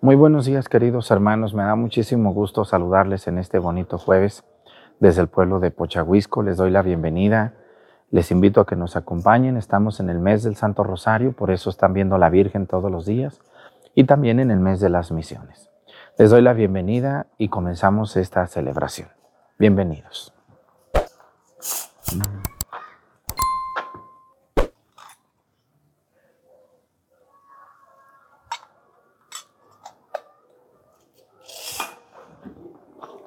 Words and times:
Muy 0.00 0.14
buenos 0.14 0.46
días 0.46 0.68
queridos 0.68 1.10
hermanos, 1.10 1.54
me 1.54 1.64
da 1.64 1.74
muchísimo 1.74 2.32
gusto 2.32 2.64
saludarles 2.64 3.26
en 3.26 3.36
este 3.36 3.58
bonito 3.58 3.98
jueves 3.98 4.44
desde 5.00 5.22
el 5.22 5.26
pueblo 5.26 5.58
de 5.58 5.72
Pochahuisco. 5.72 6.44
Les 6.44 6.56
doy 6.56 6.70
la 6.70 6.82
bienvenida, 6.82 7.54
les 8.12 8.30
invito 8.30 8.60
a 8.60 8.66
que 8.66 8.76
nos 8.76 8.94
acompañen, 8.94 9.56
estamos 9.56 9.98
en 9.98 10.08
el 10.08 10.20
mes 10.20 10.44
del 10.44 10.54
Santo 10.54 10.84
Rosario, 10.84 11.32
por 11.32 11.50
eso 11.50 11.68
están 11.68 11.94
viendo 11.94 12.14
a 12.14 12.18
la 12.20 12.30
Virgen 12.30 12.68
todos 12.68 12.92
los 12.92 13.06
días 13.06 13.40
y 13.92 14.04
también 14.04 14.38
en 14.38 14.52
el 14.52 14.60
mes 14.60 14.78
de 14.78 14.88
las 14.88 15.10
misiones. 15.10 15.68
Les 16.16 16.30
doy 16.30 16.42
la 16.42 16.52
bienvenida 16.52 17.26
y 17.36 17.48
comenzamos 17.48 18.16
esta 18.16 18.46
celebración. 18.46 19.08
Bienvenidos. 19.58 20.32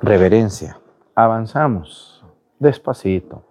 Reverencia. 0.02 0.78
Avanzamos 1.16 2.26
despacito. 2.59 3.44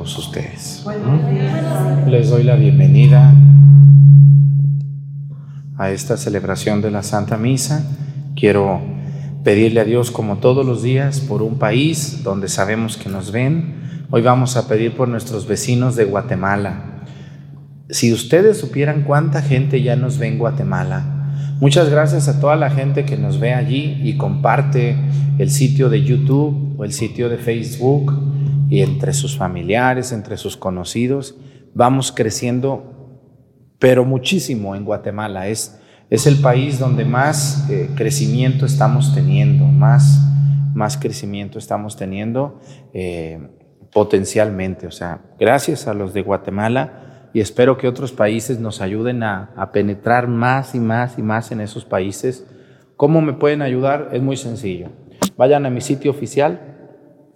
Todos 0.00 0.16
ustedes. 0.16 0.86
Les 2.06 2.30
doy 2.30 2.42
la 2.42 2.56
bienvenida 2.56 3.34
a 5.76 5.90
esta 5.90 6.16
celebración 6.16 6.80
de 6.80 6.90
la 6.90 7.02
Santa 7.02 7.36
Misa. 7.36 7.84
Quiero 8.34 8.80
pedirle 9.44 9.80
a 9.80 9.84
Dios 9.84 10.10
como 10.10 10.38
todos 10.38 10.64
los 10.64 10.82
días 10.82 11.20
por 11.20 11.42
un 11.42 11.58
país 11.58 12.22
donde 12.22 12.48
sabemos 12.48 12.96
que 12.96 13.10
nos 13.10 13.30
ven. 13.30 13.74
Hoy 14.10 14.22
vamos 14.22 14.56
a 14.56 14.68
pedir 14.68 14.96
por 14.96 15.06
nuestros 15.06 15.46
vecinos 15.46 15.96
de 15.96 16.06
Guatemala. 16.06 17.02
Si 17.90 18.10
ustedes 18.10 18.56
supieran 18.56 19.02
cuánta 19.02 19.42
gente 19.42 19.82
ya 19.82 19.96
nos 19.96 20.16
ve 20.16 20.28
en 20.28 20.38
Guatemala, 20.38 21.34
muchas 21.60 21.90
gracias 21.90 22.26
a 22.26 22.40
toda 22.40 22.56
la 22.56 22.70
gente 22.70 23.04
que 23.04 23.18
nos 23.18 23.38
ve 23.38 23.52
allí 23.52 24.00
y 24.02 24.16
comparte 24.16 24.96
el 25.36 25.50
sitio 25.50 25.90
de 25.90 26.02
YouTube 26.02 26.76
o 26.78 26.84
el 26.84 26.92
sitio 26.94 27.28
de 27.28 27.36
Facebook 27.36 28.29
y 28.70 28.82
entre 28.82 29.12
sus 29.12 29.36
familiares, 29.36 30.12
entre 30.12 30.36
sus 30.36 30.56
conocidos. 30.56 31.36
Vamos 31.74 32.12
creciendo, 32.12 33.18
pero 33.78 34.04
muchísimo 34.04 34.76
en 34.76 34.84
Guatemala. 34.84 35.48
Es, 35.48 35.80
es 36.08 36.26
el 36.26 36.40
país 36.40 36.78
donde 36.78 37.04
más 37.04 37.68
eh, 37.68 37.90
crecimiento 37.96 38.64
estamos 38.64 39.12
teniendo, 39.12 39.66
más, 39.66 40.20
más 40.72 40.96
crecimiento 40.96 41.58
estamos 41.58 41.96
teniendo 41.96 42.60
eh, 42.94 43.40
potencialmente. 43.92 44.86
O 44.86 44.92
sea, 44.92 45.20
gracias 45.38 45.88
a 45.88 45.94
los 45.94 46.14
de 46.14 46.22
Guatemala 46.22 47.28
y 47.32 47.40
espero 47.40 47.76
que 47.76 47.88
otros 47.88 48.12
países 48.12 48.60
nos 48.60 48.80
ayuden 48.80 49.24
a, 49.24 49.50
a 49.56 49.72
penetrar 49.72 50.28
más 50.28 50.76
y 50.76 50.80
más 50.80 51.18
y 51.18 51.22
más 51.22 51.50
en 51.50 51.60
esos 51.60 51.84
países. 51.84 52.46
¿Cómo 52.96 53.20
me 53.20 53.32
pueden 53.32 53.62
ayudar? 53.62 54.10
Es 54.12 54.22
muy 54.22 54.36
sencillo. 54.36 54.90
Vayan 55.36 55.66
a 55.66 55.70
mi 55.70 55.80
sitio 55.80 56.10
oficial, 56.10 56.69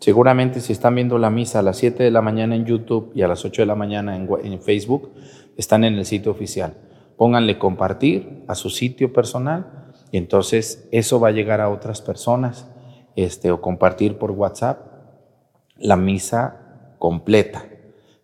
Seguramente 0.04 0.60
si 0.60 0.75
están 0.75 0.97
viendo 0.97 1.16
la 1.16 1.31
misa 1.31 1.60
a 1.60 1.62
las 1.62 1.78
7 1.78 2.03
de 2.03 2.10
la 2.10 2.20
mañana 2.20 2.54
en 2.54 2.66
YouTube 2.66 3.10
y 3.15 3.22
a 3.22 3.26
las 3.26 3.42
8 3.42 3.62
de 3.62 3.66
la 3.66 3.75
mañana 3.75 4.15
en, 4.15 4.61
Facebook, 4.61 5.14
están 5.56 5.82
en 5.82 5.94
el 5.94 6.05
sitio 6.05 6.31
oficial. 6.31 6.75
Pónganle 7.17 7.58
compartir 7.58 8.44
a 8.46 8.55
su 8.55 8.69
sitio 8.69 9.14
personal 9.14 9.94
y 10.12 10.19
entonces 10.19 10.90
eso 10.93 11.20
va 11.20 11.29
a 11.29 11.31
llegar 11.31 11.62
a 11.62 11.70
otras 11.70 12.02
personas 12.02 12.69
este, 13.17 13.50
o 13.50 13.62
compartir 13.62 14.19
por 14.19 14.32
WhatsApp 14.32 14.79
la 15.79 15.96
misa 15.96 16.96
completa. 16.99 17.64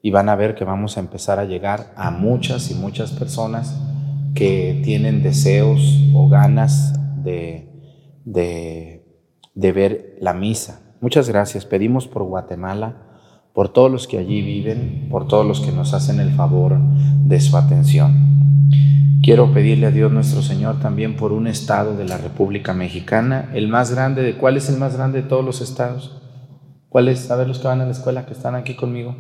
Y 0.03 0.11
van 0.11 0.29
a 0.29 0.37
ver 0.37 0.55
que 0.55 0.67
vamos 0.67 0.99
a 0.99 1.01
empezar 1.01 1.39
a 1.39 1.47
llegar 1.47 1.95
a 1.97 2.11
muchas 2.11 2.71
y 2.71 2.75
muchas 2.75 3.11
personas 3.11 3.81
que 4.35 4.83
tienen 4.85 5.23
deseos 5.23 5.81
o 6.13 6.29
ganas 6.29 6.93
de, 7.25 7.71
de, 8.27 9.03
de 9.55 9.73
ver 9.73 10.19
la 10.21 10.35
misa. 10.35 10.83
Muchas 11.01 11.29
gracias. 11.29 11.65
Pedimos 11.65 12.07
por 12.07 12.25
Guatemala, 12.25 12.95
por 13.55 13.71
todos 13.71 13.91
los 13.91 14.07
que 14.07 14.19
allí 14.19 14.43
viven, 14.43 15.09
por 15.11 15.27
todos 15.27 15.47
los 15.47 15.61
que 15.61 15.73
nos 15.73 15.95
hacen 15.95 16.21
el 16.21 16.33
favor 16.33 16.79
de 17.25 17.41
su 17.41 17.57
atención. 17.57 18.31
Quiero 19.23 19.53
pedirle 19.53 19.87
a 19.87 19.91
Dios 19.91 20.11
nuestro 20.11 20.41
Señor 20.43 20.81
también 20.81 21.17
por 21.17 21.33
un 21.33 21.47
estado 21.47 21.97
de 21.97 22.07
la 22.07 22.17
República 22.17 22.73
Mexicana, 22.73 23.51
el 23.53 23.69
más 23.69 23.93
grande 23.93 24.23
de 24.23 24.37
cuál 24.37 24.57
es 24.57 24.69
el 24.71 24.79
más 24.79 24.97
grande 24.97 25.23
de 25.23 25.29
todos 25.29 25.45
los 25.45 25.61
estados. 25.61 26.23
¿Cuál 26.89 27.09
es? 27.09 27.31
A 27.31 27.37
ver 27.37 27.47
los 27.47 27.59
que 27.59 27.69
van 27.69 27.81
a 27.81 27.85
la 27.85 27.93
escuela 27.93 28.27
que 28.27 28.33
están 28.33 28.55
aquí 28.55 28.75
conmigo. 28.75 29.15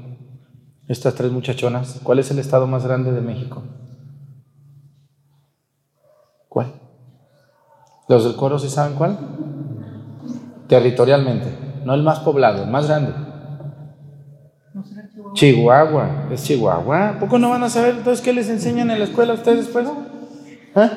Estas 0.88 1.14
tres 1.14 1.30
muchachonas, 1.30 2.00
¿cuál 2.02 2.18
es 2.18 2.30
el 2.30 2.38
estado 2.38 2.66
más 2.66 2.84
grande 2.84 3.12
de 3.12 3.20
México? 3.20 3.62
¿Cuál? 6.48 6.72
¿Los 8.08 8.24
del 8.24 8.34
coro 8.34 8.58
sí 8.58 8.68
saben 8.68 8.96
cuál? 8.96 9.18
Territorialmente, 10.66 11.69
no 11.90 11.96
el 11.96 12.04
más 12.04 12.20
poblado, 12.20 12.62
el 12.62 12.70
más 12.70 12.86
grande. 12.86 13.12
Chihuahua, 15.34 16.28
es 16.30 16.44
Chihuahua. 16.44 17.16
¿Poco 17.18 17.36
no 17.36 17.50
van 17.50 17.64
a 17.64 17.68
saber 17.68 17.96
entonces 17.96 18.24
qué 18.24 18.32
les 18.32 18.48
enseñan 18.48 18.92
en 18.92 19.00
la 19.00 19.06
escuela 19.06 19.32
a 19.32 19.34
ustedes 19.34 19.64
después? 19.64 19.88
¿Ah? 20.76 20.90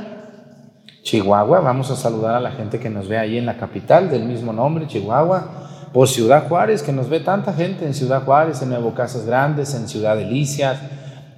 Chihuahua, 1.01 1.61
vamos 1.61 1.89
a 1.89 1.95
saludar 1.95 2.35
a 2.35 2.39
la 2.39 2.51
gente 2.51 2.79
que 2.79 2.91
nos 2.91 3.07
ve 3.07 3.17
ahí 3.17 3.39
en 3.39 3.47
la 3.47 3.57
capital 3.57 4.11
del 4.11 4.25
mismo 4.25 4.53
nombre, 4.53 4.85
Chihuahua. 4.85 5.89
Por 5.91 6.07
Ciudad 6.07 6.47
Juárez, 6.47 6.83
que 6.83 6.91
nos 6.91 7.09
ve 7.09 7.21
tanta 7.21 7.53
gente 7.53 7.87
en 7.87 7.95
Ciudad 7.95 8.23
Juárez, 8.23 8.61
en 8.61 8.69
Nuevo 8.69 8.93
Casas 8.93 9.25
Grandes, 9.25 9.73
en 9.73 9.87
Ciudad 9.87 10.15
Delicias, 10.15 10.79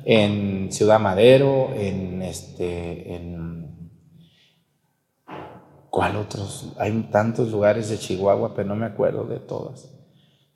en 0.03 0.69
Ciudad 0.69 0.99
Madero, 0.99 1.69
en 1.77 2.21
este, 2.21 3.15
en 3.15 3.44
¿cuál 5.95 6.17
otros? 6.17 6.73
Hay 6.77 6.91
tantos 7.09 7.51
lugares 7.51 7.87
de 7.87 7.97
Chihuahua, 7.97 8.53
pero 8.53 8.67
no 8.67 8.75
me 8.75 8.85
acuerdo 8.85 9.23
de 9.23 9.39
todas. 9.39 9.93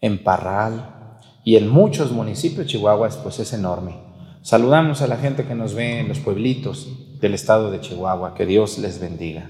En 0.02 0.22
Parral 0.22 1.18
y 1.46 1.56
en 1.56 1.70
muchos 1.70 2.12
municipios 2.12 2.68
Chihuahua 2.68 3.08
pues 3.24 3.40
es 3.40 3.54
enorme. 3.54 3.96
Saludamos 4.42 5.02
a 5.02 5.08
la 5.08 5.16
gente 5.16 5.46
que 5.46 5.56
nos 5.56 5.76
ve 5.76 6.02
en 6.02 6.10
los 6.10 6.20
pueblitos 6.20 6.90
del 7.22 7.36
estado 7.36 7.72
de 7.72 7.80
Chihuahua, 7.80 8.34
que 8.34 8.46
Dios 8.46 8.80
les 8.80 9.00
bendiga. 9.00 9.50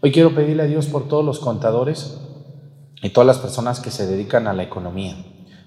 Hoy 0.00 0.10
quiero 0.10 0.34
pedirle 0.34 0.64
a 0.64 0.66
Dios 0.66 0.88
por 0.88 1.06
todos 1.06 1.24
los 1.24 1.38
contadores 1.38 2.20
y 3.00 3.10
todas 3.10 3.28
las 3.28 3.38
personas 3.38 3.78
que 3.78 3.92
se 3.92 4.08
dedican 4.08 4.48
a 4.48 4.52
la 4.52 4.64
economía, 4.64 5.14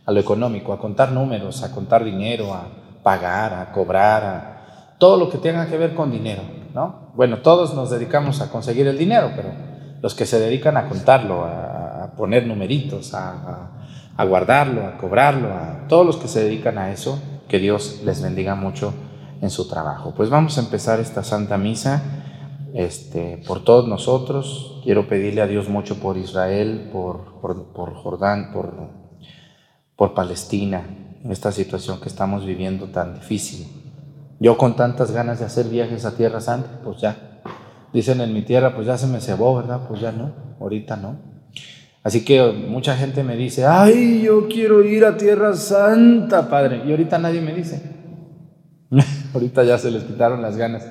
a 0.06 0.12
lo 0.12 0.20
económico, 0.20 0.74
a 0.74 0.80
contar 0.80 1.14
números, 1.14 1.64
a 1.64 1.72
contar 1.72 2.04
dinero, 2.04 2.54
a 2.54 2.68
pagar, 3.02 3.54
a 3.54 3.72
cobrar, 3.72 4.24
a 4.26 4.98
todo 5.00 5.16
lo 5.16 5.30
que 5.30 5.38
tenga 5.38 5.68
que 5.68 5.78
ver 5.78 5.96
con 5.96 6.12
dinero, 6.12 6.42
¿no? 6.74 7.12
Bueno, 7.16 7.40
todos 7.40 7.74
nos 7.74 7.90
dedicamos 7.90 8.42
a 8.42 8.50
conseguir 8.50 8.88
el 8.88 8.98
dinero, 8.98 9.32
pero 9.36 9.50
los 10.02 10.16
que 10.16 10.26
se 10.26 10.40
dedican 10.40 10.76
a 10.78 10.90
contarlo, 10.90 11.46
a, 11.46 12.14
poner 12.18 12.46
numeritos, 12.46 13.14
a, 13.14 13.72
guardarlo, 14.28 14.86
a 14.86 14.98
cobrarlo, 14.98 15.48
a 15.54 15.88
todos 15.88 16.06
los 16.06 16.18
que 16.18 16.28
se 16.28 16.44
dedican 16.44 16.78
a 16.78 16.92
eso, 16.92 17.20
que 17.48 17.60
Dios 17.60 18.02
les 18.04 18.22
bendiga 18.22 18.56
mucho 18.56 18.94
en 19.42 19.50
su 19.50 19.68
trabajo. 19.68 20.14
Pues 20.16 20.30
vamos 20.30 20.58
a 20.58 20.62
empezar 20.62 21.00
esta 21.00 21.24
Santa 21.24 21.58
Misa 21.58 22.04
este, 22.74 23.42
por 23.48 23.64
todos 23.64 23.88
nosotros. 23.88 24.82
Quiero 24.84 25.08
pedirle 25.08 25.42
a 25.42 25.48
Dios 25.48 25.70
mucho 25.70 26.00
por 26.00 26.18
Israel, 26.18 26.90
por, 26.92 27.42
por, 27.42 27.94
Jordán, 27.96 28.52
por, 28.52 28.74
por 29.96 30.14
Palestina, 30.14 30.84
en 31.24 31.32
esta 31.32 31.52
situación 31.52 32.00
que 32.00 32.10
estamos 32.10 32.46
viviendo 32.46 32.88
tan 32.88 33.16
difícil. 33.16 33.83
Yo 34.44 34.58
con 34.58 34.76
tantas 34.76 35.12
ganas 35.12 35.40
de 35.40 35.46
hacer 35.46 35.68
viajes 35.70 36.04
a 36.04 36.18
Tierra 36.18 36.42
Santa, 36.42 36.82
pues 36.84 37.00
ya, 37.00 37.42
dicen 37.94 38.20
en 38.20 38.34
mi 38.34 38.42
tierra, 38.42 38.76
pues 38.76 38.86
ya 38.86 38.98
se 38.98 39.08
me 39.08 39.22
cebó, 39.22 39.56
¿verdad? 39.56 39.88
Pues 39.88 40.02
ya 40.02 40.12
no, 40.12 40.34
ahorita 40.60 40.98
no. 40.98 41.16
Así 42.04 42.26
que 42.26 42.52
mucha 42.52 42.98
gente 42.98 43.24
me 43.24 43.38
dice, 43.38 43.66
ay, 43.66 44.24
yo 44.24 44.50
quiero 44.50 44.84
ir 44.84 45.06
a 45.06 45.16
Tierra 45.16 45.56
Santa, 45.56 46.50
Padre. 46.50 46.84
Y 46.86 46.92
ahorita 46.92 47.18
nadie 47.18 47.40
me 47.40 47.54
dice. 47.54 47.82
ahorita 49.34 49.64
ya 49.64 49.78
se 49.78 49.90
les 49.90 50.04
quitaron 50.04 50.42
las 50.42 50.58
ganas 50.58 50.84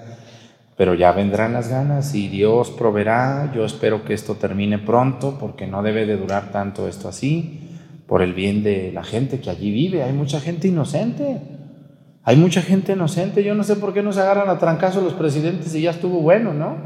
pero 0.76 0.94
ya 0.94 1.12
vendrán 1.12 1.52
las 1.52 1.68
ganas 1.68 2.14
y 2.14 2.28
Dios 2.28 2.70
proveerá. 2.70 3.52
Yo 3.54 3.64
espero 3.64 4.04
que 4.04 4.14
esto 4.14 4.34
termine 4.34 4.78
pronto 4.78 5.36
porque 5.38 5.66
no 5.66 5.82
debe 5.82 6.06
de 6.06 6.16
durar 6.16 6.50
tanto 6.50 6.88
esto 6.88 7.08
así, 7.08 7.78
por 8.08 8.22
el 8.22 8.32
bien 8.32 8.62
de 8.62 8.90
la 8.92 9.04
gente 9.04 9.38
que 9.40 9.50
allí 9.50 9.70
vive. 9.70 10.02
Hay 10.02 10.12
mucha 10.12 10.40
gente 10.40 10.66
inocente. 10.66 11.40
Hay 12.24 12.36
mucha 12.36 12.62
gente 12.62 12.92
inocente. 12.92 13.42
Yo 13.42 13.54
no 13.54 13.64
sé 13.64 13.76
por 13.76 13.92
qué 13.92 14.02
no 14.02 14.12
se 14.12 14.20
agarran 14.20 14.48
a 14.48 14.58
trancazo 14.58 15.00
los 15.00 15.14
presidentes 15.14 15.74
y 15.74 15.82
ya 15.82 15.90
estuvo 15.90 16.20
bueno, 16.20 16.54
¿no? 16.54 16.76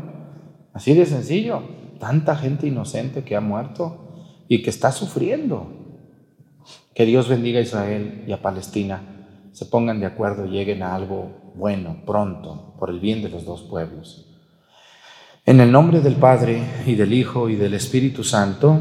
Así 0.72 0.94
de 0.94 1.04
sencillo. 1.04 1.62
Tanta 2.00 2.36
gente 2.36 2.66
inocente 2.66 3.24
que 3.24 3.36
ha 3.36 3.40
muerto 3.40 4.44
y 4.48 4.62
que 4.62 4.70
está 4.70 4.92
sufriendo. 4.92 5.72
Que 6.94 7.04
Dios 7.04 7.28
bendiga 7.28 7.58
a 7.58 7.62
Israel 7.62 8.24
y 8.26 8.32
a 8.32 8.40
Palestina. 8.40 9.02
Se 9.52 9.66
pongan 9.66 10.00
de 10.00 10.06
acuerdo 10.06 10.46
y 10.46 10.50
lleguen 10.50 10.82
a 10.82 10.94
algo 10.94 11.52
bueno 11.54 12.02
pronto 12.06 12.74
por 12.78 12.90
el 12.90 13.00
bien 13.00 13.22
de 13.22 13.28
los 13.28 13.44
dos 13.44 13.62
pueblos. 13.62 14.22
En 15.44 15.60
el 15.60 15.70
nombre 15.70 16.00
del 16.00 16.16
Padre 16.16 16.60
y 16.86 16.94
del 16.94 17.12
Hijo 17.12 17.48
y 17.48 17.56
del 17.56 17.74
Espíritu 17.74 18.24
Santo, 18.24 18.78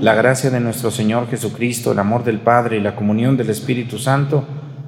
la 0.00 0.14
gracia 0.14 0.48
de 0.48 0.60
nuestro 0.60 0.90
Señor 0.90 1.26
Jesucristo, 1.28 1.92
el 1.92 1.98
amor 1.98 2.22
del 2.22 2.38
Padre 2.38 2.76
y 2.76 2.80
la 2.80 2.94
comunión 2.94 3.36
del 3.36 3.50
Espíritu 3.50 3.98
Santo 3.98 4.44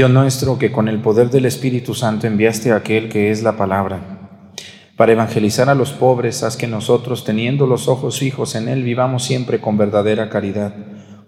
Dios 0.00 0.10
nuestro, 0.10 0.58
que 0.58 0.72
con 0.72 0.88
el 0.88 1.02
poder 1.02 1.28
del 1.28 1.44
Espíritu 1.44 1.92
Santo 1.92 2.26
enviaste 2.26 2.72
a 2.72 2.76
aquel 2.76 3.10
que 3.10 3.30
es 3.30 3.42
la 3.42 3.58
palabra, 3.58 4.00
para 4.96 5.12
evangelizar 5.12 5.68
a 5.68 5.74
los 5.74 5.92
pobres, 5.92 6.42
haz 6.42 6.56
que 6.56 6.66
nosotros, 6.66 7.22
teniendo 7.22 7.66
los 7.66 7.86
ojos 7.86 8.18
fijos 8.18 8.54
en 8.54 8.70
Él, 8.70 8.82
vivamos 8.82 9.24
siempre 9.24 9.60
con 9.60 9.76
verdadera 9.76 10.30
caridad, 10.30 10.74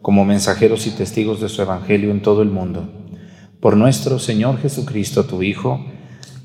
como 0.01 0.25
mensajeros 0.25 0.87
y 0.87 0.93
testigos 0.93 1.39
de 1.39 1.51
su 1.51 1.61
Evangelio 1.61 2.11
en 2.11 2.23
todo 2.23 2.41
el 2.41 2.49
mundo. 2.49 2.91
Por 3.61 3.77
nuestro 3.77 4.19
Señor 4.19 4.59
Jesucristo, 4.59 5.25
tu 5.25 5.43
Hijo, 5.43 5.85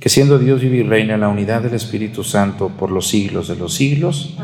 que 0.01 0.09
siendo 0.09 0.37
Dios 0.37 0.59
vive 0.59 0.79
y 0.79 0.83
reina 0.83 1.13
en 1.13 1.21
la 1.21 1.29
unidad 1.29 1.61
del 1.61 1.75
Espíritu 1.75 2.25
Santo 2.25 2.73
por 2.77 2.91
los 2.91 3.07
siglos 3.07 3.47
de 3.47 3.55
los 3.55 3.73
siglos, 3.73 4.37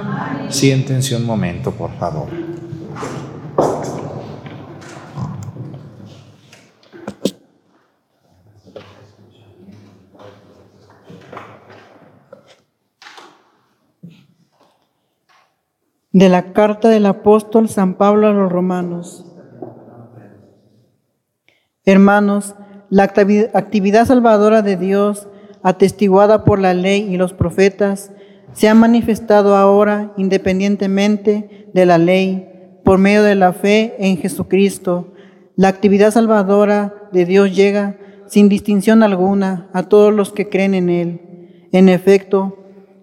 siéntense 0.48 1.18
un 1.18 1.26
momento, 1.26 1.72
por 1.72 1.92
favor. 2.00 2.43
De 16.24 16.30
la 16.30 16.54
carta 16.54 16.88
del 16.88 17.06
apóstol 17.06 17.68
San 17.68 17.96
Pablo 17.96 18.28
a 18.28 18.32
los 18.32 18.50
romanos. 18.50 19.26
Hermanos, 21.84 22.56
la 22.90 23.04
actividad 23.04 24.06
salvadora 24.06 24.62
de 24.62 24.78
Dios 24.78 25.28
atestiguada 25.64 26.46
por 26.46 26.60
la 26.60 26.74
ley 26.74 27.02
y 27.14 27.18
los 27.18 27.34
profetas, 27.34 28.14
se 28.54 28.70
ha 28.70 28.74
manifestado 28.74 29.58
ahora 29.58 30.14
independientemente 30.16 31.68
de 31.74 31.86
la 31.86 31.98
ley, 31.98 32.80
por 32.86 33.00
medio 33.00 33.24
de 33.24 33.36
la 33.36 33.52
fe 33.52 33.94
en 34.00 34.16
Jesucristo. 34.16 35.14
La 35.58 35.68
actividad 35.68 36.12
salvadora 36.12 37.10
de 37.12 37.26
Dios 37.26 37.54
llega 37.54 37.98
sin 38.28 38.48
distinción 38.48 39.04
alguna 39.04 39.70
a 39.74 39.84
todos 39.90 40.14
los 40.14 40.32
que 40.32 40.48
creen 40.48 40.74
en 40.74 40.90
Él. 40.90 41.68
En 41.74 41.90
efecto, 41.90 42.60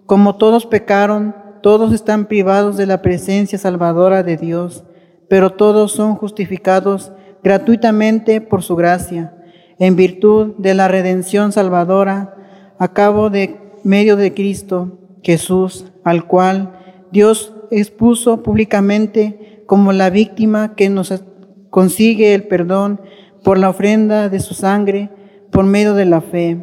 como 0.07 0.37
todos 0.37 0.65
pecaron, 0.65 1.35
todos 1.61 1.93
están 1.93 2.25
privados 2.25 2.77
de 2.77 2.85
la 2.85 3.01
presencia 3.01 3.57
salvadora 3.57 4.23
de 4.23 4.37
Dios, 4.37 4.83
pero 5.29 5.51
todos 5.51 5.91
son 5.91 6.15
justificados 6.15 7.11
gratuitamente 7.43 8.41
por 8.41 8.63
su 8.63 8.75
gracia, 8.75 9.35
en 9.79 9.95
virtud 9.95 10.55
de 10.57 10.73
la 10.73 10.87
redención 10.87 11.51
salvadora 11.51 12.35
a 12.77 12.93
cabo 12.93 13.29
de 13.29 13.59
medio 13.83 14.15
de 14.15 14.33
Cristo 14.33 14.99
Jesús, 15.23 15.91
al 16.03 16.27
cual 16.27 16.79
Dios 17.11 17.53
expuso 17.71 18.43
públicamente 18.43 19.63
como 19.65 19.93
la 19.93 20.09
víctima 20.09 20.75
que 20.75 20.89
nos 20.89 21.23
consigue 21.69 22.33
el 22.33 22.43
perdón 22.43 23.01
por 23.43 23.57
la 23.57 23.69
ofrenda 23.69 24.29
de 24.29 24.39
su 24.39 24.53
sangre 24.53 25.09
por 25.51 25.65
medio 25.65 25.93
de 25.93 26.05
la 26.05 26.21
fe. 26.21 26.57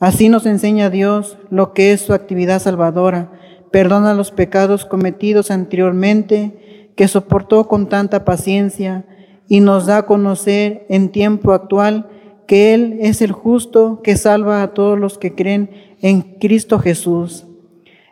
Así 0.00 0.28
nos 0.28 0.46
enseña 0.46 0.90
Dios 0.90 1.38
lo 1.50 1.72
que 1.72 1.92
es 1.92 2.00
su 2.00 2.12
actividad 2.12 2.60
salvadora, 2.60 3.32
perdona 3.74 4.14
los 4.14 4.30
pecados 4.30 4.84
cometidos 4.84 5.50
anteriormente, 5.50 6.92
que 6.94 7.08
soportó 7.08 7.66
con 7.66 7.88
tanta 7.88 8.24
paciencia 8.24 9.04
y 9.48 9.58
nos 9.58 9.86
da 9.86 9.96
a 9.96 10.06
conocer 10.06 10.86
en 10.88 11.08
tiempo 11.08 11.50
actual 11.50 12.08
que 12.46 12.72
Él 12.72 12.98
es 13.00 13.20
el 13.20 13.32
justo 13.32 14.00
que 14.04 14.16
salva 14.16 14.62
a 14.62 14.74
todos 14.74 14.96
los 14.96 15.18
que 15.18 15.34
creen 15.34 15.70
en 16.02 16.22
Cristo 16.38 16.78
Jesús. 16.78 17.46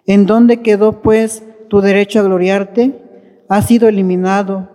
¿En 0.04 0.26
dónde 0.26 0.62
quedó 0.62 1.00
pues 1.00 1.44
tu 1.68 1.80
derecho 1.80 2.18
a 2.18 2.24
gloriarte? 2.24 3.00
Ha 3.48 3.62
sido 3.62 3.86
eliminado 3.86 4.68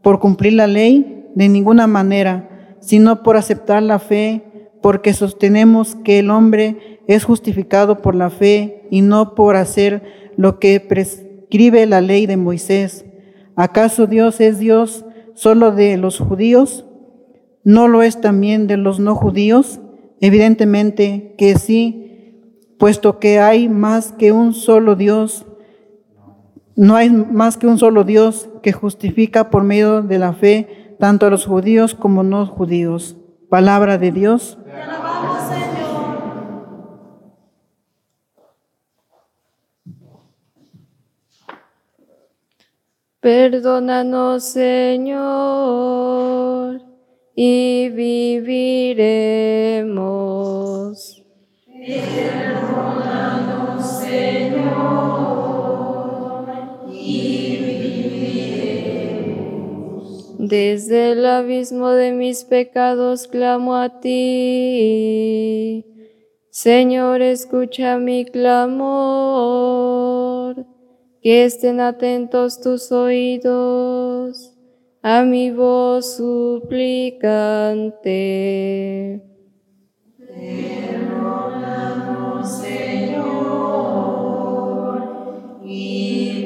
por 0.00 0.20
cumplir 0.20 0.52
la 0.52 0.68
ley 0.68 1.26
de 1.34 1.48
ninguna 1.48 1.88
manera, 1.88 2.76
sino 2.78 3.24
por 3.24 3.36
aceptar 3.36 3.82
la 3.82 3.98
fe, 3.98 4.44
porque 4.80 5.12
sostenemos 5.12 5.96
que 5.96 6.20
el 6.20 6.30
hombre 6.30 6.99
es 7.10 7.24
justificado 7.24 8.02
por 8.02 8.14
la 8.14 8.30
fe 8.30 8.86
y 8.88 9.00
no 9.00 9.34
por 9.34 9.56
hacer 9.56 10.04
lo 10.36 10.60
que 10.60 10.78
prescribe 10.78 11.84
la 11.86 12.00
ley 12.00 12.26
de 12.26 12.36
Moisés. 12.36 13.04
¿Acaso 13.56 14.06
Dios 14.06 14.40
es 14.40 14.60
Dios 14.60 15.04
solo 15.34 15.72
de 15.72 15.96
los 15.96 16.20
judíos? 16.20 16.86
¿No 17.64 17.88
lo 17.88 18.04
es 18.04 18.20
también 18.20 18.68
de 18.68 18.76
los 18.76 19.00
no 19.00 19.16
judíos? 19.16 19.80
Evidentemente 20.20 21.34
que 21.36 21.58
sí, 21.58 22.54
puesto 22.78 23.18
que 23.18 23.40
hay 23.40 23.68
más 23.68 24.12
que 24.12 24.30
un 24.30 24.54
solo 24.54 24.94
Dios, 24.94 25.46
no 26.76 26.94
hay 26.94 27.10
más 27.10 27.56
que 27.56 27.66
un 27.66 27.78
solo 27.78 28.04
Dios 28.04 28.48
que 28.62 28.70
justifica 28.70 29.50
por 29.50 29.64
medio 29.64 30.02
de 30.02 30.20
la 30.20 30.32
fe 30.32 30.94
tanto 31.00 31.26
a 31.26 31.30
los 31.30 31.44
judíos 31.44 31.96
como 31.96 32.22
no 32.22 32.46
judíos. 32.46 33.16
Palabra 33.48 33.98
de 33.98 34.12
Dios. 34.12 34.58
Perdónanos, 43.20 44.44
Señor, 44.44 45.20
y 47.34 47.90
viviremos. 47.90 48.42
Perdónanos, 51.66 54.00
Señor, 54.00 54.60
y 56.90 57.58
viviremos. 58.78 60.34
Desde 60.38 61.12
el 61.12 61.26
abismo 61.26 61.90
de 61.90 62.12
mis 62.12 62.44
pecados 62.44 63.28
clamo 63.28 63.76
a 63.76 64.00
ti. 64.00 65.84
Señor, 66.48 67.20
escucha 67.20 67.98
mi 67.98 68.24
clamor 68.24 69.99
que 71.22 71.44
estén 71.44 71.80
atentos 71.80 72.60
tus 72.60 72.90
oídos 72.92 74.56
a 75.02 75.22
mi 75.22 75.50
voz 75.50 76.16
suplicante. 76.16 76.80
Perdónanos, 80.16 81.42
Señor, 82.60 83.20
y 85.62 86.44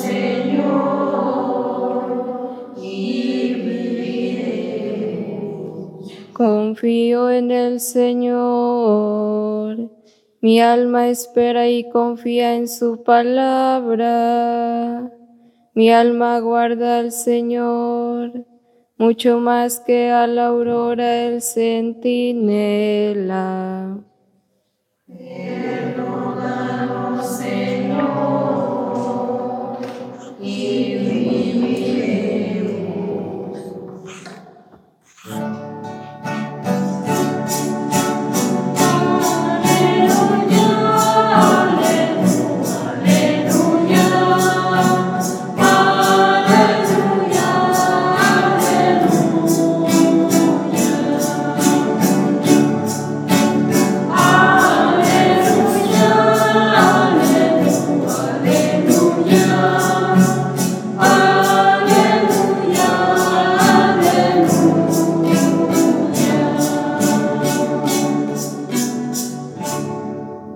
Señor, 0.00 0.74
y 2.82 3.54
viviremos. 3.54 4.92
Confío 6.32 7.30
en 7.30 7.50
el 7.50 7.80
Señor. 7.80 9.24
Mi 10.40 10.60
alma 10.60 11.08
espera 11.08 11.68
y 11.68 11.88
confía 11.88 12.54
en 12.54 12.68
su 12.68 13.02
palabra. 13.02 14.14
Mi 15.76 15.90
alma 15.90 16.38
guarda 16.38 16.98
al 16.98 17.10
Señor, 17.10 18.46
mucho 18.96 19.40
más 19.40 19.80
que 19.80 20.08
a 20.08 20.28
la 20.28 20.46
aurora 20.46 21.24
el 21.24 21.42
centinela. 21.42 22.54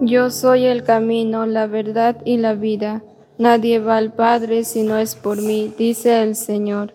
Yo 0.09 0.31
soy 0.31 0.65
el 0.65 0.85
camino, 0.85 1.45
la 1.45 1.67
verdad 1.67 2.17
y 2.25 2.39
la 2.39 2.55
vida. 2.55 3.03
Nadie 3.37 3.79
va 3.79 3.99
al 3.99 4.15
Padre 4.15 4.65
si 4.65 4.83
no 4.83 4.97
es 4.97 5.15
por 5.15 5.43
mí, 5.43 5.71
dice 5.77 6.23
el 6.23 6.35
Señor. 6.35 6.95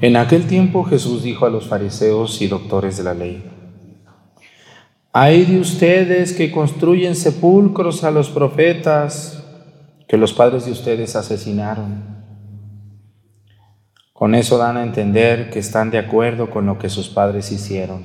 En 0.00 0.16
aquel 0.16 0.46
tiempo 0.46 0.84
Jesús 0.84 1.22
dijo 1.22 1.46
a 1.46 1.50
los 1.50 1.68
fariseos 1.68 2.42
y 2.42 2.48
doctores 2.48 2.98
de 2.98 3.04
la 3.04 3.14
ley, 3.14 3.42
hay 5.12 5.46
de 5.46 5.58
ustedes 5.58 6.34
que 6.34 6.50
construyen 6.50 7.16
sepulcros 7.16 8.04
a 8.04 8.10
los 8.10 8.28
profetas 8.28 9.42
que 10.06 10.18
los 10.18 10.34
padres 10.34 10.66
de 10.66 10.72
ustedes 10.72 11.16
asesinaron. 11.16 12.16
Con 14.12 14.34
eso 14.34 14.58
dan 14.58 14.76
a 14.76 14.82
entender 14.82 15.48
que 15.48 15.60
están 15.60 15.90
de 15.90 15.98
acuerdo 15.98 16.50
con 16.50 16.66
lo 16.66 16.78
que 16.78 16.90
sus 16.90 17.08
padres 17.08 17.50
hicieron, 17.50 18.02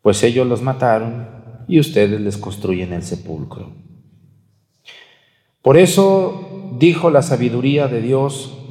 pues 0.00 0.22
ellos 0.22 0.46
los 0.46 0.62
mataron 0.62 1.26
y 1.66 1.80
ustedes 1.80 2.20
les 2.20 2.36
construyen 2.36 2.92
el 2.92 3.02
sepulcro. 3.02 3.72
Por 5.60 5.76
eso 5.76 6.70
dijo 6.78 7.10
la 7.10 7.22
sabiduría 7.22 7.88
de 7.88 8.02
Dios, 8.02 8.63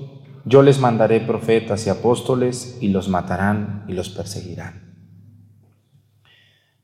yo 0.45 0.61
les 0.61 0.79
mandaré 0.79 1.21
profetas 1.21 1.87
y 1.87 1.89
apóstoles 1.89 2.77
y 2.81 2.89
los 2.89 3.07
matarán 3.07 3.85
y 3.87 3.93
los 3.93 4.09
perseguirán, 4.09 4.93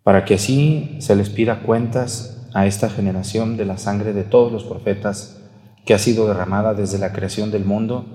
para 0.03 0.23
que 0.25 0.35
así 0.35 0.97
se 0.99 1.15
les 1.15 1.29
pida 1.29 1.61
cuentas 1.61 2.47
a 2.53 2.65
esta 2.65 2.89
generación 2.89 3.57
de 3.57 3.65
la 3.65 3.77
sangre 3.77 4.13
de 4.13 4.23
todos 4.23 4.51
los 4.51 4.63
profetas 4.63 5.41
que 5.85 5.93
ha 5.93 5.99
sido 5.99 6.27
derramada 6.27 6.73
desde 6.73 6.97
la 6.97 7.11
creación 7.11 7.51
del 7.51 7.65
mundo 7.65 8.05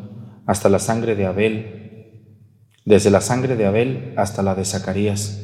hasta 0.46 0.68
la 0.68 0.78
sangre 0.78 1.14
de 1.14 1.26
Abel, 1.26 2.30
desde 2.84 3.10
la 3.10 3.20
sangre 3.20 3.56
de 3.56 3.66
Abel 3.66 4.14
hasta 4.16 4.42
la 4.42 4.54
de 4.54 4.64
Zacarías, 4.64 5.42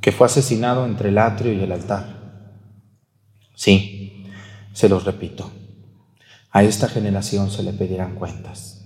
que 0.00 0.12
fue 0.12 0.26
asesinado 0.26 0.86
entre 0.86 1.08
el 1.08 1.18
atrio 1.18 1.52
y 1.52 1.60
el 1.60 1.72
altar. 1.72 2.50
Sí, 3.54 4.26
se 4.72 4.88
los 4.88 5.04
repito, 5.04 5.50
a 6.50 6.62
esta 6.62 6.88
generación 6.88 7.50
se 7.50 7.62
le 7.62 7.72
pedirán 7.72 8.14
cuentas. 8.14 8.83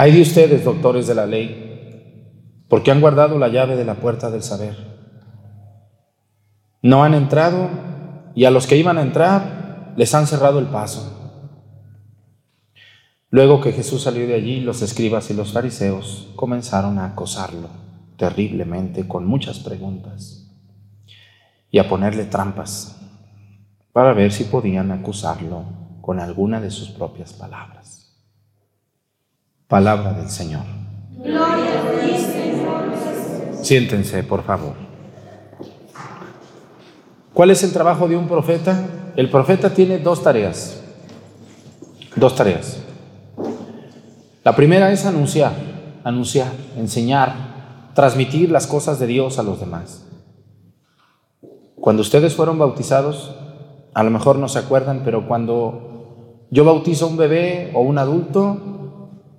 Hay 0.00 0.12
de 0.12 0.22
ustedes, 0.22 0.64
doctores 0.64 1.08
de 1.08 1.16
la 1.16 1.26
ley, 1.26 2.62
porque 2.68 2.92
han 2.92 3.00
guardado 3.00 3.36
la 3.36 3.48
llave 3.48 3.74
de 3.74 3.84
la 3.84 3.96
puerta 3.96 4.30
del 4.30 4.44
saber. 4.44 4.76
No 6.82 7.02
han 7.02 7.14
entrado 7.14 7.68
y 8.36 8.44
a 8.44 8.52
los 8.52 8.68
que 8.68 8.76
iban 8.76 8.96
a 8.96 9.02
entrar 9.02 9.94
les 9.96 10.14
han 10.14 10.28
cerrado 10.28 10.60
el 10.60 10.66
paso. 10.66 11.42
Luego 13.30 13.60
que 13.60 13.72
Jesús 13.72 14.02
salió 14.02 14.24
de 14.28 14.34
allí, 14.34 14.60
los 14.60 14.82
escribas 14.82 15.30
y 15.30 15.34
los 15.34 15.52
fariseos 15.52 16.28
comenzaron 16.36 17.00
a 17.00 17.06
acosarlo 17.06 17.68
terriblemente 18.16 19.08
con 19.08 19.26
muchas 19.26 19.58
preguntas 19.58 20.48
y 21.72 21.80
a 21.80 21.88
ponerle 21.88 22.24
trampas 22.24 23.00
para 23.92 24.12
ver 24.12 24.30
si 24.30 24.44
podían 24.44 24.92
acusarlo 24.92 25.64
con 26.00 26.20
alguna 26.20 26.60
de 26.60 26.70
sus 26.70 26.88
propias 26.90 27.32
palabras. 27.32 27.97
Palabra 29.68 30.14
del 30.14 30.30
Señor. 30.30 30.62
Gloria 31.18 31.82
a 31.82 32.00
ti, 32.00 32.16
Señor. 32.16 32.84
Siéntense, 33.62 34.22
por 34.22 34.42
favor. 34.42 34.72
¿Cuál 37.34 37.50
es 37.50 37.62
el 37.62 37.74
trabajo 37.74 38.08
de 38.08 38.16
un 38.16 38.26
profeta? 38.28 38.88
El 39.14 39.28
profeta 39.28 39.74
tiene 39.74 39.98
dos 39.98 40.22
tareas. 40.22 40.82
Dos 42.16 42.34
tareas. 42.34 42.78
La 44.42 44.56
primera 44.56 44.90
es 44.90 45.04
anunciar, 45.04 45.52
anunciar, 46.02 46.50
enseñar, 46.78 47.92
transmitir 47.94 48.50
las 48.50 48.66
cosas 48.66 48.98
de 48.98 49.06
Dios 49.06 49.38
a 49.38 49.42
los 49.42 49.60
demás. 49.60 50.06
Cuando 51.76 52.00
ustedes 52.00 52.34
fueron 52.34 52.58
bautizados, 52.58 53.34
a 53.92 54.02
lo 54.02 54.10
mejor 54.10 54.38
no 54.38 54.48
se 54.48 54.60
acuerdan, 54.60 55.02
pero 55.04 55.28
cuando 55.28 56.46
yo 56.50 56.64
bautizo 56.64 57.04
a 57.04 57.08
un 57.08 57.18
bebé 57.18 57.70
o 57.74 57.82
un 57.82 57.98
adulto, 57.98 58.77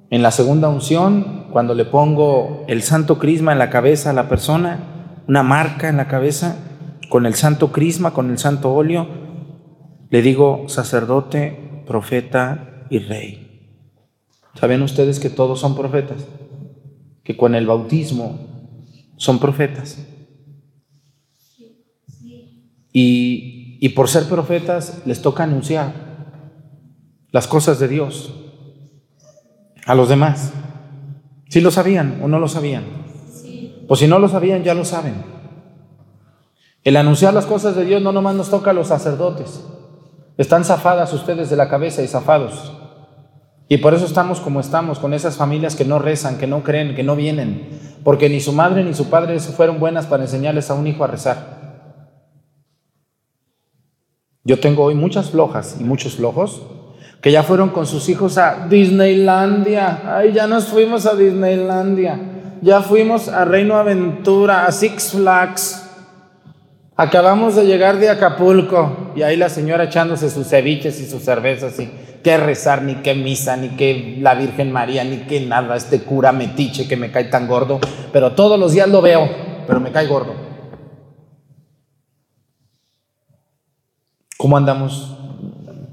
en 0.10 0.24
la 0.24 0.32
segunda 0.32 0.69
unción, 0.69 1.45
cuando 1.52 1.76
le 1.76 1.86
pongo 1.86 2.65
el 2.67 2.82
santo 2.82 3.19
crisma 3.19 3.52
en 3.52 3.60
la 3.60 3.69
cabeza 3.69 4.10
a 4.10 4.13
la 4.13 4.28
persona, 4.28 5.24
una 5.28 5.43
marca 5.43 5.88
en 5.88 5.98
la 5.98 6.08
cabeza, 6.08 6.58
con 7.10 7.26
el 7.26 7.36
santo 7.36 7.72
crisma, 7.72 8.12
con 8.12 8.32
el 8.32 8.39
santo 8.39 8.74
óleo, 8.74 9.08
le 10.10 10.22
digo 10.24 10.65
sacerdote, 10.67 11.84
profeta 11.86 12.86
y 12.89 13.00
rey. 13.00 13.76
¿Saben 14.56 14.82
ustedes 14.82 15.19
que 15.19 15.30
todos 15.30 15.60
son 15.60 15.76
profetas? 15.76 16.26
Que 17.24 17.38
con 17.38 17.54
el 17.54 17.67
bautismo 17.67 18.39
son 19.15 19.38
profetas. 19.38 20.04
Y, 22.91 23.78
y 23.80 23.89
por 23.89 24.10
ser 24.10 24.24
profetas 24.28 25.04
les 25.06 25.22
toca 25.22 25.43
anunciar 25.43 25.93
las 27.32 27.45
cosas 27.45 27.80
de 27.80 27.88
Dios 27.88 28.34
a 29.89 29.95
los 29.95 30.08
demás. 30.08 30.54
Si 31.49 31.62
lo 31.62 31.71
sabían 31.71 32.19
o 32.21 32.28
no 32.28 32.38
lo 32.38 32.47
sabían. 32.47 32.84
O 33.88 33.95
si 33.95 34.08
no 34.08 34.19
lo 34.19 34.30
sabían, 34.30 34.63
ya 34.63 34.75
lo 34.75 34.86
saben. 34.86 35.15
El 36.84 36.95
anunciar 36.95 37.34
las 37.34 37.47
cosas 37.47 37.75
de 37.75 37.86
Dios 37.86 37.99
no 37.99 38.12
nomás 38.12 38.36
nos 38.36 38.52
toca 38.52 38.69
a 38.69 38.73
los 38.75 38.89
sacerdotes. 38.89 39.65
Están 40.38 40.63
zafadas 40.63 41.12
ustedes 41.12 41.49
de 41.49 41.56
la 41.56 41.69
cabeza 41.69 42.04
y 42.04 42.08
zafados. 42.08 42.71
Y 43.67 43.78
por 43.78 43.95
eso 43.95 44.06
estamos 44.06 44.39
como 44.39 44.60
estamos, 44.60 44.99
con 44.99 45.15
esas 45.15 45.38
familias 45.38 45.75
que 45.75 45.86
no 45.86 45.97
rezan, 45.97 46.38
que 46.38 46.45
no 46.45 46.62
creen, 46.62 46.93
que 46.93 47.02
no 47.02 47.15
vienen. 47.15 47.97
Porque 48.04 48.30
ni 48.30 48.41
su 48.41 48.54
madre 48.54 48.84
ni 48.84 48.93
su 48.93 49.10
padre 49.10 49.39
fueron 49.39 49.80
buenas 49.80 50.06
para 50.06 50.21
enseñarles 50.21 50.69
a 50.69 50.75
un 50.75 50.86
hijo 50.86 51.04
a 51.04 51.08
rezar. 51.08 51.97
Yo 54.43 54.60
tengo 54.60 54.84
hoy 54.84 54.93
muchas 54.93 55.32
flojas 55.32 55.78
y 55.80 55.84
muchos 55.84 56.17
flojos 56.17 56.62
que 57.21 57.32
ya 57.32 57.43
fueron 57.43 57.69
con 57.69 57.86
sus 57.86 58.08
hijos 58.10 58.38
a 58.38 58.67
Disneylandia. 58.69 60.01
Ay, 60.05 60.32
ya 60.32 60.47
nos 60.47 60.65
fuimos 60.65 61.05
a 61.05 61.15
Disneylandia. 61.15 62.19
Ya 62.62 62.82
fuimos 62.82 63.27
a 63.27 63.45
Reino 63.45 63.75
Aventura, 63.75 64.65
a 64.65 64.71
Six 64.71 65.12
Flags. 65.12 65.86
Acabamos 66.95 67.55
de 67.55 67.65
llegar 67.65 67.97
de 67.97 68.10
Acapulco 68.10 69.13
y 69.15 69.21
ahí 69.21 69.38
la 69.38 69.49
señora 69.49 69.86
echándose 69.86 70.29
sus 70.29 70.47
ceviches 70.47 70.99
y 70.99 71.05
sus 71.05 71.23
cervezas 71.23 71.79
y 71.79 71.89
qué 72.23 72.38
rezar, 72.38 72.82
ni 72.82 72.95
qué 72.95 73.15
misa, 73.15 73.55
ni 73.55 73.69
qué 73.69 74.17
la 74.19 74.36
Virgen 74.36 74.71
María, 74.73 75.05
ni 75.05 75.19
qué 75.19 75.39
nada, 75.39 75.77
este 75.77 76.01
cura 76.01 76.34
metiche 76.34 76.89
que 76.89 76.97
me 76.97 77.10
cae 77.10 77.25
tan 77.25 77.47
gordo, 77.47 77.79
pero 78.12 78.34
todos 78.34 78.60
los 78.60 78.73
días 78.73 78.89
lo 78.89 79.01
veo, 79.01 79.29
pero 79.65 79.79
me 79.79 79.93
cae 79.93 80.08
gordo. 80.08 80.34
¿Cómo 84.38 84.58
andamos 84.58 85.15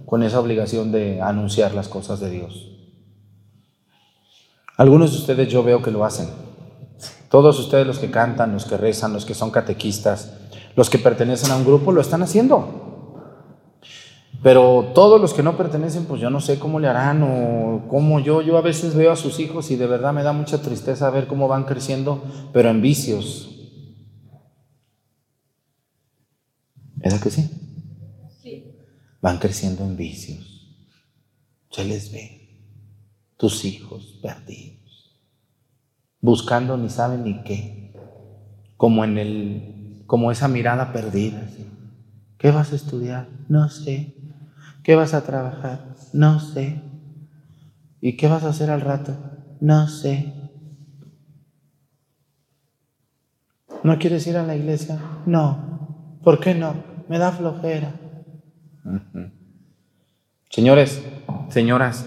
con 0.07 0.23
esa 0.23 0.41
obligación 0.41 0.93
de 0.93 1.21
anunciar 1.21 1.75
las 1.75 1.89
cosas 1.89 2.21
de 2.21 2.31
Dios. 2.31 2.71
Algunos 4.77 5.13
de 5.13 5.19
ustedes 5.19 5.49
yo 5.49 5.63
veo 5.65 5.83
que 5.83 5.91
lo 5.91 6.05
hacen. 6.05 6.29
Todos 7.29 7.59
ustedes 7.59 7.87
los 7.87 7.99
que 7.99 8.11
cantan, 8.11 8.53
los 8.53 8.65
que 8.65 8.77
rezan, 8.77 9.13
los 9.13 9.27
que 9.27 9.35
son 9.35 9.51
catequistas, 9.51 10.33
los 10.77 10.89
que 10.89 10.99
pertenecen 10.99 11.51
a 11.51 11.57
un 11.57 11.65
grupo, 11.65 11.91
lo 11.91 12.01
están 12.01 12.23
haciendo. 12.23 12.85
Pero 14.43 14.93
todos 14.95 15.21
los 15.21 15.35
que 15.35 15.43
no 15.43 15.57
pertenecen, 15.57 16.05
pues 16.05 16.21
yo 16.21 16.31
no 16.31 16.41
sé 16.41 16.59
cómo 16.59 16.79
le 16.79 16.87
harán 16.87 17.23
o 17.25 17.89
cómo 17.89 18.21
yo, 18.21 18.43
yo 18.43 18.57
a 18.57 18.61
veces 18.61 18.95
veo 18.95 19.11
a 19.11 19.17
sus 19.17 19.41
hijos 19.41 19.71
y 19.73 19.77
de 19.77 19.89
verdad 19.89 20.13
me 20.13 20.23
da 20.23 20.33
mucha 20.33 20.63
tristeza 20.63 21.11
ver 21.11 21.27
cómo 21.27 21.49
van 21.49 21.65
creciendo, 21.65 22.23
pero 22.53 22.71
en 22.71 22.81
vicios. 22.81 23.51
¿Es 27.01 27.21
que 27.21 27.31
sí? 27.31 27.66
Van 29.21 29.39
creciendo 29.39 29.85
en 29.85 29.97
vicios. 29.97 30.77
Se 31.71 31.85
les 31.85 32.13
ve, 32.13 32.49
tus 33.37 33.65
hijos 33.65 34.19
perdidos, 34.23 35.17
buscando 36.21 36.77
ni 36.77 36.89
saben 36.89 37.25
ni 37.25 37.43
qué, 37.43 37.93
como 38.77 39.05
en 39.05 39.19
el, 39.19 40.03
como 40.07 40.31
esa 40.31 40.49
mirada 40.49 40.93
perdida. 40.93 41.49
¿Qué 42.39 42.51
vas 42.51 42.73
a 42.73 42.77
estudiar? 42.77 43.29
No 43.49 43.69
sé. 43.69 44.15
¿Qué 44.83 44.95
vas 44.95 45.15
a 45.15 45.25
trabajar? 45.25 45.95
No 46.13 46.39
sé. 46.39 46.81
¿Y 48.01 48.17
qué 48.17 48.29
vas 48.29 48.45
a 48.45 48.51
hacer 48.51 48.71
al 48.71 48.83
rato? 48.83 49.17
No 49.61 49.89
sé. 49.89 50.33
¿No 53.83 53.99
quieres 53.99 54.27
ir 54.27 54.37
a 54.37 54.43
la 54.45 54.57
iglesia? 54.57 55.01
No. 55.27 56.19
¿Por 56.23 56.41
qué 56.41 56.55
no? 56.55 56.75
Me 57.09 57.19
da 57.19 57.33
flojera. 57.33 57.93
Señores, 60.51 61.03
señoras, 61.51 62.07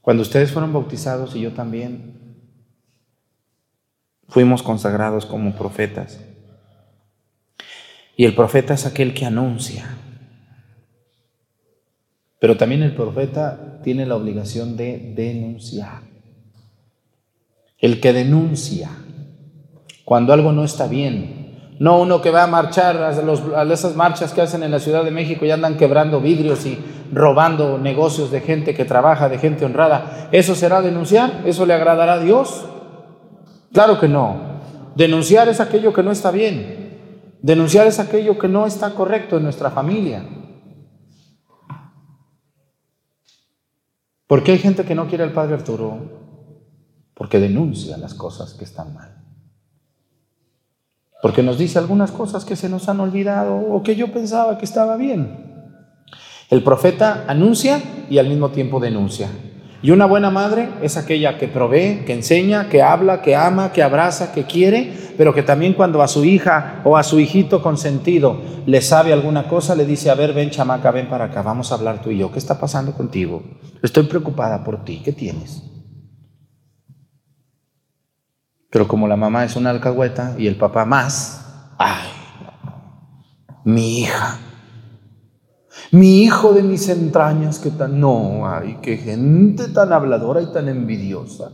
cuando 0.00 0.22
ustedes 0.22 0.50
fueron 0.52 0.72
bautizados 0.72 1.36
y 1.36 1.40
yo 1.40 1.52
también, 1.52 2.36
fuimos 4.28 4.62
consagrados 4.62 5.26
como 5.26 5.54
profetas. 5.54 6.20
Y 8.16 8.24
el 8.24 8.34
profeta 8.34 8.74
es 8.74 8.86
aquel 8.86 9.14
que 9.14 9.26
anuncia. 9.26 9.96
Pero 12.40 12.56
también 12.56 12.82
el 12.82 12.94
profeta 12.94 13.80
tiene 13.82 14.06
la 14.06 14.16
obligación 14.16 14.76
de 14.76 15.12
denunciar. 15.14 16.02
El 17.78 18.00
que 18.00 18.12
denuncia 18.12 18.90
cuando 20.08 20.32
algo 20.32 20.52
no 20.52 20.64
está 20.64 20.88
bien, 20.88 21.37
No 21.78 22.00
uno 22.00 22.20
que 22.20 22.30
va 22.30 22.44
a 22.44 22.46
marchar 22.48 22.96
a, 22.96 23.10
a 23.10 23.72
esas 23.72 23.94
marchas 23.94 24.32
que 24.32 24.40
hacen 24.40 24.62
en 24.62 24.70
la 24.70 24.80
Ciudad 24.80 25.04
de 25.04 25.10
México 25.10 25.44
y 25.44 25.50
andan 25.50 25.76
quebrando 25.76 26.20
vidrios 26.20 26.66
y 26.66 26.78
robando 27.12 27.78
negocios 27.78 28.30
de 28.30 28.40
gente 28.40 28.74
que 28.74 28.84
trabaja, 28.84 29.28
de 29.28 29.38
gente 29.38 29.64
honrada. 29.64 30.28
¿Eso 30.32 30.54
será 30.54 30.82
denunciar? 30.82 31.42
¿Eso 31.44 31.66
le 31.66 31.74
agradará 31.74 32.14
a 32.14 32.18
Dios? 32.18 32.66
Claro 33.72 34.00
que 34.00 34.08
no. 34.08 34.58
Denunciar 34.94 35.48
es 35.48 35.60
aquello 35.60 35.92
que 35.92 36.02
no 36.02 36.10
está 36.10 36.30
bien. 36.30 36.88
Denunciar 37.40 37.86
es 37.86 38.00
aquello 38.00 38.38
que 38.38 38.48
no 38.48 38.66
está 38.66 38.90
correcto 38.94 39.36
en 39.36 39.44
nuestra 39.44 39.70
familia. 39.70 40.24
¿Por 44.26 44.42
qué 44.42 44.52
hay 44.52 44.58
gente 44.58 44.84
que 44.84 44.94
no 44.94 45.06
quiere 45.06 45.24
al 45.24 45.32
Padre 45.32 45.54
Arturo? 45.54 45.98
Porque 47.14 47.38
denuncia 47.38 47.96
las 47.96 48.14
cosas 48.14 48.54
que 48.54 48.64
están 48.64 48.92
mal. 48.92 49.07
Porque 51.20 51.42
nos 51.42 51.58
dice 51.58 51.78
algunas 51.78 52.12
cosas 52.12 52.44
que 52.44 52.56
se 52.56 52.68
nos 52.68 52.88
han 52.88 53.00
olvidado 53.00 53.56
o 53.56 53.82
que 53.82 53.96
yo 53.96 54.12
pensaba 54.12 54.56
que 54.58 54.64
estaba 54.64 54.96
bien. 54.96 55.46
El 56.48 56.62
profeta 56.62 57.24
anuncia 57.26 57.82
y 58.08 58.18
al 58.18 58.28
mismo 58.28 58.50
tiempo 58.50 58.80
denuncia. 58.80 59.28
Y 59.80 59.92
una 59.92 60.06
buena 60.06 60.30
madre 60.30 60.68
es 60.82 60.96
aquella 60.96 61.38
que 61.38 61.46
provee, 61.46 62.04
que 62.04 62.12
enseña, 62.12 62.68
que 62.68 62.82
habla, 62.82 63.22
que 63.22 63.36
ama, 63.36 63.72
que 63.72 63.82
abraza, 63.82 64.32
que 64.32 64.44
quiere, 64.44 64.92
pero 65.16 65.34
que 65.34 65.42
también 65.42 65.74
cuando 65.74 66.02
a 66.02 66.08
su 66.08 66.24
hija 66.24 66.80
o 66.84 66.96
a 66.96 67.04
su 67.04 67.20
hijito 67.20 67.62
consentido 67.62 68.40
le 68.66 68.80
sabe 68.80 69.12
alguna 69.12 69.46
cosa, 69.46 69.76
le 69.76 69.84
dice, 69.84 70.10
a 70.10 70.14
ver, 70.14 70.32
ven 70.32 70.50
chamaca, 70.50 70.90
ven 70.90 71.08
para 71.08 71.26
acá, 71.26 71.42
vamos 71.42 71.70
a 71.70 71.76
hablar 71.76 72.02
tú 72.02 72.10
y 72.10 72.18
yo. 72.18 72.32
¿Qué 72.32 72.38
está 72.38 72.58
pasando 72.58 72.92
contigo? 72.92 73.42
Estoy 73.82 74.04
preocupada 74.04 74.64
por 74.64 74.84
ti. 74.84 75.00
¿Qué 75.04 75.12
tienes? 75.12 75.62
Pero 78.70 78.86
como 78.86 79.08
la 79.08 79.16
mamá 79.16 79.44
es 79.44 79.56
una 79.56 79.70
alcahueta 79.70 80.34
y 80.38 80.46
el 80.46 80.56
papá 80.56 80.84
más, 80.84 81.74
ay, 81.78 82.08
mi 83.64 84.00
hija 84.00 84.38
mi 85.90 86.22
hijo 86.22 86.52
de 86.52 86.62
mis 86.62 86.88
entrañas, 86.88 87.58
que 87.58 87.70
tan... 87.70 87.98
No, 87.98 88.46
ay, 88.46 88.78
qué 88.82 88.98
gente 88.98 89.68
tan 89.68 89.92
habladora 89.92 90.42
y 90.42 90.52
tan 90.52 90.68
envidiosa. 90.68 91.50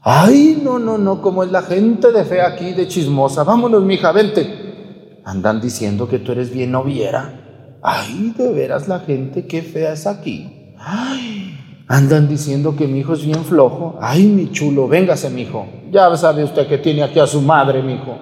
Ay, 0.00 0.60
no, 0.62 0.78
no, 0.78 0.98
no, 0.98 1.20
como 1.20 1.44
es 1.44 1.50
la 1.50 1.62
gente 1.62 2.10
de 2.12 2.24
fe 2.24 2.40
aquí, 2.40 2.72
de 2.72 2.88
chismosa. 2.88 3.44
Vámonos, 3.44 3.82
mija, 3.82 4.12
vente. 4.12 5.20
Andan 5.24 5.60
diciendo 5.60 6.08
que 6.08 6.18
tú 6.18 6.32
eres 6.32 6.50
bien 6.50 6.72
noviera. 6.72 7.78
Ay, 7.82 8.34
de 8.36 8.50
veras 8.52 8.88
la 8.88 9.00
gente, 9.00 9.46
qué 9.46 9.62
fea 9.62 9.92
es 9.92 10.06
aquí. 10.06 10.74
Ay, 10.78 11.53
andan 11.88 12.28
diciendo 12.28 12.74
que 12.76 12.86
mi 12.86 13.00
hijo 13.00 13.14
es 13.14 13.24
bien 13.24 13.44
flojo. 13.44 13.98
Ay, 14.00 14.26
mi 14.26 14.50
chulo, 14.50 14.88
véngase, 14.88 15.30
mi 15.30 15.42
hijo. 15.42 15.66
Ya 15.90 16.14
sabe 16.16 16.44
usted 16.44 16.66
que 16.66 16.78
tiene 16.78 17.02
aquí 17.02 17.18
a 17.18 17.26
su 17.26 17.40
madre, 17.40 17.82
mi 17.82 17.94
hijo. 17.94 18.18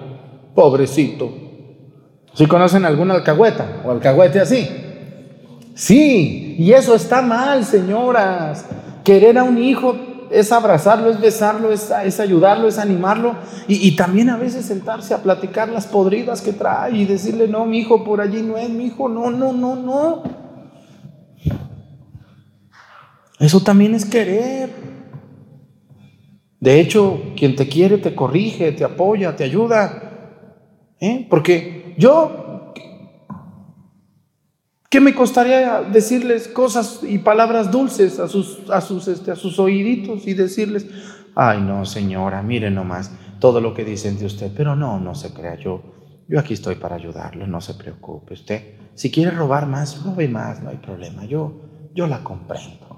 Pobrecito. 0.53 1.31
¿Sí 2.33 2.45
conocen 2.47 2.85
alguna 2.85 3.15
alcahueta 3.15 3.81
o 3.85 3.91
alcahuete 3.91 4.39
así? 4.39 4.67
Sí, 5.75 6.55
y 6.57 6.71
eso 6.71 6.95
está 6.95 7.21
mal, 7.21 7.63
señoras. 7.65 8.65
Querer 9.03 9.37
a 9.37 9.43
un 9.43 9.57
hijo 9.57 9.95
es 10.29 10.51
abrazarlo, 10.51 11.09
es 11.09 11.19
besarlo, 11.19 11.71
es, 11.71 11.91
ayudarlo, 12.19 12.67
es 12.67 12.79
animarlo 12.79 13.35
y, 13.67 13.95
también 13.95 14.29
a 14.29 14.37
veces 14.37 14.65
sentarse 14.65 15.13
a 15.13 15.19
platicar 15.19 15.69
las 15.69 15.85
podridas 15.85 16.41
que 16.41 16.53
trae 16.53 16.95
y 16.95 17.05
decirle, 17.05 17.47
no, 17.47 17.65
mi 17.65 17.79
hijo 17.79 18.03
por 18.03 18.19
allí 18.19 18.41
no 18.41 18.57
es 18.57 18.69
mi 18.69 18.85
hijo, 18.85 19.07
no, 19.07 19.29
no, 19.29 19.53
no, 19.53 19.75
no. 19.75 20.42
Eso 23.39 23.61
también 23.61 23.95
es 23.95 24.05
querer. 24.05 24.69
De 26.59 26.79
hecho, 26.79 27.21
quien 27.35 27.55
te 27.55 27.67
quiere 27.67 27.97
te 27.97 28.15
corrige, 28.15 28.71
te 28.71 28.83
apoya, 28.83 29.35
te 29.35 29.43
ayuda. 29.43 30.93
¿eh? 30.99 31.27
Porque 31.29 31.93
yo 31.97 32.43
¿Qué 34.93 35.01
me 35.01 35.15
costaría 35.15 35.81
decirles 35.81 36.47
cosas 36.47 36.99
y 37.01 37.17
palabras 37.17 37.71
dulces 37.71 38.19
a 38.19 38.27
sus, 38.27 38.69
a 38.69 38.79
sus, 38.79 39.07
este, 39.07 39.31
a 39.31 39.35
sus 39.35 39.57
oíditos 39.57 40.27
y 40.27 40.35
decirles, 40.35 40.85
ay 41.33 41.61
no 41.61 41.83
señora, 41.83 42.43
mire 42.43 42.69
nomás 42.69 43.09
todo 43.39 43.59
lo 43.59 43.73
que 43.73 43.83
dicen 43.83 44.19
de 44.19 44.27
usted, 44.27 44.51
pero 44.55 44.75
no, 44.75 44.99
no 44.99 45.15
se 45.15 45.33
crea 45.33 45.55
yo, 45.55 45.81
yo 46.27 46.39
aquí 46.39 46.53
estoy 46.53 46.75
para 46.75 46.93
ayudarle, 46.93 47.47
no 47.47 47.59
se 47.59 47.73
preocupe 47.73 48.35
usted. 48.35 48.75
Si 48.93 49.09
quiere 49.09 49.31
robar 49.31 49.65
más, 49.65 50.03
robe 50.03 50.27
más, 50.27 50.61
no 50.61 50.69
hay 50.69 50.77
problema, 50.77 51.25
yo, 51.25 51.89
yo 51.95 52.05
la 52.05 52.23
comprendo. 52.23 52.92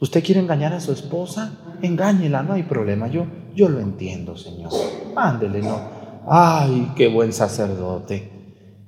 ¿Usted 0.00 0.22
quiere 0.22 0.40
engañar 0.40 0.72
a 0.72 0.80
su 0.80 0.92
esposa? 0.92 1.76
Engáñela, 1.82 2.42
no 2.42 2.54
hay 2.54 2.62
problema, 2.62 3.08
yo, 3.08 3.26
yo 3.54 3.68
lo 3.68 3.80
entiendo, 3.80 4.36
Señor. 4.36 4.70
Ándele, 5.16 5.62
no. 5.62 5.80
Ay, 6.28 6.92
qué 6.96 7.08
buen 7.08 7.32
sacerdote 7.32 8.38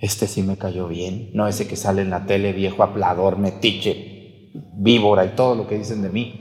este 0.01 0.27
sí 0.27 0.43
me 0.43 0.57
cayó 0.57 0.89
bien, 0.89 1.31
no 1.35 1.47
ese 1.47 1.69
que 1.69 1.77
sale 1.77 2.01
en 2.01 2.11
la 2.11 2.25
tele, 2.25 2.55
viejo 2.55 2.83
aplador, 2.83 3.37
metiche, 3.37 4.51
víbora 4.75 5.27
y 5.27 5.31
todo 5.37 5.55
lo 5.55 5.67
que 5.67 5.77
dicen 5.77 6.01
de 6.01 6.09
mí. 6.09 6.41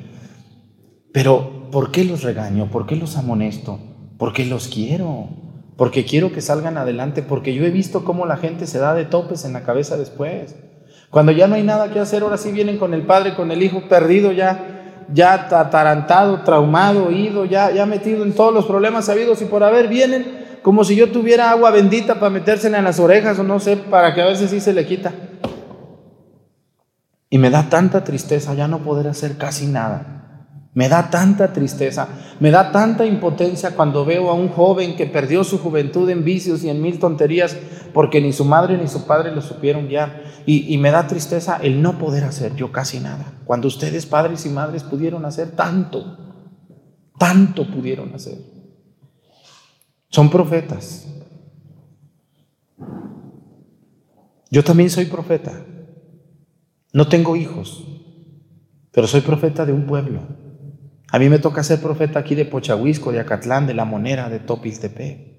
Pero, 1.12 1.70
¿por 1.70 1.92
qué 1.92 2.06
los 2.06 2.24
regaño? 2.24 2.72
¿Por 2.72 2.86
qué 2.86 2.96
los 2.96 3.18
amonesto? 3.18 3.80
Porque 4.18 4.46
los 4.46 4.70
quiero, 4.70 5.28
porque 5.76 6.06
quiero 6.06 6.32
que 6.32 6.40
salgan 6.40 6.78
adelante, 6.78 7.22
porque 7.22 7.54
yo 7.54 7.66
he 7.66 7.70
visto 7.70 8.06
cómo 8.06 8.26
la 8.26 8.38
gente 8.38 8.66
se 8.66 8.80
da 8.80 8.94
de 8.94 9.06
topes 9.06 9.44
en 9.44 9.52
la 9.52 9.64
cabeza 9.64 9.98
después. 9.98 10.56
Cuando 11.10 11.32
ya 11.32 11.48
no 11.48 11.56
hay 11.56 11.64
nada 11.64 11.92
que 11.92 12.00
hacer, 12.00 12.22
ahora 12.22 12.38
sí 12.38 12.52
vienen 12.52 12.78
con 12.78 12.94
el 12.94 13.02
padre, 13.02 13.36
con 13.36 13.52
el 13.52 13.64
hijo 13.64 13.82
perdido 13.90 14.32
ya, 14.32 15.06
ya 15.12 15.34
atarantado, 15.34 16.44
traumado, 16.44 17.12
ido, 17.12 17.46
ya, 17.46 17.72
ya 17.72 17.86
metido 17.86 18.24
en 18.24 18.34
todos 18.34 18.54
los 18.54 18.66
problemas 18.66 19.10
habidos 19.10 19.42
y 19.42 19.46
por 19.46 19.64
haber, 19.64 19.88
vienen 19.88 20.48
como 20.62 20.84
si 20.84 20.96
yo 20.96 21.12
tuviera 21.12 21.50
agua 21.50 21.72
bendita 21.72 22.16
para 22.16 22.30
metérsela 22.30 22.78
en 22.78 22.84
las 22.84 23.00
orejas 23.00 23.40
o 23.40 23.44
no 23.44 23.60
sé, 23.60 23.78
para 23.78 24.14
que 24.14 24.22
a 24.22 24.26
veces 24.26 24.52
sí 24.52 24.60
se 24.60 24.74
le 24.74 24.86
quita. 24.86 25.14
Y 27.30 27.38
me 27.38 27.50
da 27.50 27.70
tanta 27.70 28.04
tristeza 28.04 28.54
ya 28.54 28.68
no 28.68 28.80
poder 28.80 29.08
hacer 29.08 29.38
casi 29.38 29.68
nada. 29.68 30.19
Me 30.74 30.88
da 30.88 31.10
tanta 31.10 31.52
tristeza, 31.52 32.08
me 32.40 32.52
da 32.52 32.72
tanta 32.72 33.06
impotencia 33.06 33.76
cuando 33.76 34.06
veo 34.06 34.30
a 34.30 34.34
un 34.34 34.50
joven 34.50 34.96
que 34.96 35.08
perdió 35.08 35.44
su 35.44 35.58
juventud 35.58 36.08
en 36.10 36.24
vicios 36.24 36.64
y 36.64 36.70
en 36.70 36.82
mil 36.82 37.00
tonterías 37.00 37.58
porque 37.94 38.22
ni 38.22 38.34
su 38.34 38.46
madre 38.46 38.78
ni 38.78 38.88
su 38.88 39.06
padre 39.06 39.34
lo 39.34 39.42
supieron 39.42 39.88
guiar. 39.88 40.24
Y, 40.46 40.74
y 40.74 40.78
me 40.78 40.92
da 40.92 41.08
tristeza 41.08 41.58
el 41.62 41.82
no 41.82 41.98
poder 41.98 42.24
hacer 42.24 42.56
yo 42.56 42.72
casi 42.72 43.00
nada. 43.00 43.34
Cuando 43.46 43.68
ustedes, 43.68 44.06
padres 44.06 44.46
y 44.46 44.50
madres, 44.50 44.84
pudieron 44.84 45.26
hacer 45.26 45.52
tanto, 45.52 46.18
tanto 47.18 47.66
pudieron 47.70 48.14
hacer. 48.14 48.38
Son 50.10 50.30
profetas. 50.30 51.08
Yo 54.52 54.64
también 54.64 54.90
soy 54.90 55.06
profeta. 55.06 55.66
No 56.94 57.08
tengo 57.08 57.36
hijos, 57.36 57.84
pero 58.92 59.08
soy 59.08 59.22
profeta 59.22 59.66
de 59.66 59.74
un 59.74 59.86
pueblo. 59.86 60.22
A 61.12 61.20
mí 61.20 61.30
me 61.30 61.40
toca 61.40 61.64
ser 61.64 61.82
profeta 61.82 62.20
aquí 62.20 62.36
de 62.36 62.46
Pochahuisco, 62.46 63.12
de 63.12 63.20
Acatlán, 63.20 63.66
de 63.66 63.74
La 63.74 63.86
Monera, 63.86 64.30
de 64.30 64.40
Topiltepec. 64.40 65.30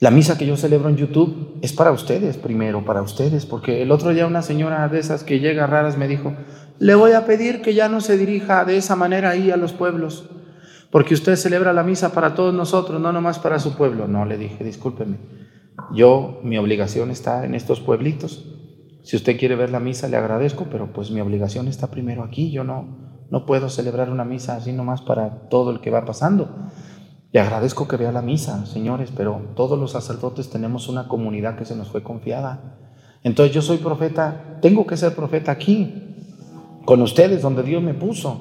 La 0.00 0.12
misa 0.12 0.38
que 0.38 0.46
yo 0.46 0.56
celebro 0.56 0.88
en 0.88 0.96
YouTube 0.96 1.58
es 1.60 1.72
para 1.72 1.90
ustedes 1.90 2.36
primero, 2.36 2.84
para 2.84 3.02
ustedes, 3.02 3.46
porque 3.46 3.82
el 3.82 3.90
otro 3.90 4.10
día 4.10 4.28
una 4.28 4.42
señora 4.42 4.86
de 4.88 5.00
esas 5.00 5.24
que 5.24 5.40
llega 5.40 5.66
raras 5.66 5.98
me 5.98 6.06
dijo, 6.06 6.36
le 6.78 6.94
voy 6.94 7.12
a 7.12 7.26
pedir 7.26 7.62
que 7.62 7.74
ya 7.74 7.88
no 7.88 8.00
se 8.00 8.16
dirija 8.16 8.64
de 8.64 8.76
esa 8.76 8.94
manera 8.94 9.30
ahí 9.30 9.50
a 9.50 9.56
los 9.56 9.72
pueblos, 9.72 10.30
porque 10.92 11.14
usted 11.14 11.34
celebra 11.34 11.72
la 11.72 11.82
misa 11.82 12.12
para 12.12 12.34
todos 12.34 12.54
nosotros, 12.54 13.00
no 13.00 13.12
nomás 13.12 13.40
para 13.40 13.58
su 13.58 13.76
pueblo. 13.76 14.06
No, 14.06 14.24
le 14.24 14.38
dije, 14.38 14.62
discúlpeme, 14.62 15.18
yo, 15.92 16.40
mi 16.44 16.58
obligación 16.58 17.10
está 17.10 17.44
en 17.44 17.56
estos 17.56 17.80
pueblitos. 17.80 18.54
Si 19.02 19.16
usted 19.16 19.36
quiere 19.36 19.56
ver 19.56 19.70
la 19.70 19.80
misa, 19.80 20.06
le 20.06 20.16
agradezco, 20.16 20.66
pero 20.70 20.92
pues 20.92 21.10
mi 21.10 21.20
obligación 21.20 21.66
está 21.66 21.90
primero 21.90 22.22
aquí. 22.22 22.52
Yo 22.52 22.62
no, 22.62 23.07
no 23.30 23.46
puedo 23.46 23.68
celebrar 23.68 24.10
una 24.10 24.24
misa 24.24 24.56
así 24.56 24.72
nomás 24.72 25.02
para 25.02 25.48
todo 25.48 25.70
el 25.70 25.80
que 25.80 25.90
va 25.90 26.04
pasando. 26.04 26.48
Le 27.30 27.40
agradezco 27.40 27.86
que 27.86 27.96
vea 27.96 28.10
la 28.10 28.22
misa, 28.22 28.64
señores, 28.64 29.12
pero 29.14 29.52
todos 29.54 29.78
los 29.78 29.92
sacerdotes 29.92 30.48
tenemos 30.48 30.88
una 30.88 31.08
comunidad 31.08 31.56
que 31.56 31.66
se 31.66 31.76
nos 31.76 31.88
fue 31.88 32.02
confiada. 32.02 32.78
Entonces 33.22 33.54
yo 33.54 33.60
soy 33.60 33.78
profeta, 33.78 34.58
tengo 34.62 34.86
que 34.86 34.96
ser 34.96 35.14
profeta 35.14 35.52
aquí, 35.52 36.04
con 36.84 37.02
ustedes, 37.02 37.42
donde 37.42 37.62
Dios 37.62 37.82
me 37.82 37.92
puso. 37.92 38.40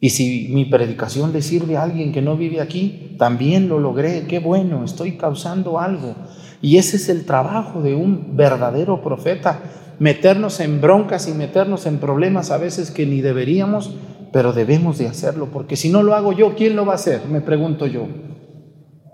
Y 0.00 0.10
si 0.10 0.48
mi 0.54 0.64
predicación 0.64 1.32
le 1.32 1.42
sirve 1.42 1.76
a 1.76 1.82
alguien 1.82 2.12
que 2.12 2.22
no 2.22 2.36
vive 2.36 2.60
aquí, 2.60 3.16
también 3.18 3.68
lo 3.68 3.80
logré. 3.80 4.26
Qué 4.26 4.38
bueno, 4.38 4.84
estoy 4.84 5.18
causando 5.18 5.78
algo. 5.78 6.14
Y 6.62 6.78
ese 6.78 6.96
es 6.96 7.08
el 7.08 7.26
trabajo 7.26 7.82
de 7.82 7.94
un 7.94 8.36
verdadero 8.36 9.02
profeta, 9.02 9.60
meternos 9.98 10.60
en 10.60 10.80
broncas 10.80 11.28
y 11.28 11.32
meternos 11.32 11.86
en 11.86 11.98
problemas 11.98 12.50
a 12.50 12.58
veces 12.58 12.90
que 12.90 13.06
ni 13.06 13.20
deberíamos, 13.20 13.90
pero 14.32 14.52
debemos 14.52 14.98
de 14.98 15.08
hacerlo, 15.08 15.48
porque 15.52 15.76
si 15.76 15.88
no 15.88 16.02
lo 16.02 16.14
hago 16.14 16.32
yo, 16.32 16.54
¿quién 16.54 16.76
lo 16.76 16.84
va 16.84 16.92
a 16.92 16.96
hacer? 16.96 17.22
Me 17.28 17.40
pregunto 17.40 17.86
yo. 17.86 18.06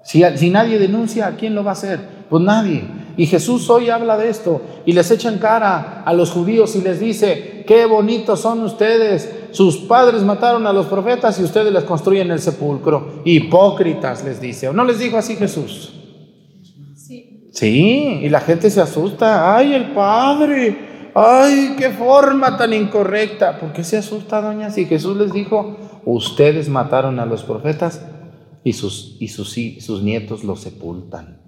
Si, 0.02 0.22
si 0.36 0.50
nadie 0.50 0.78
denuncia, 0.78 1.26
¿a 1.26 1.36
quién 1.36 1.54
lo 1.54 1.64
va 1.64 1.70
a 1.70 1.74
hacer? 1.74 2.00
Pues 2.28 2.42
nadie. 2.42 2.84
Y 3.16 3.26
Jesús 3.26 3.70
hoy 3.70 3.90
habla 3.90 4.18
de 4.18 4.28
esto 4.28 4.60
y 4.84 4.92
les 4.92 5.10
echa 5.10 5.28
en 5.28 5.38
cara 5.38 6.02
a 6.04 6.12
los 6.12 6.30
judíos 6.30 6.74
y 6.76 6.82
les 6.82 6.98
dice, 7.00 7.64
qué 7.66 7.86
bonitos 7.86 8.40
son 8.40 8.62
ustedes, 8.62 9.32
sus 9.52 9.76
padres 9.76 10.22
mataron 10.22 10.66
a 10.66 10.72
los 10.72 10.86
profetas 10.86 11.38
y 11.38 11.44
ustedes 11.44 11.72
les 11.72 11.84
construyen 11.84 12.30
el 12.32 12.40
sepulcro. 12.40 13.22
Hipócritas 13.24 14.24
les 14.24 14.40
dice. 14.40 14.68
¿O 14.68 14.72
no 14.72 14.84
les 14.84 14.98
dijo 14.98 15.16
así 15.16 15.36
Jesús? 15.36 15.92
Sí. 17.54 18.18
Y 18.22 18.28
la 18.28 18.40
gente 18.40 18.68
se 18.68 18.80
asusta. 18.80 19.56
Ay, 19.56 19.72
el 19.72 19.92
Padre. 19.92 21.10
Ay, 21.14 21.76
qué 21.78 21.90
forma 21.90 22.56
tan 22.58 22.72
incorrecta. 22.72 23.58
¿Por 23.58 23.72
qué 23.72 23.84
se 23.84 23.96
asusta, 23.96 24.42
doña? 24.42 24.70
Si 24.70 24.84
Jesús 24.84 25.16
les 25.16 25.32
dijo, 25.32 25.76
ustedes 26.04 26.68
mataron 26.68 27.20
a 27.20 27.26
los 27.26 27.44
profetas 27.44 28.04
y 28.64 28.72
sus, 28.72 29.16
y 29.20 29.28
sus, 29.28 29.54
sus 29.78 30.02
nietos 30.02 30.42
los 30.42 30.60
sepultan 30.60 31.40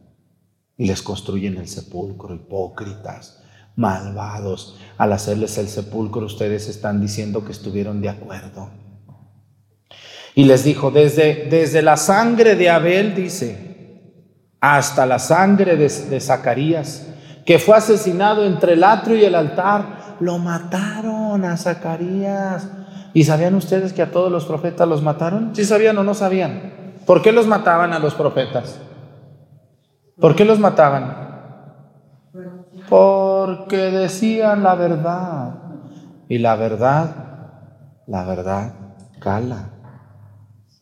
y 0.78 0.86
les 0.86 1.02
construyen 1.02 1.56
el 1.56 1.66
sepulcro, 1.66 2.34
hipócritas, 2.34 3.42
malvados. 3.74 4.78
Al 4.98 5.12
hacerles 5.12 5.58
el 5.58 5.68
sepulcro 5.68 6.24
ustedes 6.24 6.68
están 6.68 7.00
diciendo 7.00 7.44
que 7.44 7.52
estuvieron 7.52 8.00
de 8.00 8.10
acuerdo. 8.10 8.70
Y 10.36 10.44
les 10.44 10.64
dijo, 10.64 10.90
desde, 10.90 11.46
desde 11.50 11.82
la 11.82 11.96
sangre 11.96 12.56
de 12.56 12.68
Abel, 12.68 13.14
dice, 13.14 13.65
hasta 14.74 15.06
la 15.06 15.20
sangre 15.20 15.76
de, 15.76 16.20
Zacarías, 16.20 17.06
que 17.44 17.58
fue 17.58 17.76
asesinado 17.76 18.44
entre 18.44 18.72
el 18.72 18.82
atrio 18.82 19.16
y 19.16 19.24
el 19.24 19.36
altar, 19.36 20.16
lo 20.18 20.38
mataron 20.38 21.44
a 21.44 21.56
Zacarías. 21.56 22.68
¿Y 23.14 23.24
sabían 23.24 23.54
ustedes 23.54 23.92
que 23.92 24.02
a 24.02 24.10
todos 24.10 24.32
los 24.32 24.44
profetas 24.44 24.88
los 24.88 25.02
mataron? 25.02 25.54
¿Sí 25.54 25.64
sabían 25.64 25.96
o 25.98 26.02
no 26.02 26.14
sabían? 26.14 26.94
¿Por 27.06 27.22
qué 27.22 27.30
los 27.30 27.46
mataban 27.46 27.92
a 27.92 28.00
los 28.00 28.14
profetas? 28.14 28.80
¿Por 30.20 30.34
qué 30.34 30.44
los 30.44 30.58
mataban? 30.58 31.26
Porque 32.88 33.76
decían 33.76 34.64
la 34.64 34.74
verdad. 34.74 35.54
Y 36.28 36.38
la 36.38 36.56
verdad, 36.56 37.10
la 38.06 38.24
verdad 38.24 38.72
cala. 39.20 39.70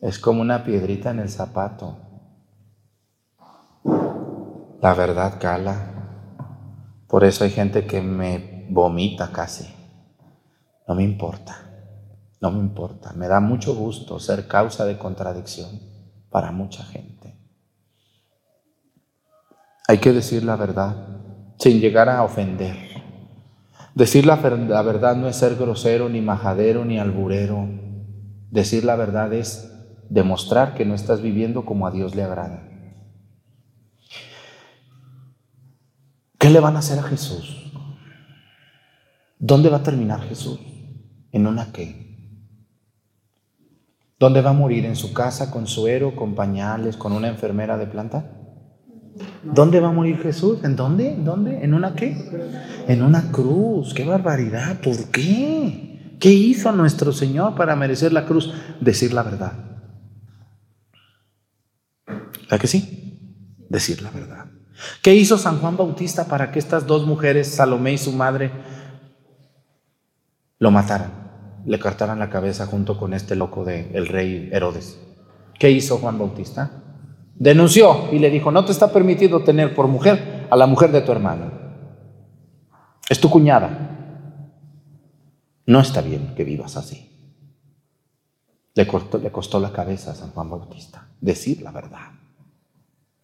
Es 0.00 0.18
como 0.18 0.40
una 0.40 0.64
piedrita 0.64 1.10
en 1.10 1.18
el 1.18 1.28
zapato. 1.28 2.03
La 4.84 4.92
verdad 4.92 5.38
cala. 5.40 5.76
Por 7.08 7.24
eso 7.24 7.44
hay 7.44 7.48
gente 7.48 7.86
que 7.86 8.02
me 8.02 8.66
vomita 8.68 9.32
casi. 9.32 9.74
No 10.86 10.94
me 10.94 11.02
importa. 11.02 11.56
No 12.42 12.50
me 12.50 12.58
importa. 12.58 13.14
Me 13.14 13.26
da 13.26 13.40
mucho 13.40 13.74
gusto 13.74 14.20
ser 14.20 14.46
causa 14.46 14.84
de 14.84 14.98
contradicción 14.98 15.80
para 16.28 16.52
mucha 16.52 16.84
gente. 16.84 17.34
Hay 19.88 19.96
que 20.00 20.12
decir 20.12 20.44
la 20.44 20.56
verdad 20.56 20.94
sin 21.58 21.80
llegar 21.80 22.10
a 22.10 22.22
ofender. 22.22 22.76
Decir 23.94 24.26
la, 24.26 24.36
verdad 24.36 25.16
no 25.16 25.28
es 25.28 25.36
ser 25.36 25.56
grosero, 25.56 26.10
ni 26.10 26.20
majadero, 26.20 26.84
ni 26.84 26.98
alburero. 26.98 27.66
Decir 28.50 28.84
la 28.84 28.96
verdad 28.96 29.32
es 29.32 29.66
demostrar 30.10 30.74
que 30.74 30.84
no 30.84 30.94
estás 30.94 31.22
viviendo 31.22 31.64
como 31.64 31.86
a 31.86 31.90
Dios 31.90 32.14
le 32.14 32.22
agrada. 32.22 32.73
¿Qué 36.44 36.50
le 36.50 36.61
van 36.61 36.76
a 36.76 36.80
hacer 36.80 36.98
a 36.98 37.02
Jesús? 37.02 37.72
¿Dónde 39.38 39.70
va 39.70 39.78
a 39.78 39.83
terminar 39.83 40.20
Jesús? 40.28 40.61
¿En 41.33 41.46
una 41.46 41.72
qué? 41.72 41.96
¿Dónde 44.18 44.42
va 44.42 44.50
a 44.50 44.52
morir? 44.52 44.85
¿En 44.85 44.94
su 44.94 45.14
casa, 45.14 45.50
con 45.50 45.66
suero, 45.66 46.14
con 46.14 46.35
pañales, 46.35 46.98
con 46.98 47.14
una 47.14 47.28
enfermera 47.28 47.78
de 47.78 47.87
planta? 47.87 48.30
¿Dónde 49.42 49.80
va 49.80 49.88
a 49.88 49.92
morir 49.92 50.18
Jesús? 50.18 50.62
¿En 50.64 50.76
dónde? 50.76 51.16
¿Dónde? 51.18 51.64
¿En 51.64 51.72
una 51.72 51.94
qué? 51.94 52.14
En 52.88 53.02
una 53.02 53.33
cruz. 53.33 53.94
¡Qué 53.94 54.04
barbaridad! 54.04 54.83
¿Por 54.83 55.11
qué? 55.11 56.18
¿Qué 56.20 56.28
hizo 56.30 56.70
nuestro 56.72 57.12
Señor 57.12 57.54
para 57.54 57.74
merecer 57.74 58.12
la 58.12 58.26
cruz? 58.26 58.52
Decir 58.83 59.14
la 59.14 59.22
verdad. 59.22 59.54
¿La 62.50 62.59
que 62.59 62.66
sí? 62.66 63.57
Decir 63.70 64.02
la 64.02 64.11
verdad. 64.11 64.53
¿Qué 65.02 65.14
hizo 65.14 65.38
San 65.38 65.58
Juan 65.60 65.76
Bautista 65.76 66.26
para 66.26 66.50
que 66.50 66.58
estas 66.58 66.87
dos 66.87 67.06
mujeres, 67.06 67.48
Salomé 67.48 67.92
y 67.92 67.98
su 67.98 68.12
madre, 68.12 68.50
lo 70.58 70.70
mataran? 70.70 71.24
le 71.66 71.78
cortaran 71.78 72.18
la 72.18 72.30
cabeza 72.30 72.66
junto 72.66 72.98
con 72.98 73.14
este 73.14 73.37
loco 73.37 73.64
de 73.64 73.90
el 73.94 74.06
rey 74.06 74.48
Herodes. 74.52 74.98
¿Qué 75.58 75.70
hizo 75.70 75.98
Juan 75.98 76.18
Bautista? 76.18 76.82
Denunció 77.37 78.12
y 78.12 78.18
le 78.18 78.30
dijo, 78.30 78.50
no 78.50 78.64
te 78.64 78.72
está 78.72 78.92
permitido 78.92 79.42
tener 79.42 79.74
por 79.74 79.88
mujer 79.88 80.46
a 80.50 80.56
la 80.56 80.66
mujer 80.66 80.92
de 80.92 81.00
tu 81.00 81.12
hermano. 81.12 81.52
Es 83.08 83.20
tu 83.20 83.30
cuñada. 83.30 83.90
No 85.66 85.80
está 85.80 86.00
bien 86.02 86.34
que 86.37 86.44
vivas 86.44 86.76
así. 86.76 87.10
Le, 88.74 88.84
le 89.22 89.32
costó 89.32 89.60
la 89.60 89.72
cabeza 89.72 90.10
a 90.10 90.14
San 90.14 90.30
Juan 90.30 90.50
Bautista 90.50 91.08
decir 91.20 91.62
la 91.62 91.70
verdad. 91.70 92.10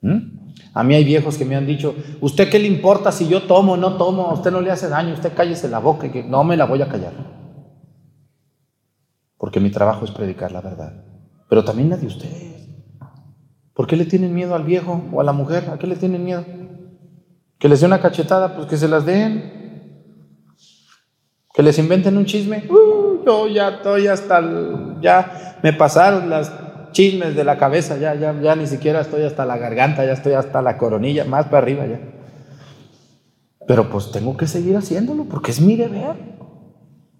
¿Mm? 0.00 0.40
A 0.72 0.84
mí 0.84 0.94
hay 0.94 1.04
viejos 1.04 1.36
que 1.36 1.44
me 1.44 1.56
han 1.56 1.66
dicho, 1.66 1.94
¿usted 2.20 2.48
qué 2.48 2.58
le 2.58 2.66
importa 2.66 3.12
si 3.12 3.28
yo 3.28 3.42
tomo 3.42 3.72
o 3.72 3.76
no 3.76 3.96
tomo? 3.96 4.28
A 4.28 4.34
usted 4.34 4.50
no 4.50 4.60
le 4.60 4.70
hace 4.70 4.88
daño, 4.88 5.14
usted 5.14 5.32
cállese 5.34 5.68
la 5.68 5.78
boca 5.78 6.06
y 6.06 6.10
que 6.10 6.22
no 6.22 6.44
me 6.44 6.56
la 6.56 6.66
voy 6.66 6.82
a 6.82 6.88
callar 6.88 7.12
porque 9.40 9.58
mi 9.58 9.70
trabajo 9.70 10.04
es 10.04 10.10
predicar 10.10 10.52
la 10.52 10.60
verdad. 10.60 11.02
Pero 11.48 11.64
también 11.64 11.88
la 11.88 11.96
de 11.96 12.06
ustedes. 12.06 12.68
¿Por 13.72 13.86
qué 13.86 13.96
le 13.96 14.04
tienen 14.04 14.34
miedo 14.34 14.54
al 14.54 14.64
viejo 14.64 15.02
o 15.10 15.18
a 15.18 15.24
la 15.24 15.32
mujer? 15.32 15.70
¿A 15.70 15.78
qué 15.78 15.86
le 15.86 15.96
tienen 15.96 16.22
miedo? 16.22 16.44
Que 17.58 17.66
les 17.66 17.80
dé 17.80 17.86
una 17.86 18.02
cachetada, 18.02 18.54
pues 18.54 18.66
que 18.66 18.76
se 18.76 18.86
las 18.86 19.06
den. 19.06 20.44
Que 21.54 21.62
les 21.62 21.78
inventen 21.78 22.18
un 22.18 22.26
chisme. 22.26 22.64
Uh, 22.68 23.24
yo 23.24 23.48
ya 23.48 23.70
estoy 23.70 24.08
hasta 24.08 24.42
ya 25.00 25.58
me 25.62 25.72
pasaron 25.72 26.28
las 26.28 26.52
chismes 26.92 27.35
de 27.37 27.44
la 27.44 27.59
cabeza, 27.59 27.98
ya, 27.98 28.14
ya, 28.14 28.38
ya 28.40 28.57
ni 28.57 28.66
siquiera 28.66 29.00
estoy 29.00 29.22
hasta 29.22 29.44
la 29.44 29.57
garganta, 29.59 30.05
ya 30.05 30.12
estoy 30.12 30.35
hasta 30.35 30.62
la 30.62 30.76
coronilla, 30.76 31.24
más 31.24 31.46
para 31.46 31.59
arriba 31.59 31.87
ya. 31.87 32.00
Pero 33.66 33.88
pues 33.88 34.11
tengo 34.11 34.37
que 34.37 34.46
seguir 34.46 34.76
haciéndolo 34.76 35.24
porque 35.24 35.50
es 35.50 35.61
mi 35.61 35.76
deber. 35.76 36.16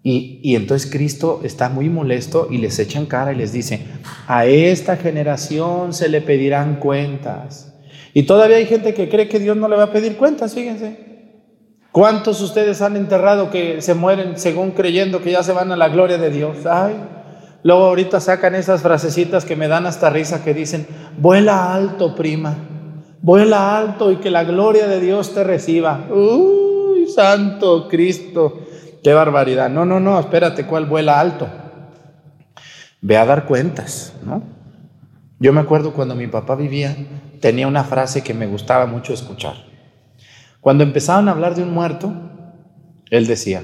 Y, 0.03 0.55
entonces 0.55 0.89
Cristo 0.91 1.41
está 1.43 1.69
muy 1.69 1.87
molesto 1.87 2.47
y 2.49 2.57
les 2.57 2.79
echan 2.79 3.05
cara 3.05 3.33
y 3.33 3.35
les 3.35 3.53
dice, 3.53 3.85
a 4.27 4.45
esta 4.45 4.97
generación 4.97 5.93
se 5.93 6.09
le 6.09 6.21
pedirán 6.21 6.77
cuentas. 6.77 7.73
Y 8.13 8.23
todavía 8.23 8.57
hay 8.57 8.65
gente 8.65 8.93
que 8.93 9.09
cree 9.09 9.29
que 9.29 9.39
Dios 9.39 9.55
no 9.55 9.67
le 9.67 9.75
va 9.75 9.83
a 9.83 9.91
pedir 9.91 10.17
cuentas, 10.17 10.55
fíjense. 10.55 11.11
¿Cuántos 11.91 12.41
ustedes 12.41 12.81
han 12.81 12.95
enterrado 12.95 13.51
que 13.51 13.81
se 13.81 13.93
mueren 13.93 14.37
según 14.37 14.71
creyendo 14.71 15.21
que 15.21 15.31
ya 15.31 15.43
se 15.43 15.53
van 15.53 15.71
a 15.71 15.77
la 15.77 15.89
gloria 15.89 16.17
de 16.17 16.31
Dios? 16.31 16.65
Ay, 16.65 16.95
luego 17.63 17.85
ahorita 17.85 18.19
sacan 18.19 18.55
esas 18.55 18.81
frasecitas 18.81 19.45
que 19.45 19.55
me 19.55 19.67
dan 19.67 19.85
hasta 19.85 20.09
risa 20.09 20.43
que 20.43 20.53
dicen, 20.53 20.87
vuela 21.17 21.73
alto, 21.73 22.15
prima, 22.15 22.55
vuela 23.21 23.77
alto 23.77 24.11
y 24.11 24.17
que 24.17 24.29
la 24.29 24.43
gloria 24.43 24.87
de 24.87 24.99
Dios 24.99 25.33
te 25.33 25.43
reciba. 25.43 26.07
Uy, 26.09 27.07
santo 27.07 27.87
Cristo. 27.87 28.61
Qué 29.03 29.13
barbaridad. 29.13 29.69
No, 29.69 29.85
no, 29.85 29.99
no, 29.99 30.19
espérate, 30.19 30.65
¿cuál 30.65 30.85
vuela 30.85 31.19
alto? 31.19 31.49
Ve 33.01 33.17
a 33.17 33.25
dar 33.25 33.45
cuentas, 33.45 34.13
¿no? 34.23 34.43
Yo 35.39 35.53
me 35.53 35.59
acuerdo 35.61 35.91
cuando 35.93 36.13
mi 36.13 36.27
papá 36.27 36.55
vivía, 36.55 36.95
tenía 37.39 37.67
una 37.67 37.83
frase 37.83 38.21
que 38.21 38.35
me 38.35 38.45
gustaba 38.45 38.85
mucho 38.85 39.11
escuchar. 39.11 39.55
Cuando 40.59 40.83
empezaban 40.83 41.27
a 41.27 41.31
hablar 41.31 41.55
de 41.55 41.63
un 41.63 41.73
muerto, 41.73 42.13
él 43.09 43.25
decía, 43.25 43.63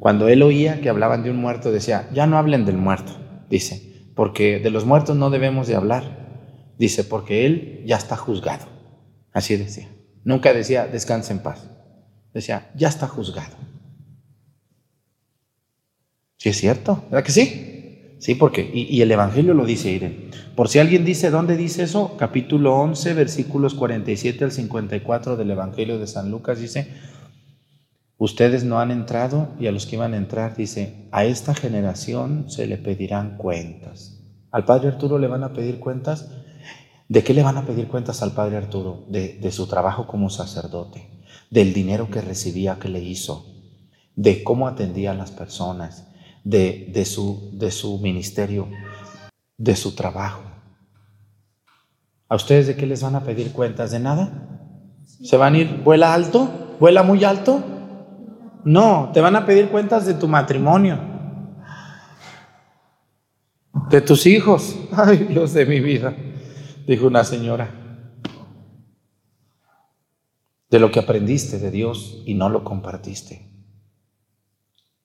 cuando 0.00 0.28
él 0.28 0.42
oía 0.42 0.80
que 0.80 0.88
hablaban 0.88 1.22
de 1.22 1.30
un 1.30 1.36
muerto, 1.36 1.70
decía, 1.70 2.08
ya 2.14 2.26
no 2.26 2.38
hablen 2.38 2.64
del 2.64 2.78
muerto, 2.78 3.12
dice, 3.52 4.10
porque 4.16 4.58
de 4.58 4.70
los 4.70 4.84
muertos 4.86 5.16
no 5.16 5.30
debemos 5.30 5.68
de 5.68 5.76
hablar. 5.76 6.72
Dice, 6.78 7.04
porque 7.04 7.46
él 7.46 7.82
ya 7.86 7.96
está 7.96 8.16
juzgado. 8.16 8.66
Así 9.32 9.56
decía. 9.56 9.88
Nunca 10.24 10.52
decía, 10.52 10.86
descanse 10.86 11.32
en 11.32 11.40
paz. 11.40 11.68
Decía, 12.32 12.70
ya 12.74 12.88
está 12.88 13.06
juzgado. 13.06 13.56
Sí, 16.38 16.48
es 16.48 16.56
cierto, 16.56 17.04
¿verdad 17.10 17.24
que 17.24 17.32
sí? 17.32 18.16
Sí, 18.18 18.34
porque, 18.34 18.68
y, 18.72 19.00
el 19.02 19.10
Evangelio 19.10 19.52
lo 19.52 19.66
dice, 19.66 19.90
Irene. 19.90 20.30
Por 20.56 20.68
si 20.68 20.78
alguien 20.78 21.04
dice, 21.04 21.30
¿dónde 21.30 21.56
dice 21.56 21.82
eso? 21.82 22.16
Capítulo 22.16 22.76
11, 22.76 23.14
versículos 23.14 23.74
47 23.74 24.44
al 24.44 24.52
54 24.52 25.36
del 25.36 25.50
Evangelio 25.50 25.98
de 25.98 26.06
San 26.06 26.30
Lucas 26.30 26.60
dice, 26.60 26.88
ustedes 28.22 28.62
no 28.62 28.78
han 28.78 28.92
entrado 28.92 29.48
y 29.58 29.66
a 29.66 29.72
los 29.72 29.86
que 29.86 29.96
iban 29.96 30.14
a 30.14 30.16
entrar 30.16 30.54
dice, 30.56 31.08
a 31.10 31.24
esta 31.24 31.54
generación 31.54 32.48
se 32.48 32.68
le 32.68 32.78
pedirán 32.78 33.36
cuentas. 33.36 34.20
¿Al 34.52 34.64
Padre 34.64 34.88
Arturo 34.88 35.18
le 35.18 35.26
van 35.26 35.42
a 35.42 35.52
pedir 35.52 35.80
cuentas? 35.80 36.30
¿De 37.08 37.24
qué 37.24 37.34
le 37.34 37.42
van 37.42 37.56
a 37.56 37.66
pedir 37.66 37.88
cuentas 37.88 38.22
al 38.22 38.30
Padre 38.30 38.58
Arturo? 38.58 39.04
De, 39.08 39.38
de 39.40 39.50
su 39.50 39.66
trabajo 39.66 40.06
como 40.06 40.30
sacerdote, 40.30 41.24
del 41.50 41.72
dinero 41.72 42.10
que 42.10 42.20
recibía 42.20 42.78
que 42.78 42.88
le 42.88 43.02
hizo, 43.02 43.44
de 44.14 44.44
cómo 44.44 44.68
atendía 44.68 45.10
a 45.10 45.14
las 45.14 45.32
personas 45.32 46.06
de, 46.44 47.04
su, 47.04 47.50
de 47.54 47.72
su 47.72 47.98
ministerio, 47.98 48.68
de 49.58 49.74
su 49.74 49.96
trabajo. 49.96 50.42
¿A 52.28 52.36
ustedes 52.36 52.68
de 52.68 52.76
qué 52.76 52.86
les 52.86 53.02
van 53.02 53.16
a 53.16 53.24
pedir 53.24 53.50
cuentas? 53.50 53.90
¿De 53.90 53.98
nada? 53.98 54.30
¿Se 55.04 55.36
van 55.36 55.54
a 55.54 55.58
ir? 55.58 55.80
¿Vuela 55.82 56.14
alto? 56.14 56.76
¿Vuela 56.78 57.02
muy 57.02 57.24
alto? 57.24 57.71
No, 58.64 59.10
te 59.12 59.20
van 59.20 59.36
a 59.36 59.44
pedir 59.44 59.68
cuentas 59.68 60.06
de 60.06 60.14
tu 60.14 60.28
matrimonio. 60.28 61.12
de 63.92 64.00
tus 64.00 64.26
hijos. 64.26 64.76
Ay, 64.92 65.18
Dios 65.18 65.52
de 65.52 65.66
mi 65.66 65.80
vida, 65.80 66.14
dijo 66.86 67.06
una 67.06 67.24
señora. 67.24 67.70
De 70.70 70.78
lo 70.78 70.90
que 70.90 71.00
aprendiste 71.00 71.58
de 71.58 71.70
Dios 71.70 72.22
y 72.24 72.34
no 72.34 72.48
lo 72.48 72.64
compartiste. 72.64 73.50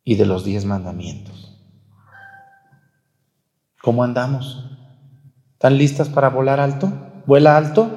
Y 0.05 0.15
de 0.15 0.25
los 0.25 0.45
diez 0.45 0.63
mandamientos. 0.63 1.61
¿Cómo 3.81 4.03
andamos? 4.03 4.69
¿Están 5.53 5.77
listas 5.77 6.07
para 6.07 6.29
volar 6.29 6.61
alto? 6.61 6.91
¿Vuela 7.25 7.57
alto? 7.57 7.89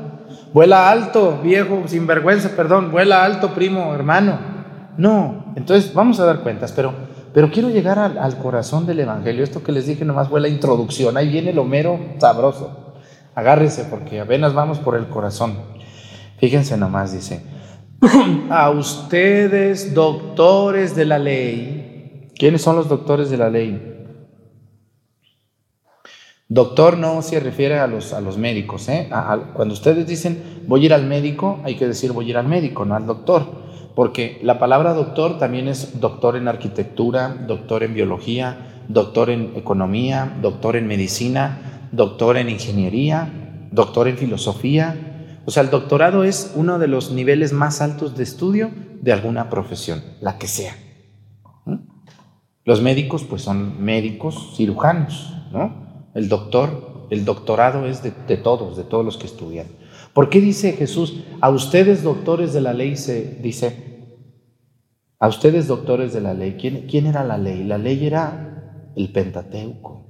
Vuela 0.53 0.91
alto, 0.91 1.41
viejo, 1.41 1.85
sin 1.87 2.09
vergüenza, 2.09 2.57
perdón. 2.57 2.91
Vuela 2.91 3.25
alto, 3.25 3.55
primo, 3.55 3.95
hermano. 3.95 4.50
No. 5.01 5.53
Entonces, 5.57 5.95
vamos 5.95 6.21
a 6.21 6.27
dar 6.27 6.41
cuentas, 6.41 6.73
pero 6.73 6.93
pero 7.33 7.51
quiero 7.51 7.71
llegar 7.71 7.99
al, 7.99 8.39
corazón 8.39 8.87
del 8.87 9.01
Evangelio. 9.01 9.45
Esto 9.45 9.63
que 9.63 9.73
les 9.73 9.87
dije 9.87 10.05
nomás 10.05 10.29
fue 10.29 10.41
la 10.41 10.49
introducción. 10.49 11.17
Ahí 11.17 11.29
viene 11.29 11.51
el 11.51 11.59
Homero 11.59 11.99
sabroso. 12.19 12.95
Agárrese 13.35 13.85
porque 13.85 14.21
apenas 14.21 14.53
vamos 14.53 14.79
por 14.79 14.97
el 14.97 15.09
corazón. 15.09 15.57
Fíjense 16.39 16.77
nomás, 16.77 17.13
dice. 17.13 17.43
A 18.51 18.71
ustedes, 18.71 19.95
doctores 19.95 20.97
de 20.97 21.05
la 21.05 21.19
ley. 21.19 22.31
¿Quiénes 22.37 22.63
son 22.63 22.75
los 22.75 22.89
doctores 22.89 23.31
de 23.31 23.37
la 23.37 23.49
ley? 23.49 23.87
Doctor 26.49 26.99
no 26.99 27.23
se 27.23 27.39
refiere 27.39 27.79
a 27.79 27.87
los, 27.87 28.13
a 28.13 28.21
los 28.21 28.37
médicos. 28.37 28.89
¿eh? 28.89 29.09
cuando 29.55 29.73
ustedes 29.73 30.05
dicen 30.05 30.65
voy 30.67 30.83
a 30.83 30.87
ir 30.87 30.95
al 30.95 31.07
médico, 31.07 31.61
hay 31.63 31.77
que 31.77 31.87
decir 31.87 32.11
voy 32.11 32.27
a 32.27 32.31
ir 32.31 32.37
al 32.39 32.49
médico, 32.49 32.85
no 32.85 32.97
al 32.97 33.07
doctor 33.07 33.70
porque 34.01 34.41
la 34.43 34.59
palabra 34.59 34.95
doctor 34.95 35.37
también 35.37 35.69
es 35.69 36.01
doctor 36.01 36.35
en 36.35 36.49
arquitectura, 36.49 37.29
doctor 37.47 37.83
en 37.83 37.93
biología, 37.93 38.85
doctor 38.89 39.29
en 39.29 39.53
economía, 39.57 40.39
doctor 40.41 40.77
en 40.77 40.87
medicina, 40.87 41.89
doctor 41.93 42.39
en 42.39 42.49
ingeniería, 42.49 43.69
doctor 43.71 44.09
en 44.09 44.17
filosofía. 44.17 45.43
O 45.45 45.51
sea, 45.51 45.65
el 45.65 45.69
doctorado 45.69 46.25
es 46.25 46.53
uno 46.55 46.79
de 46.79 46.89
los 46.89 47.13
niveles 47.13 47.53
más 47.53 47.83
altos 47.83 48.17
de 48.17 48.23
estudio 48.23 48.71
de 49.03 49.13
alguna 49.13 49.51
profesión, 49.51 50.03
la 50.23 50.39
que 50.39 50.47
sea. 50.47 50.75
Los 52.65 52.81
médicos, 52.81 53.25
pues 53.25 53.43
son 53.43 53.85
médicos 53.85 54.55
cirujanos, 54.57 55.37
¿no? 55.53 56.09
El 56.15 56.31
doctor, 56.31 57.07
el 57.11 57.27
doctorado 57.27 57.85
es 57.85 58.03
de, 58.03 58.15
de 58.27 58.39
todos, 58.39 58.79
de 58.79 58.85
todos 58.85 59.05
los 59.05 59.19
que 59.19 59.27
estudian. 59.27 59.67
¿Por 60.15 60.31
qué 60.31 60.41
dice 60.41 60.73
Jesús, 60.73 61.23
a 61.43 61.51
ustedes 61.51 62.03
doctores 62.03 62.55
de 62.55 62.63
la 62.63 62.73
ley 62.73 62.97
se 62.97 63.39
dice, 63.43 63.90
a 65.21 65.29
ustedes 65.29 65.67
doctores 65.67 66.15
de 66.15 66.23
la 66.23 66.33
ley, 66.33 66.57
¿quién, 66.59 67.07
era 67.07 67.23
la 67.25 67.37
ley? 67.37 67.63
La 67.63 67.77
ley 67.77 68.07
era 68.07 68.91
el 68.97 69.13
Pentateuco, 69.13 70.07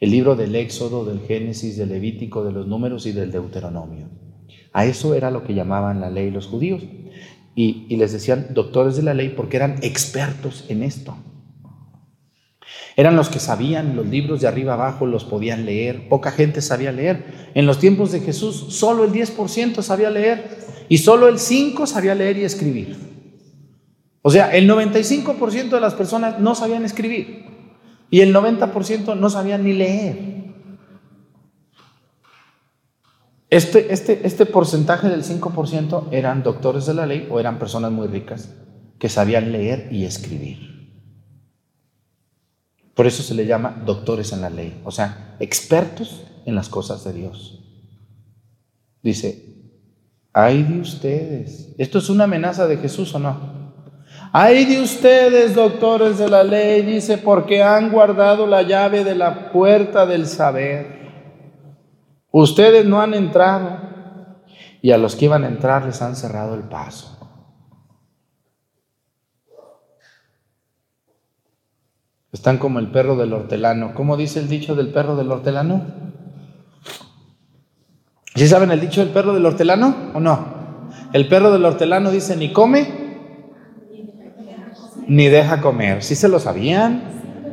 el 0.00 0.10
libro 0.10 0.34
del 0.34 0.56
Éxodo, 0.56 1.04
del 1.04 1.20
Génesis, 1.20 1.76
del 1.76 1.90
Levítico, 1.90 2.44
de 2.44 2.50
los 2.50 2.66
números 2.66 3.06
y 3.06 3.12
del 3.12 3.30
Deuteronomio. 3.30 4.08
A 4.72 4.86
eso 4.86 5.14
era 5.14 5.30
lo 5.30 5.44
que 5.44 5.54
llamaban 5.54 6.00
la 6.00 6.10
ley 6.10 6.32
los 6.32 6.48
judíos. 6.48 6.82
Y, 7.54 7.86
y 7.88 7.96
les 7.96 8.12
decían 8.12 8.48
doctores 8.50 8.96
de 8.96 9.04
la 9.04 9.14
ley 9.14 9.28
porque 9.28 9.56
eran 9.56 9.76
expertos 9.82 10.64
en 10.68 10.82
esto. 10.82 11.16
Eran 12.96 13.14
los 13.14 13.28
que 13.28 13.38
sabían 13.38 13.94
los 13.94 14.06
libros 14.06 14.40
de 14.40 14.48
arriba 14.48 14.74
abajo, 14.74 15.06
los 15.06 15.24
podían 15.24 15.64
leer. 15.64 16.08
Poca 16.08 16.32
gente 16.32 16.60
sabía 16.60 16.90
leer. 16.90 17.52
En 17.54 17.66
los 17.66 17.78
tiempos 17.78 18.10
de 18.10 18.18
Jesús, 18.18 18.66
solo 18.70 19.04
el 19.04 19.12
10% 19.12 19.80
sabía 19.82 20.10
leer 20.10 20.58
y 20.88 20.98
solo 20.98 21.28
el 21.28 21.36
5% 21.36 21.86
sabía 21.86 22.16
leer 22.16 22.38
y 22.38 22.42
escribir. 22.42 23.13
O 24.26 24.30
sea, 24.30 24.56
el 24.56 24.66
95% 24.66 25.68
de 25.68 25.80
las 25.82 25.92
personas 25.92 26.40
no 26.40 26.54
sabían 26.54 26.86
escribir 26.86 27.44
y 28.08 28.22
el 28.22 28.34
90% 28.34 29.18
no 29.18 29.28
sabían 29.28 29.64
ni 29.64 29.74
leer. 29.74 30.44
Este, 33.50 33.92
este, 33.92 34.26
este 34.26 34.46
porcentaje 34.46 35.10
del 35.10 35.24
5% 35.24 36.08
eran 36.10 36.42
doctores 36.42 36.86
de 36.86 36.94
la 36.94 37.04
ley 37.04 37.28
o 37.30 37.38
eran 37.38 37.58
personas 37.58 37.92
muy 37.92 38.06
ricas 38.06 38.54
que 38.98 39.10
sabían 39.10 39.52
leer 39.52 39.88
y 39.92 40.06
escribir. 40.06 40.90
Por 42.94 43.06
eso 43.06 43.22
se 43.22 43.34
le 43.34 43.44
llama 43.44 43.82
doctores 43.84 44.32
en 44.32 44.40
la 44.40 44.48
ley, 44.48 44.80
o 44.84 44.90
sea, 44.90 45.36
expertos 45.38 46.24
en 46.46 46.54
las 46.54 46.70
cosas 46.70 47.04
de 47.04 47.12
Dios. 47.12 47.62
Dice, 49.02 49.54
ay 50.32 50.62
de 50.62 50.80
ustedes, 50.80 51.74
¿esto 51.76 51.98
es 51.98 52.08
una 52.08 52.24
amenaza 52.24 52.66
de 52.66 52.78
Jesús 52.78 53.14
o 53.14 53.18
no? 53.18 53.53
Ay 54.36 54.64
de 54.64 54.82
ustedes, 54.82 55.54
doctores 55.54 56.18
de 56.18 56.28
la 56.28 56.42
ley, 56.42 56.82
dice, 56.82 57.18
porque 57.18 57.62
han 57.62 57.92
guardado 57.92 58.48
la 58.48 58.62
llave 58.62 59.04
de 59.04 59.14
la 59.14 59.52
puerta 59.52 60.06
del 60.06 60.26
saber. 60.26 61.08
Ustedes 62.32 62.84
no 62.84 63.00
han 63.00 63.14
entrado 63.14 63.78
y 64.82 64.90
a 64.90 64.98
los 64.98 65.14
que 65.14 65.26
iban 65.26 65.44
a 65.44 65.46
entrar 65.46 65.84
les 65.84 66.02
han 66.02 66.16
cerrado 66.16 66.56
el 66.56 66.64
paso. 66.64 67.16
Están 72.32 72.58
como 72.58 72.80
el 72.80 72.90
perro 72.90 73.14
del 73.14 73.32
hortelano. 73.34 73.94
¿Cómo 73.94 74.16
dice 74.16 74.40
el 74.40 74.48
dicho 74.48 74.74
del 74.74 74.92
perro 74.92 75.14
del 75.14 75.30
hortelano? 75.30 75.86
¿Sí 78.34 78.48
saben 78.48 78.72
el 78.72 78.80
dicho 78.80 79.00
del 79.00 79.10
perro 79.10 79.32
del 79.32 79.46
hortelano 79.46 80.10
o 80.12 80.18
no? 80.18 80.88
El 81.12 81.28
perro 81.28 81.52
del 81.52 81.64
hortelano 81.64 82.10
dice 82.10 82.36
ni 82.36 82.52
come 82.52 83.03
ni 85.08 85.28
deja 85.28 85.60
comer. 85.60 86.02
¿Sí 86.02 86.14
se 86.14 86.28
lo 86.28 86.38
sabían? 86.38 87.02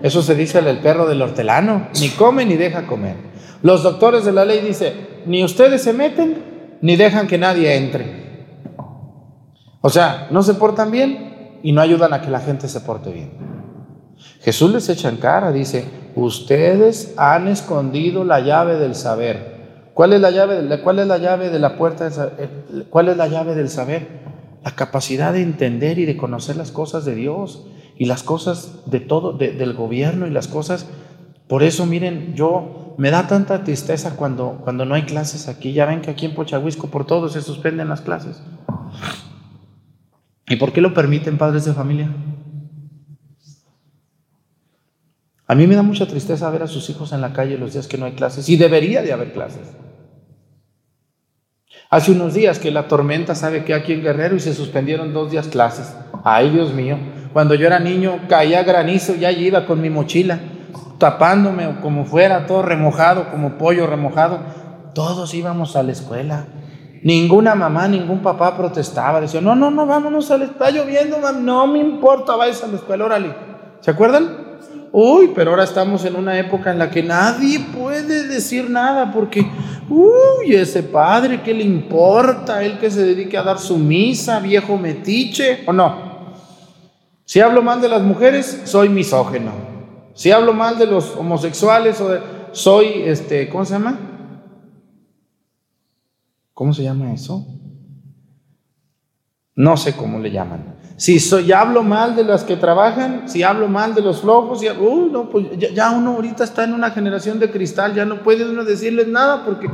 Eso 0.04 0.22
se 0.22 0.36
dice 0.36 0.60
el 0.60 0.80
perro 0.80 1.08
del 1.08 1.22
hortelano. 1.22 1.88
Ni 2.00 2.10
come 2.10 2.46
ni 2.46 2.56
deja 2.56 2.88
comer. 2.88 3.16
Los 3.62 3.84
doctores 3.84 4.26
de 4.26 4.32
la 4.32 4.46
ley 4.46 4.62
dicen, 4.62 4.94
ni 5.26 5.44
ustedes 5.44 5.84
se 5.84 5.94
meten 5.94 6.78
ni 6.82 6.96
dejan 6.96 7.28
que 7.28 7.38
nadie 7.38 7.76
entre. 7.76 8.22
O 9.82 9.90
sea, 9.90 10.28
no 10.32 10.44
se 10.44 10.56
portan 10.56 10.92
bien 10.92 11.60
y 11.64 11.72
no 11.72 11.82
ayudan 11.82 12.14
a 12.14 12.22
que 12.22 12.30
la 12.30 12.40
gente 12.40 12.68
se 12.68 12.82
porte 12.82 13.12
bien. 13.12 13.32
Jesús 14.42 14.72
les 14.72 14.90
echa 14.90 15.10
en 15.10 15.18
cara, 15.18 15.52
dice, 15.52 15.86
ustedes 16.16 17.14
han 17.18 17.48
escondido 17.48 18.24
la 18.24 18.40
llave 18.40 18.78
del 18.78 18.96
saber. 18.96 19.92
¿Cuál 19.94 20.14
es 20.14 20.22
la 20.22 20.32
llave, 20.32 20.62
de, 20.62 20.82
cuál 20.82 21.00
es 21.00 21.08
la 21.08 21.18
llave 21.18 21.50
de 21.50 21.60
la 21.60 21.78
puerta? 21.78 22.08
Eh, 22.38 22.86
¿Cuál 22.90 23.10
es 23.10 23.18
la 23.18 23.28
llave 23.28 23.56
del 23.56 23.70
saber? 23.70 24.08
La 24.64 24.76
capacidad 24.76 25.34
de 25.34 25.42
entender 25.42 26.00
y 26.00 26.06
de 26.06 26.18
conocer 26.18 26.56
las 26.56 26.72
cosas 26.72 27.06
de 27.06 27.16
Dios 27.16 27.66
y 27.98 28.06
las 28.06 28.24
cosas 28.24 28.82
de 28.86 29.00
todo, 29.00 29.34
del 29.34 29.74
gobierno 29.74 30.28
y 30.28 30.32
las 30.32 30.48
cosas. 30.48 30.88
Por 31.48 31.64
eso, 31.64 31.86
miren, 31.86 32.36
yo 32.36 32.96
me 32.98 33.12
da 33.12 33.28
tanta 33.28 33.64
tristeza 33.64 34.16
cuando, 34.16 34.60
cuando 34.64 34.86
no 34.86 34.96
hay 34.96 35.04
clases 35.04 35.48
aquí. 35.48 35.74
Ya 35.74 35.86
ven 35.86 36.02
que 36.02 36.12
aquí 36.12 36.26
en 36.26 36.36
Pochahuisco 36.36 36.88
por 36.88 37.06
todo 37.06 37.30
se 37.30 37.42
suspenden 37.42 37.90
las 37.90 38.02
clases. 38.02 38.42
¿Y 40.48 40.58
por 40.58 40.74
qué 40.74 40.82
lo 40.82 40.94
permiten 40.94 41.38
padres 41.38 41.66
de 41.66 41.74
familia? 41.74 42.10
A 45.48 45.56
mí 45.56 45.68
me 45.68 45.76
da 45.76 45.82
mucha 45.82 46.08
tristeza 46.08 46.50
ver 46.50 46.64
a 46.64 46.68
sus 46.68 46.90
hijos 46.90 47.12
en 47.12 47.22
la 47.22 47.34
calle 47.34 47.58
los 47.58 47.74
días 47.74 47.88
que 47.88 47.98
no 47.98 48.06
hay 48.06 48.14
clases 48.14 48.48
y 48.48 48.56
debería 48.56 49.02
de 49.02 49.12
haber 49.12 49.34
clases. 49.34 49.76
Hace 51.94 52.14
unos 52.14 52.34
días 52.34 52.58
que 52.58 52.72
la 52.72 52.88
tormenta 52.88 53.36
sabe 53.36 53.66
que 53.66 53.74
aquí 53.74 53.92
en 53.92 54.02
Guerrero 54.02 54.38
y 54.38 54.40
se 54.40 54.54
suspendieron 54.54 55.12
dos 55.12 55.30
días 55.30 55.50
clases. 55.50 55.94
Ay, 56.24 56.50
Dios 56.50 56.74
mío. 56.74 56.98
Cuando 57.34 57.54
yo 57.54 57.68
era 57.68 57.80
niño 57.80 58.18
caía 58.30 58.64
granizo 58.64 59.14
y 59.14 59.26
allí 59.26 59.48
iba 59.48 59.66
con 59.66 59.82
mi 59.82 59.90
mochila, 59.90 60.40
tapándome 61.00 61.82
como 61.82 62.06
fuera, 62.06 62.46
todo 62.46 62.62
remojado, 62.62 63.30
como 63.30 63.58
pollo 63.58 63.88
remojado. 63.88 64.40
Todos 64.96 65.34
íbamos 65.34 65.76
a 65.76 65.84
la 65.84 65.92
escuela. 65.92 66.46
Ninguna 67.04 67.56
mamá, 67.56 67.90
ningún 67.90 68.22
papá 68.22 68.56
protestaba. 68.56 69.20
Decía, 69.20 69.42
no, 69.42 69.54
no, 69.54 69.70
no, 69.70 69.86
vámonos 69.86 70.32
a 70.32 70.38
la. 70.38 70.46
Está 70.46 70.72
lloviendo, 70.72 71.18
no 71.42 71.68
me 71.68 71.80
importa, 71.80 72.38
vais 72.38 72.64
a 72.64 72.68
la 72.68 72.78
escuela, 72.78 73.04
órale. 73.04 73.36
¿Se 73.82 73.92
acuerdan? 73.92 74.52
Uy, 74.94 75.32
pero 75.34 75.52
ahora 75.52 75.64
estamos 75.64 76.04
en 76.04 76.18
una 76.18 76.38
época 76.38 76.72
en 76.72 76.80
la 76.80 76.90
que 76.90 77.02
nadie 77.02 77.60
puede 77.60 78.28
decir 78.28 78.70
nada 78.70 79.12
porque, 79.14 79.50
uy, 79.92 80.56
ese 80.56 80.84
padre, 80.84 81.42
¿qué 81.44 81.54
le 81.54 81.64
importa? 81.64 82.64
Él 82.64 82.80
que 82.80 82.90
se 82.90 83.04
dedique 83.04 83.38
a 83.38 83.44
dar 83.44 83.60
su 83.60 83.78
misa, 83.78 84.40
viejo 84.40 84.78
metiche, 84.78 85.64
¿o 85.68 85.74
no? 85.74 86.12
Si 87.26 87.40
hablo 87.40 87.62
mal 87.62 87.82
de 87.82 87.90
las 87.90 88.02
mujeres, 88.02 88.62
soy 88.66 88.90
misógeno. 88.90 89.52
Si 90.14 90.32
hablo 90.32 90.54
mal 90.54 90.78
de 90.78 90.88
los 90.88 91.16
homosexuales, 91.16 92.00
o 92.02 92.10
soy, 92.52 93.04
este, 93.06 93.50
¿cómo 93.50 93.66
se 93.66 93.74
llama? 93.74 94.00
¿Cómo 96.54 96.74
se 96.74 96.84
llama 96.84 97.14
eso? 97.14 97.46
No 99.56 99.78
sé 99.78 99.96
cómo 99.96 100.20
le 100.20 100.32
llaman. 100.32 100.76
Si 100.96 101.20
soy, 101.20 101.52
hablo 101.52 101.84
mal 101.84 102.16
de 102.16 102.24
las 102.24 102.44
que 102.44 102.56
trabajan, 102.56 103.28
si 103.28 103.44
hablo 103.44 103.68
mal 103.68 103.96
de 103.96 104.02
los 104.02 104.22
flojos, 104.22 104.62
ya, 104.62 104.74
no, 104.76 105.30
pues 105.30 105.48
ya, 105.58 105.70
ya 105.70 105.92
uno 105.92 106.12
ahorita 106.12 106.44
está 106.44 106.64
en 106.64 106.74
una 106.74 106.92
generación 106.92 107.40
de 107.40 107.50
cristal, 107.50 107.96
ya 107.96 108.06
no 108.06 108.22
puede 108.22 108.48
uno 108.48 108.64
decirles 108.64 109.08
nada 109.08 109.44
porque 109.44 109.68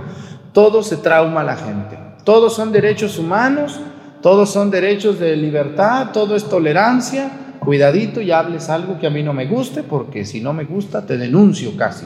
todo 0.53 0.81
se 0.83 0.97
trauma 0.97 1.41
a 1.41 1.43
la 1.43 1.57
gente. 1.57 1.99
Todos 2.23 2.55
son 2.55 2.71
derechos 2.71 3.19
humanos, 3.19 3.79
todos 4.21 4.49
son 4.49 4.71
derechos 4.71 5.19
de 5.19 5.35
libertad, 5.35 6.11
todo 6.11 6.35
es 6.35 6.47
tolerancia. 6.47 7.29
Cuidadito 7.59 8.21
y 8.21 8.31
hables 8.31 8.69
algo 8.69 8.97
que 8.97 9.07
a 9.07 9.09
mí 9.09 9.21
no 9.23 9.33
me 9.33 9.47
guste, 9.47 9.83
porque 9.83 10.23
si 10.23 10.39
no 10.39 10.53
me 10.53 10.63
gusta 10.63 11.05
te 11.05 11.17
denuncio 11.17 11.75
casi. 11.75 12.05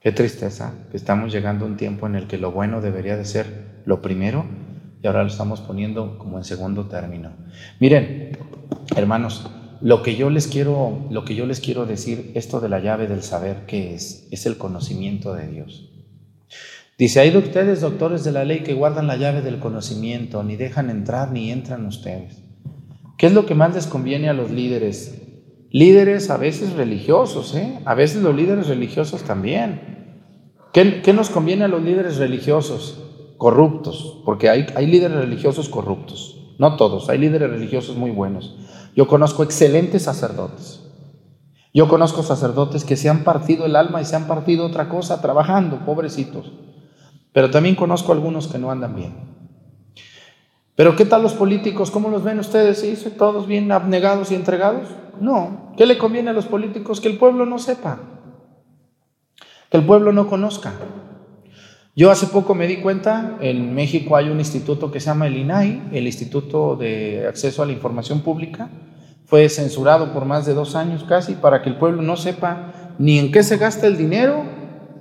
Qué 0.00 0.12
tristeza 0.12 0.72
que 0.90 0.96
estamos 0.96 1.32
llegando 1.32 1.64
a 1.64 1.68
un 1.68 1.76
tiempo 1.76 2.06
en 2.06 2.14
el 2.14 2.26
que 2.26 2.38
lo 2.38 2.52
bueno 2.52 2.80
debería 2.80 3.16
de 3.16 3.24
ser 3.24 3.65
lo 3.86 4.02
primero 4.02 4.44
y 5.02 5.06
ahora 5.06 5.22
lo 5.22 5.28
estamos 5.28 5.60
poniendo 5.60 6.18
como 6.18 6.36
en 6.36 6.44
segundo 6.44 6.86
término. 6.86 7.30
Miren, 7.80 8.36
hermanos, 8.94 9.48
lo 9.80 10.02
que 10.02 10.16
yo 10.16 10.28
les 10.28 10.48
quiero, 10.48 11.06
lo 11.10 11.24
que 11.24 11.34
yo 11.34 11.46
les 11.46 11.60
quiero 11.60 11.86
decir, 11.86 12.32
esto 12.34 12.60
de 12.60 12.68
la 12.68 12.80
llave 12.80 13.06
del 13.06 13.22
saber, 13.22 13.64
¿qué 13.66 13.94
es? 13.94 14.28
Es 14.30 14.44
el 14.46 14.58
conocimiento 14.58 15.32
de 15.34 15.48
Dios. 15.48 15.92
Dice, 16.98 17.20
hay 17.20 17.30
de 17.30 17.38
ustedes, 17.38 17.82
doctores 17.82 18.24
de 18.24 18.32
la 18.32 18.44
ley, 18.44 18.60
que 18.60 18.74
guardan 18.74 19.06
la 19.06 19.16
llave 19.16 19.42
del 19.42 19.58
conocimiento, 19.58 20.42
ni 20.42 20.56
dejan 20.56 20.88
entrar 20.88 21.30
ni 21.30 21.50
entran 21.50 21.86
ustedes. 21.86 22.42
¿Qué 23.18 23.26
es 23.26 23.32
lo 23.32 23.46
que 23.46 23.54
más 23.54 23.74
les 23.74 23.86
conviene 23.86 24.28
a 24.28 24.32
los 24.32 24.50
líderes? 24.50 25.22
Líderes 25.70 26.30
a 26.30 26.38
veces 26.38 26.72
religiosos, 26.72 27.54
¿eh? 27.54 27.80
A 27.84 27.94
veces 27.94 28.22
los 28.22 28.34
líderes 28.34 28.66
religiosos 28.68 29.22
también. 29.22 29.80
¿Qué, 30.72 31.02
qué 31.02 31.12
nos 31.12 31.28
conviene 31.28 31.64
a 31.64 31.68
los 31.68 31.82
líderes 31.82 32.16
religiosos? 32.16 33.05
Corruptos, 33.38 34.22
porque 34.24 34.48
hay, 34.48 34.86
líderes 34.86 35.18
religiosos 35.18 35.68
corruptos. 35.68 36.54
No 36.58 36.76
todos, 36.76 37.08
hay 37.08 37.18
líderes 37.18 37.50
religiosos 37.50 37.96
muy 37.96 38.10
buenos. 38.10 38.56
Yo 38.94 39.06
conozco 39.06 39.42
excelentes 39.42 40.04
sacerdotes. 40.04 40.82
Yo 41.74 41.88
conozco 41.88 42.22
sacerdotes 42.22 42.84
que 42.84 42.96
se 42.96 43.10
han 43.10 43.24
partido 43.24 43.66
el 43.66 43.76
alma 43.76 44.00
y 44.00 44.06
se 44.06 44.16
han 44.16 44.26
partido 44.26 44.64
otra 44.64 44.88
cosa 44.88 45.20
trabajando, 45.20 45.84
pobrecitos. 45.84 46.50
Pero 47.32 47.50
también 47.50 47.74
conozco 47.74 48.12
algunos 48.12 48.48
que 48.48 48.58
no 48.58 48.70
andan 48.70 48.96
bien. 48.96 49.14
Pero 50.74 50.94
¿qué 50.96 51.04
tal 51.04 51.22
los 51.22 51.34
políticos? 51.34 51.90
¿Cómo 51.90 52.10
los 52.10 52.22
ven 52.22 52.38
ustedes? 52.38 52.80
¿Sí? 52.80 52.96
¿Todos 53.18 53.46
bien 53.46 53.72
abnegados 53.72 54.30
y 54.30 54.34
entregados? 54.34 54.88
No. 55.20 55.72
¿Qué 55.76 55.86
le 55.86 55.98
conviene 55.98 56.30
a 56.30 56.34
los 56.34 56.46
políticos? 56.46 57.00
Que 57.00 57.08
el 57.08 57.18
pueblo 57.18 57.44
no 57.44 57.58
sepa. 57.58 57.98
Que 59.70 59.78
el 59.78 59.84
pueblo 59.84 60.12
no 60.12 60.28
conozca. 60.28 60.72
Yo 61.98 62.10
hace 62.10 62.26
poco 62.26 62.54
me 62.54 62.66
di 62.66 62.76
cuenta, 62.76 63.38
en 63.40 63.74
México 63.74 64.16
hay 64.16 64.28
un 64.28 64.38
instituto 64.38 64.92
que 64.92 65.00
se 65.00 65.06
llama 65.06 65.28
el 65.28 65.36
INAI, 65.38 65.88
el 65.92 66.06
Instituto 66.06 66.76
de 66.76 67.26
Acceso 67.26 67.62
a 67.62 67.66
la 67.66 67.72
Información 67.72 68.20
Pública. 68.20 68.68
Fue 69.24 69.48
censurado 69.48 70.12
por 70.12 70.26
más 70.26 70.44
de 70.44 70.52
dos 70.52 70.76
años 70.76 71.04
casi 71.04 71.36
para 71.36 71.62
que 71.62 71.70
el 71.70 71.76
pueblo 71.76 72.02
no 72.02 72.18
sepa 72.18 72.92
ni 72.98 73.18
en 73.18 73.32
qué 73.32 73.42
se 73.42 73.56
gasta 73.56 73.86
el 73.86 73.96
dinero, 73.96 74.44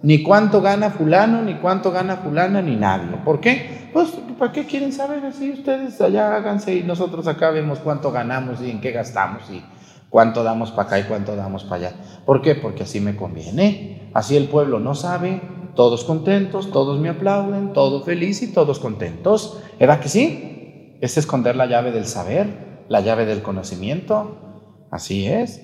ni 0.03 0.23
cuánto 0.23 0.61
gana 0.61 0.89
fulano, 0.89 1.41
ni 1.41 1.55
cuánto 1.55 1.91
gana 1.91 2.15
fulana, 2.15 2.61
ni 2.61 2.77
nadie. 2.77 3.17
¿Por 3.25 3.41
qué? 3.41 3.89
Pues, 3.91 4.11
¿para 4.39 4.53
qué 4.53 4.65
quieren 4.65 4.93
saber 4.93 5.25
así? 5.25 5.51
Ustedes 5.51 5.99
allá 5.99 6.33
háganse 6.33 6.75
y 6.75 6.83
nosotros 6.83 7.27
acá 7.27 7.49
vemos 7.49 7.79
cuánto 7.79 8.13
ganamos 8.13 8.61
y 8.61 8.71
en 8.71 8.79
qué 8.79 8.93
gastamos 8.93 9.43
y 9.51 9.61
cuánto 10.09 10.45
damos 10.45 10.71
para 10.71 10.87
acá 10.87 10.99
y 10.99 11.03
cuánto 11.03 11.35
damos 11.35 11.65
para 11.65 11.87
allá. 11.87 11.95
¿Por 12.25 12.41
qué? 12.41 12.55
Porque 12.55 12.83
así 12.83 13.01
me 13.01 13.17
conviene. 13.17 14.09
Así 14.13 14.37
el 14.37 14.47
pueblo 14.47 14.79
no 14.79 14.95
sabe, 14.95 15.41
todos 15.75 16.03
contentos, 16.03 16.71
todos 16.71 16.99
me 16.99 17.09
aplauden, 17.09 17.73
todo 17.73 18.03
feliz 18.03 18.41
y 18.41 18.51
todos 18.51 18.79
contentos. 18.79 19.59
¿Era 19.79 19.99
que 19.99 20.09
sí? 20.09 20.97
Es 21.01 21.17
esconder 21.17 21.55
la 21.55 21.65
llave 21.65 21.91
del 21.91 22.05
saber, 22.05 22.85
la 22.89 23.01
llave 23.01 23.25
del 23.25 23.41
conocimiento. 23.41 24.37
Así 24.89 25.27
es. 25.27 25.61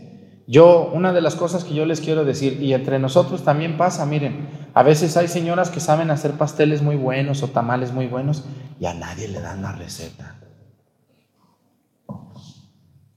Yo, 0.48 0.92
una 0.94 1.14
de 1.14 1.22
las 1.22 1.36
cosas 1.36 1.64
que 1.64 1.74
yo 1.74 1.86
les 1.86 2.02
quiero 2.02 2.26
decir, 2.26 2.62
y 2.62 2.74
entre 2.74 3.00
nosotros 3.00 3.44
también 3.44 3.78
pasa, 3.78 4.06
miren, 4.06 4.50
a 4.74 4.84
veces 4.84 5.16
hay 5.16 5.28
señoras 5.28 5.70
que 5.70 5.80
saben 5.80 6.12
hacer 6.12 6.34
pasteles 6.34 6.82
muy 6.82 6.98
buenos 6.98 7.42
o 7.44 7.48
tamales 7.48 7.94
muy 7.94 8.08
buenos 8.08 8.44
y 8.80 8.86
a 8.86 8.94
nadie 8.94 9.28
le 9.28 9.40
dan 9.40 9.62
la 9.62 9.72
receta. 9.72 10.36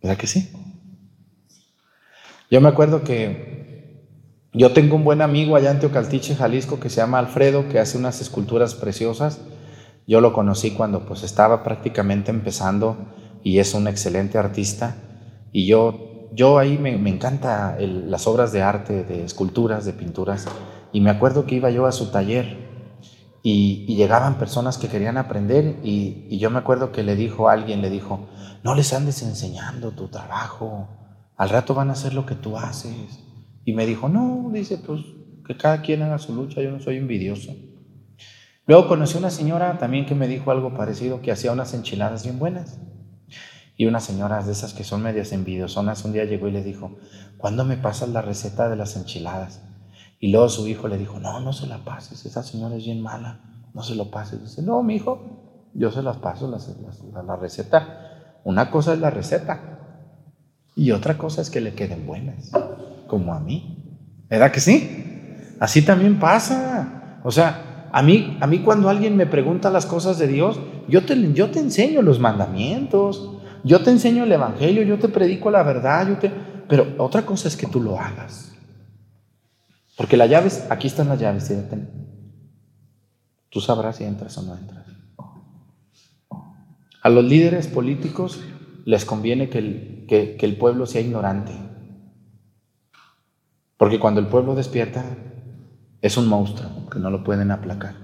¿Verdad 0.01 0.19
que 0.19 0.27
sí? 0.27 0.53
Yo 2.51 2.61
me 2.61 2.69
acuerdo 2.69 3.03
que 3.03 3.64
yo 4.55 4.73
tengo 4.73 4.97
un 4.97 5.05
buen 5.05 5.21
amigo 5.21 5.57
allá 5.57 5.71
en 5.71 5.81
Teocaltiche, 5.81 6.37
Jalisco, 6.37 6.81
que 6.81 6.89
se 6.89 6.97
llama 6.97 7.19
Alfredo, 7.19 7.69
que 7.69 7.79
hace 7.79 7.99
unas 7.99 8.21
esculturas 8.21 8.75
preciosas. 8.75 9.41
Yo 10.07 10.21
lo 10.21 10.33
conocí 10.33 10.71
cuando 10.71 11.07
pues 11.07 11.23
estaba 11.23 11.63
prácticamente 11.63 12.31
empezando 12.31 12.97
y 13.43 13.59
es 13.59 13.75
un 13.75 13.89
excelente 13.89 14.39
artista. 14.39 14.97
Y 15.53 15.67
yo 15.67 16.15
yo 16.35 16.59
ahí 16.59 16.79
me, 16.79 16.99
me 16.99 17.11
encanta 17.11 17.77
las 17.79 18.27
obras 18.27 18.53
de 18.53 18.63
arte, 18.63 19.05
de 19.05 19.25
esculturas, 19.25 19.85
de 19.85 19.93
pinturas, 19.93 20.47
y 20.93 21.01
me 21.01 21.11
acuerdo 21.11 21.47
que 21.47 21.55
iba 21.55 21.71
yo 21.71 21.87
a 21.87 21.93
su 21.93 22.11
taller 22.11 22.59
y, 23.43 23.95
llegaban 23.95 24.39
personas 24.39 24.79
que 24.79 24.89
querían 24.89 25.17
aprender 25.17 25.79
y, 25.85 26.27
y, 26.29 26.39
yo 26.39 26.51
me 26.51 26.59
acuerdo 26.59 26.93
que 26.93 27.03
le 27.03 27.15
dijo 27.15 27.49
alguien, 27.49 27.83
le 27.83 27.91
dijo, 27.91 28.29
no 28.63 28.75
les 28.75 28.93
andes 28.93 29.23
enseñando 29.23 29.93
tu 29.93 30.09
trabajo, 30.09 30.89
al 31.37 31.51
rato 31.51 31.75
van 31.75 31.91
a 31.91 31.93
hacer 31.93 32.15
lo 32.15 32.27
que 32.27 32.35
tú 32.35 32.57
haces. 32.57 33.24
Y 33.65 33.73
me 33.73 33.87
dijo, 33.87 34.09
no, 34.09 34.51
dice, 34.53 34.79
pues 34.79 35.01
que 35.47 35.57
cada 35.57 35.83
quien 35.83 36.03
haga 36.03 36.19
su 36.19 36.35
lucha, 36.35 36.63
yo 36.63 36.71
no 36.71 36.81
soy 36.81 36.97
envidioso. 36.97 37.55
Luego 38.67 38.89
conocí 38.89 39.19
una 39.19 39.31
señora 39.31 39.79
también 39.79 40.07
que 40.07 40.15
me 40.15 40.27
dijo 40.27 40.51
algo 40.51 40.75
parecido, 40.75 41.21
que 41.21 41.33
hacía 41.33 41.53
unas 41.53 41.75
enchiladas 41.75 42.25
bien 42.25 42.39
buenas. 42.39 42.79
Y 43.77 43.87
una 43.87 44.01
señora 44.01 44.43
de 44.43 44.53
esas 44.53 44.73
que 44.73 44.85
son 44.85 45.03
medias 45.03 45.33
envidiosonas 45.33 46.05
un 46.05 46.13
día 46.13 46.25
llegó 46.25 46.49
y 46.49 46.53
le 46.53 46.63
dijo, 46.63 46.97
¿cuándo 47.37 47.65
me 47.65 47.77
pasas 47.77 48.09
la 48.11 48.23
receta 48.23 48.69
de 48.69 48.77
las 48.77 48.97
enchiladas? 48.97 49.63
Y 50.21 50.31
luego 50.31 50.49
su 50.49 50.67
hijo 50.69 50.89
le 50.89 50.97
dijo, 50.97 51.19
no, 51.19 51.41
no 51.41 51.53
se 51.53 51.67
la 51.67 51.79
pases, 51.79 52.25
esa 52.25 52.43
señora 52.43 52.77
es 52.77 52.85
bien 52.85 53.03
mala, 53.03 53.41
no 53.75 53.83
se 53.83 53.97
lo 53.97 54.11
pases. 54.11 54.41
Dice, 54.41 54.63
no, 54.63 54.83
mi 54.83 54.95
hijo, 54.95 55.71
yo 55.75 55.91
se 55.91 56.03
las 56.03 56.19
paso, 56.19 56.49
la, 56.49 57.23
la 57.23 57.37
receta. 57.37 58.41
Una 58.45 58.71
cosa 58.71 58.95
es 58.95 59.01
la 59.01 59.11
receta 59.11 59.75
y 60.77 60.93
otra 60.93 61.19
cosa 61.19 61.43
es 61.43 61.51
que 61.51 61.61
le 61.61 61.75
queden 61.75 62.07
buenas, 62.07 62.53
como 63.15 63.33
a 63.33 63.39
mí. 63.39 63.79
¿Verdad 64.29 64.51
que 64.51 64.59
sí? 64.59 65.55
Así 65.61 65.83
también 65.83 66.19
pasa. 66.19 67.21
O 67.23 67.31
sea, 67.31 67.89
a 67.93 68.03
mí, 68.03 68.37
a 68.41 68.49
mí 68.49 68.59
cuando 68.59 68.89
alguien 68.89 69.17
me 69.17 69.25
pregunta 69.25 69.71
las 69.71 69.87
cosas 69.87 70.19
de 70.19 70.27
Dios, 70.27 70.59
yo 70.89 71.05
te, 71.07 71.33
yo 71.33 71.53
te 71.53 71.61
enseño 71.61 72.03
los 72.03 72.19
mandamientos, 72.19 73.31
yo 73.63 73.85
te 73.85 73.93
enseño 73.93 74.25
el 74.25 74.33
Evangelio, 74.33 74.83
yo 74.83 74.99
te 74.99 75.09
predico 75.09 75.49
la 75.49 75.63
verdad, 75.63 76.09
yo 76.09 76.19
te... 76.19 76.29
pero 76.69 76.97
otra 76.99 77.25
cosa 77.25 77.47
es 77.47 77.57
que 77.57 77.69
tú 77.69 77.81
lo 77.81 78.01
hagas. 78.01 78.53
Porque 79.97 80.17
las 80.17 80.29
llaves, 80.29 80.67
aquí 80.71 80.89
están 80.89 81.09
las 81.09 81.21
llaves, 81.21 81.53
Tú 83.49 83.61
sabrás 83.61 83.95
si 83.95 84.03
entras 84.03 84.37
o 84.39 84.43
no 84.43 84.57
entras. 84.57 84.87
A 87.01 87.09
los 87.11 87.23
líderes 87.23 87.69
políticos 87.69 88.41
les 88.85 89.05
conviene 89.05 89.49
que 89.49 89.59
el, 89.59 90.05
que 90.09 90.37
el 90.41 90.57
pueblo 90.57 90.87
sea 90.87 91.01
ignorante. 91.01 91.53
Porque 93.77 93.99
cuando 93.99 94.21
el 94.21 94.29
pueblo 94.29 94.55
despierta, 94.55 95.05
es 96.01 96.17
un 96.17 96.29
monstruo 96.29 96.89
que 96.91 96.99
no 96.99 97.11
lo 97.11 97.25
pueden 97.25 97.51
aplacar. 97.51 97.95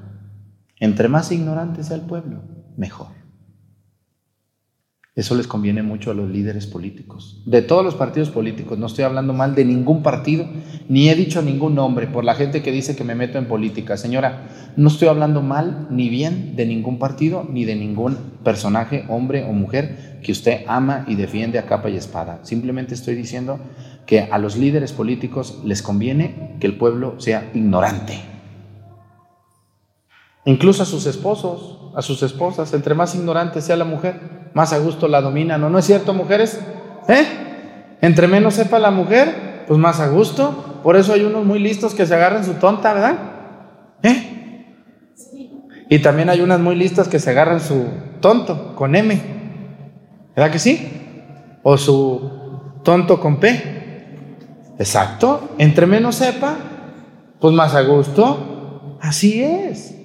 Entre 0.79 1.09
más 1.09 1.31
ignorante 1.33 1.85
sea 1.85 1.97
el 1.97 2.03
pueblo, 2.03 2.43
mejor. 2.77 3.20
Eso 5.21 5.35
les 5.35 5.47
conviene 5.47 5.83
mucho 5.83 6.11
a 6.11 6.15
los 6.15 6.31
líderes 6.31 6.67
políticos, 6.67 7.43
de 7.45 7.61
todos 7.61 7.85
los 7.85 7.95
partidos 7.95 8.31
políticos. 8.31 8.79
No 8.79 8.87
estoy 8.87 9.05
hablando 9.05 9.35
mal 9.35 9.55
de 9.55 9.67
ningún 9.67 10.03
partido, 10.03 10.49
ni 10.89 11.11
he 11.11 11.15
dicho 11.15 11.43
ningún 11.43 11.75
nombre 11.75 12.07
por 12.07 12.25
la 12.25 12.35
gente 12.35 12.63
que 12.63 12.73
dice 12.73 12.97
que 12.97 13.05
me 13.05 13.15
meto 13.15 13.37
en 13.37 13.45
política. 13.45 13.99
Señora, 13.99 14.49
no 14.79 14.89
estoy 14.89 15.09
hablando 15.09 15.43
mal 15.43 15.89
ni 15.91 16.09
bien 16.09 16.57
de 16.57 16.65
ningún 16.65 16.99
partido, 16.99 17.47
ni 17.53 17.67
de 17.67 17.77
ningún 17.77 18.17
personaje, 18.43 19.05
hombre 19.11 19.45
o 19.45 19.53
mujer, 19.53 20.21
que 20.23 20.33
usted 20.33 20.63
ama 20.67 21.05
y 21.07 21.17
defiende 21.17 21.59
a 21.59 21.67
capa 21.67 21.91
y 21.91 21.97
espada. 21.97 22.41
Simplemente 22.43 22.95
estoy 22.95 23.15
diciendo 23.15 23.61
que 24.07 24.21
a 24.21 24.39
los 24.39 24.57
líderes 24.57 24.95
políticos 24.95 25.61
les 25.67 25.83
conviene 25.83 26.57
que 26.61 26.67
el 26.67 26.79
pueblo 26.79 27.21
sea 27.21 27.51
ignorante. 27.53 28.19
Incluso 30.47 30.83
a 30.83 30.87
sus 30.87 31.05
esposos, 31.05 31.80
a 31.95 32.03
sus 32.03 32.23
esposas, 32.23 32.73
entre 32.73 32.95
más 32.95 33.15
ignorante 33.15 33.61
sea 33.61 33.77
la 33.77 33.85
mujer, 33.85 34.51
más 34.55 34.73
a 34.73 34.79
gusto 34.79 35.09
la 35.09 35.21
dominan. 35.21 35.61
¿No, 35.61 35.71
¿No 35.71 35.79
es 35.79 35.87
cierto, 35.87 36.15
mujeres? 36.15 36.61
¿Eh? 37.09 37.97
Entre 38.01 38.27
menos 38.29 38.55
sepa 38.55 38.79
la 38.79 38.91
mujer, 38.91 39.65
pues 39.67 39.79
más 39.79 40.01
a 40.01 40.09
gusto. 40.09 40.81
Por 40.83 40.97
eso 40.97 41.13
hay 41.13 41.25
unos 41.25 41.45
muy 41.45 41.59
listos 41.59 41.95
que 41.95 42.07
se 42.07 42.15
agarran 42.15 42.45
su 42.45 42.55
tonta, 42.55 42.95
¿verdad? 42.95 43.19
¿Eh? 44.03 44.31
Y 45.89 45.99
también 45.99 46.31
hay 46.31 46.41
unas 46.41 46.61
muy 46.61 46.77
listas 46.77 47.09
que 47.09 47.19
se 47.19 47.31
agarran 47.31 47.61
su 47.61 47.85
tonto 48.21 48.77
con 48.77 48.95
M. 48.95 49.21
¿Verdad 50.37 50.53
que 50.53 50.59
sí? 50.59 50.89
O 51.63 51.77
su 51.77 52.31
tonto 52.85 53.21
con 53.21 53.39
P. 53.39 53.81
Exacto. 54.79 55.51
Entre 55.59 55.87
menos 55.87 56.15
sepa, 56.15 56.57
pues 57.41 57.53
más 57.53 57.75
a 57.75 57.83
gusto. 57.83 58.99
Así 59.01 59.43
es. 59.43 60.00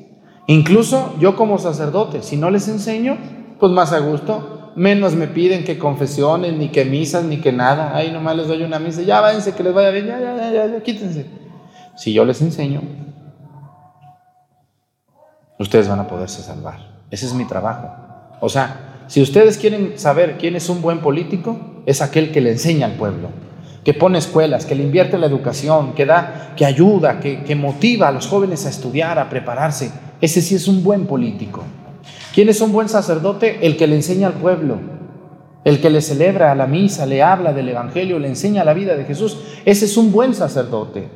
Incluso 0.48 1.16
yo 1.20 1.36
como 1.36 1.58
sacerdote, 1.58 2.22
si 2.22 2.38
no 2.38 2.50
les 2.52 2.68
enseño, 2.68 3.18
pues 3.60 3.72
más 3.72 3.94
a 3.94 4.00
gusto. 4.00 4.74
Menos 4.76 5.16
me 5.16 5.28
piden 5.28 5.64
que 5.64 5.80
confesiones, 5.80 6.54
ni 6.54 6.70
que 6.70 6.84
misas, 6.84 7.24
ni 7.24 7.38
que 7.38 7.54
nada. 7.54 7.96
Ahí 7.96 8.12
nomás 8.12 8.36
les 8.36 8.48
doy 8.48 8.62
una 8.64 8.78
misa, 8.78 9.02
ya 9.04 9.22
váyanse, 9.22 9.54
que 9.54 9.64
les 9.64 9.74
vaya 9.74 9.90
bien, 9.90 10.08
ya, 10.08 10.20
ya, 10.20 10.52
ya, 10.52 10.68
ya, 10.68 10.84
quítense. 10.84 11.26
Si 11.96 12.12
yo 12.12 12.26
les 12.26 12.42
enseño, 12.42 12.82
ustedes 15.58 15.88
van 15.88 16.00
a 16.00 16.08
poderse 16.08 16.42
salvar. 16.42 16.80
Ese 17.10 17.26
es 17.26 17.34
mi 17.34 17.46
trabajo. 17.46 17.90
O 18.42 18.50
sea, 18.50 19.04
si 19.08 19.22
ustedes 19.22 19.58
quieren 19.58 19.98
saber 19.98 20.38
quién 20.38 20.58
es 20.58 20.68
un 20.68 20.82
buen 20.82 21.00
político, 21.00 21.58
es 21.86 22.02
aquel 22.02 22.34
que 22.34 22.42
le 22.42 22.52
enseña 22.52 22.86
al 22.86 22.94
pueblo. 22.94 23.30
que 23.86 23.94
pone 23.94 24.18
escuelas, 24.18 24.66
que 24.66 24.74
le 24.74 24.82
invierte 24.84 25.16
en 25.16 25.22
la 25.22 25.28
educación, 25.28 25.94
que 25.94 26.08
da, 26.08 26.54
que 26.58 26.66
ayuda, 26.66 27.20
que, 27.20 27.44
que 27.44 27.56
motiva 27.56 28.08
a 28.08 28.12
los 28.12 28.28
jóvenes 28.28 28.66
a 28.66 28.70
estudiar, 28.70 29.20
a 29.20 29.30
prepararse. 29.30 29.92
Ese 30.22 30.42
sí 30.42 30.56
es 30.56 30.68
un 30.68 30.84
buen 30.84 31.06
político. 31.06 31.64
¿Quién 32.34 32.50
es 32.50 32.62
un 32.62 32.72
buen 32.72 32.90
sacerdote? 32.90 33.66
El 33.66 33.78
que 33.78 33.88
le 33.88 33.96
enseña 33.96 34.28
al 34.28 34.34
pueblo, 34.34 34.78
el 35.64 35.82
que 35.82 35.90
le 35.90 36.02
celebra 36.02 36.52
a 36.52 36.56
la 36.56 36.68
misa, 36.68 37.06
le 37.06 37.24
habla 37.24 37.54
del 37.54 37.70
Evangelio, 37.70 38.20
le 38.20 38.28
enseña 38.28 38.64
la 38.64 38.74
vida 38.74 38.96
de 38.96 39.06
Jesús. 39.06 39.38
Ese 39.66 39.86
es 39.86 39.98
un 39.98 40.12
buen 40.12 40.34
sacerdote. 40.34 41.10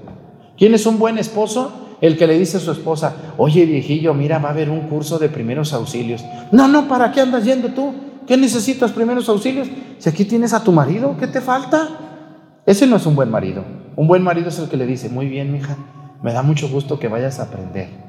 ¿Quién 0.58 0.74
es 0.74 0.86
un 0.86 0.98
buen 0.98 1.18
esposo? 1.18 1.98
El 2.02 2.18
que 2.18 2.28
le 2.28 2.40
dice 2.40 2.58
a 2.58 2.60
su 2.62 2.72
esposa, 2.72 3.14
oye 3.38 3.66
viejillo, 3.66 4.14
mira, 4.14 4.40
va 4.40 4.50
a 4.50 4.52
haber 4.52 4.70
un 4.70 4.88
curso 4.88 5.20
de 5.20 5.30
primeros 5.30 5.74
auxilios. 5.74 6.24
No, 6.52 6.68
no, 6.68 6.88
¿para 6.88 7.12
qué 7.12 7.22
andas 7.22 7.44
yendo 7.44 7.70
tú? 7.70 7.94
¿Qué 8.26 8.38
necesitas 8.38 8.92
primeros 8.92 9.28
auxilios? 9.28 9.68
Si 9.98 10.08
aquí 10.08 10.24
tienes 10.24 10.54
a 10.54 10.64
tu 10.64 10.72
marido, 10.72 11.18
¿qué 11.20 11.28
te 11.28 11.42
falta? 11.42 11.90
Ese 12.66 12.88
no 12.88 12.96
es 12.96 13.06
un 13.06 13.16
buen 13.16 13.30
marido. 13.30 13.64
Un 13.96 14.08
buen 14.08 14.24
marido 14.24 14.48
es 14.48 14.60
el 14.60 14.70
que 14.70 14.78
le 14.78 14.86
dice, 14.86 15.10
muy 15.10 15.28
bien, 15.28 15.52
mija, 15.52 15.76
me 16.24 16.32
da 16.32 16.42
mucho 16.42 16.70
gusto 16.70 17.00
que 17.00 17.08
vayas 17.10 17.40
a 17.40 17.44
aprender. 17.44 18.09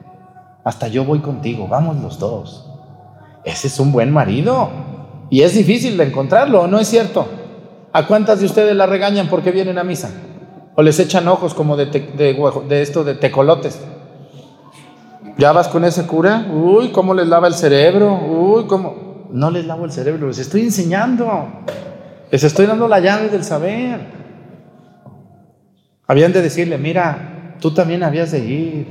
Hasta 0.65 0.89
yo 0.89 1.05
voy 1.05 1.21
contigo, 1.21 1.67
vamos 1.69 1.97
los 1.97 2.19
dos. 2.19 2.67
Ese 3.45 3.69
es 3.69 3.81
un 3.81 3.93
buen 3.93 4.13
marido. 4.13 4.69
Y 5.31 5.43
es 5.43 5.55
difícil 5.55 5.97
de 5.97 6.05
encontrarlo, 6.05 6.67
¿no 6.67 6.79
es 6.79 6.89
cierto? 6.89 7.27
¿A 7.93 8.07
cuántas 8.07 8.41
de 8.41 8.47
ustedes 8.47 8.75
la 8.77 8.87
regañan 8.87 9.29
porque 9.29 9.53
vienen 9.53 9.79
a 9.79 9.85
misa? 9.85 10.11
O 10.75 10.83
les 10.83 10.99
echan 10.99 11.27
ojos 11.29 11.55
como 11.55 11.77
de, 11.77 11.87
de, 11.87 12.83
esto 12.83 13.05
de 13.05 13.15
tecolotes. 13.15 13.81
Ya 15.39 15.53
vas 15.53 15.69
con 15.69 15.85
ese 15.85 16.07
cura, 16.07 16.47
uy, 16.53 16.91
cómo 16.91 17.15
les 17.15 17.27
lava 17.27 17.49
el 17.49 17.55
cerebro, 17.55 18.15
uy, 18.15 18.67
cómo. 18.67 19.29
No 19.31 19.51
les 19.51 19.65
lavo 19.65 19.85
el 19.85 19.93
cerebro, 19.93 20.27
les 20.27 20.39
estoy 20.39 20.63
enseñando, 20.63 21.47
les 22.31 22.43
estoy 22.43 22.67
dando 22.67 22.89
la 22.89 22.99
llave 22.99 23.29
del 23.29 23.45
saber. 23.45 24.01
Habían 26.07 26.33
de 26.33 26.43
decirle, 26.43 26.77
mira, 26.77 27.57
tú 27.61 27.73
también 27.73 28.03
habías 28.03 28.33
de 28.33 28.39
ir. 28.41 28.87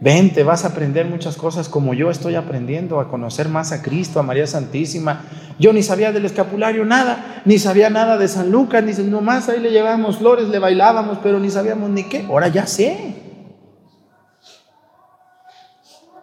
Vente, 0.00 0.44
vas 0.44 0.64
a 0.64 0.68
aprender 0.68 1.04
muchas 1.04 1.36
cosas 1.36 1.68
como 1.68 1.92
yo 1.92 2.10
estoy 2.10 2.34
aprendiendo, 2.34 3.00
a 3.00 3.08
conocer 3.08 3.50
más 3.50 3.70
a 3.70 3.82
Cristo, 3.82 4.18
a 4.18 4.22
María 4.22 4.46
Santísima. 4.46 5.24
Yo 5.58 5.74
ni 5.74 5.82
sabía 5.82 6.10
del 6.10 6.24
escapulario 6.24 6.86
nada, 6.86 7.42
ni 7.44 7.58
sabía 7.58 7.90
nada 7.90 8.16
de 8.16 8.26
San 8.26 8.50
Lucas, 8.50 8.82
ni 8.82 8.94
nomás 9.04 9.50
ahí 9.50 9.60
le 9.60 9.70
llevábamos 9.70 10.16
flores, 10.16 10.48
le 10.48 10.58
bailábamos, 10.58 11.18
pero 11.22 11.38
ni 11.38 11.50
sabíamos 11.50 11.90
ni 11.90 12.04
qué. 12.04 12.24
Ahora 12.24 12.48
ya 12.48 12.66
sé. 12.66 13.14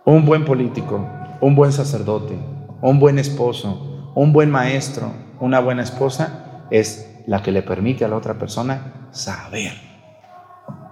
Un 0.06 0.26
buen 0.26 0.44
político, 0.44 1.08
un 1.40 1.54
buen 1.56 1.72
sacerdote, 1.72 2.36
un 2.82 3.00
buen 3.00 3.20
esposo, 3.20 4.12
un 4.16 4.34
buen 4.34 4.50
maestro, 4.50 5.12
una 5.40 5.60
buena 5.60 5.84
esposa 5.84 6.64
es 6.72 7.22
la 7.28 7.44
que 7.44 7.52
le 7.52 7.62
permite 7.62 8.06
a 8.06 8.08
la 8.08 8.16
otra 8.16 8.40
persona 8.40 9.10
saber. 9.12 9.74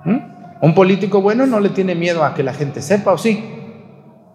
¿Mm? 0.04 0.35
Un 0.66 0.74
político 0.74 1.22
bueno 1.22 1.46
no 1.46 1.60
le 1.60 1.70
tiene 1.70 1.94
miedo 1.94 2.24
a 2.24 2.34
que 2.34 2.42
la 2.42 2.52
gente 2.52 2.82
sepa, 2.82 3.14
¿o 3.14 3.20
sí? 3.20 3.52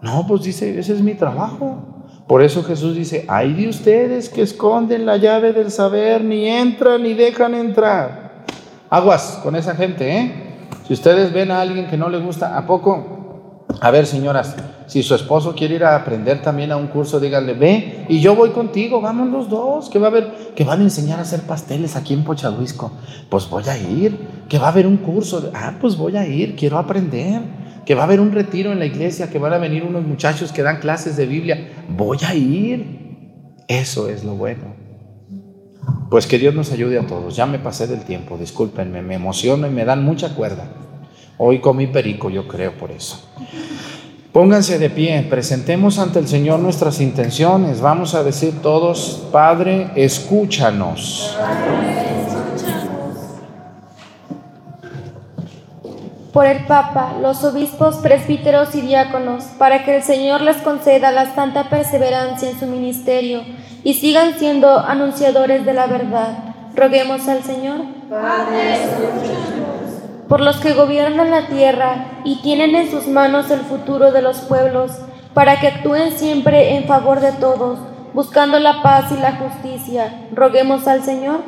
No, 0.00 0.28
pues 0.28 0.44
dice, 0.44 0.78
ese 0.78 0.92
es 0.92 1.02
mi 1.02 1.14
trabajo. 1.14 2.04
Por 2.28 2.40
eso 2.40 2.62
Jesús 2.62 2.94
dice, 2.94 3.24
hay 3.26 3.52
de 3.52 3.68
ustedes 3.68 4.28
que 4.28 4.42
esconden 4.42 5.06
la 5.06 5.16
llave 5.16 5.52
del 5.52 5.72
saber, 5.72 6.22
ni 6.22 6.46
entran 6.46 7.02
ni 7.02 7.14
dejan 7.14 7.56
entrar. 7.56 8.44
Aguas 8.90 9.40
con 9.42 9.56
esa 9.56 9.74
gente, 9.74 10.18
¿eh? 10.18 10.32
Si 10.86 10.92
ustedes 10.92 11.32
ven 11.32 11.50
a 11.50 11.60
alguien 11.60 11.88
que 11.88 11.96
no 11.96 12.08
le 12.08 12.18
gusta, 12.18 12.56
¿a 12.56 12.64
poco? 12.64 13.66
A 13.80 13.90
ver, 13.90 14.06
señoras, 14.06 14.54
si 14.90 15.04
su 15.04 15.14
esposo 15.14 15.54
quiere 15.54 15.76
ir 15.76 15.84
a 15.84 15.94
aprender 15.94 16.42
también 16.42 16.72
a 16.72 16.76
un 16.76 16.88
curso, 16.88 17.20
díganle, 17.20 17.54
ve, 17.54 18.06
y 18.08 18.18
yo 18.18 18.34
voy 18.34 18.50
contigo, 18.50 19.00
vamos 19.00 19.28
los 19.30 19.48
dos, 19.48 19.88
que 19.88 20.00
va 20.00 20.08
a 20.08 20.10
haber, 20.10 20.32
que 20.56 20.64
van 20.64 20.80
a 20.80 20.82
enseñar 20.82 21.20
a 21.20 21.22
hacer 21.22 21.42
pasteles 21.42 21.94
aquí 21.94 22.12
en 22.12 22.24
Pochaluisco. 22.24 22.90
Pues 23.28 23.48
voy 23.48 23.62
a 23.68 23.78
ir, 23.78 24.18
que 24.48 24.58
va 24.58 24.66
a 24.66 24.70
haber 24.70 24.88
un 24.88 24.96
curso, 24.96 25.52
ah, 25.54 25.76
pues 25.80 25.96
voy 25.96 26.16
a 26.16 26.26
ir, 26.26 26.56
quiero 26.56 26.76
aprender, 26.76 27.40
que 27.86 27.94
va 27.94 28.00
a 28.00 28.04
haber 28.06 28.20
un 28.20 28.32
retiro 28.32 28.72
en 28.72 28.80
la 28.80 28.86
iglesia, 28.86 29.30
que 29.30 29.38
van 29.38 29.52
a 29.52 29.58
venir 29.58 29.84
unos 29.84 30.04
muchachos 30.04 30.50
que 30.50 30.64
dan 30.64 30.80
clases 30.80 31.16
de 31.16 31.26
Biblia, 31.26 31.68
voy 31.96 32.18
a 32.26 32.34
ir. 32.34 33.54
Eso 33.68 34.08
es 34.08 34.24
lo 34.24 34.34
bueno. 34.34 34.74
Pues 36.10 36.26
que 36.26 36.40
Dios 36.40 36.52
nos 36.52 36.72
ayude 36.72 36.98
a 36.98 37.06
todos. 37.06 37.36
Ya 37.36 37.46
me 37.46 37.60
pasé 37.60 37.86
del 37.86 38.00
tiempo, 38.00 38.36
discúlpenme, 38.36 39.02
me 39.02 39.14
emociono 39.14 39.68
y 39.68 39.70
me 39.70 39.84
dan 39.84 40.04
mucha 40.04 40.34
cuerda. 40.34 40.64
Hoy 41.38 41.60
comí 41.60 41.86
perico, 41.86 42.28
yo 42.28 42.48
creo, 42.48 42.76
por 42.76 42.90
eso. 42.90 43.30
Pónganse 44.32 44.78
de 44.78 44.90
pie, 44.90 45.26
presentemos 45.28 45.98
ante 45.98 46.20
el 46.20 46.28
Señor 46.28 46.60
nuestras 46.60 47.00
intenciones. 47.00 47.80
Vamos 47.80 48.14
a 48.14 48.22
decir 48.22 48.62
todos, 48.62 49.26
Padre, 49.32 49.90
escúchanos. 49.96 51.36
Por 56.32 56.46
el 56.46 56.64
Papa, 56.66 57.14
los 57.20 57.42
obispos, 57.42 57.96
presbíteros 57.96 58.72
y 58.76 58.82
diáconos, 58.82 59.42
para 59.58 59.84
que 59.84 59.96
el 59.96 60.02
Señor 60.04 60.42
les 60.42 60.58
conceda 60.58 61.10
la 61.10 61.34
santa 61.34 61.68
perseverancia 61.68 62.50
en 62.50 62.60
su 62.60 62.66
ministerio 62.66 63.42
y 63.82 63.94
sigan 63.94 64.38
siendo 64.38 64.78
anunciadores 64.78 65.66
de 65.66 65.72
la 65.72 65.88
verdad. 65.88 66.54
Roguemos 66.76 67.26
al 67.26 67.42
Señor. 67.42 67.80
Padre, 68.08 68.74
escúchanos 68.74 69.49
por 70.30 70.40
los 70.40 70.58
que 70.58 70.74
gobiernan 70.74 71.32
la 71.32 71.48
tierra 71.48 72.20
y 72.22 72.40
tienen 72.40 72.76
en 72.76 72.88
sus 72.88 73.08
manos 73.08 73.50
el 73.50 73.62
futuro 73.62 74.12
de 74.12 74.22
los 74.22 74.38
pueblos, 74.42 74.92
para 75.34 75.58
que 75.58 75.66
actúen 75.66 76.12
siempre 76.12 76.76
en 76.76 76.84
favor 76.84 77.18
de 77.18 77.32
todos, 77.32 77.80
buscando 78.14 78.60
la 78.60 78.80
paz 78.80 79.10
y 79.10 79.16
la 79.16 79.32
justicia. 79.32 80.28
Roguemos 80.32 80.86
al 80.86 81.02
Señor. 81.02 81.40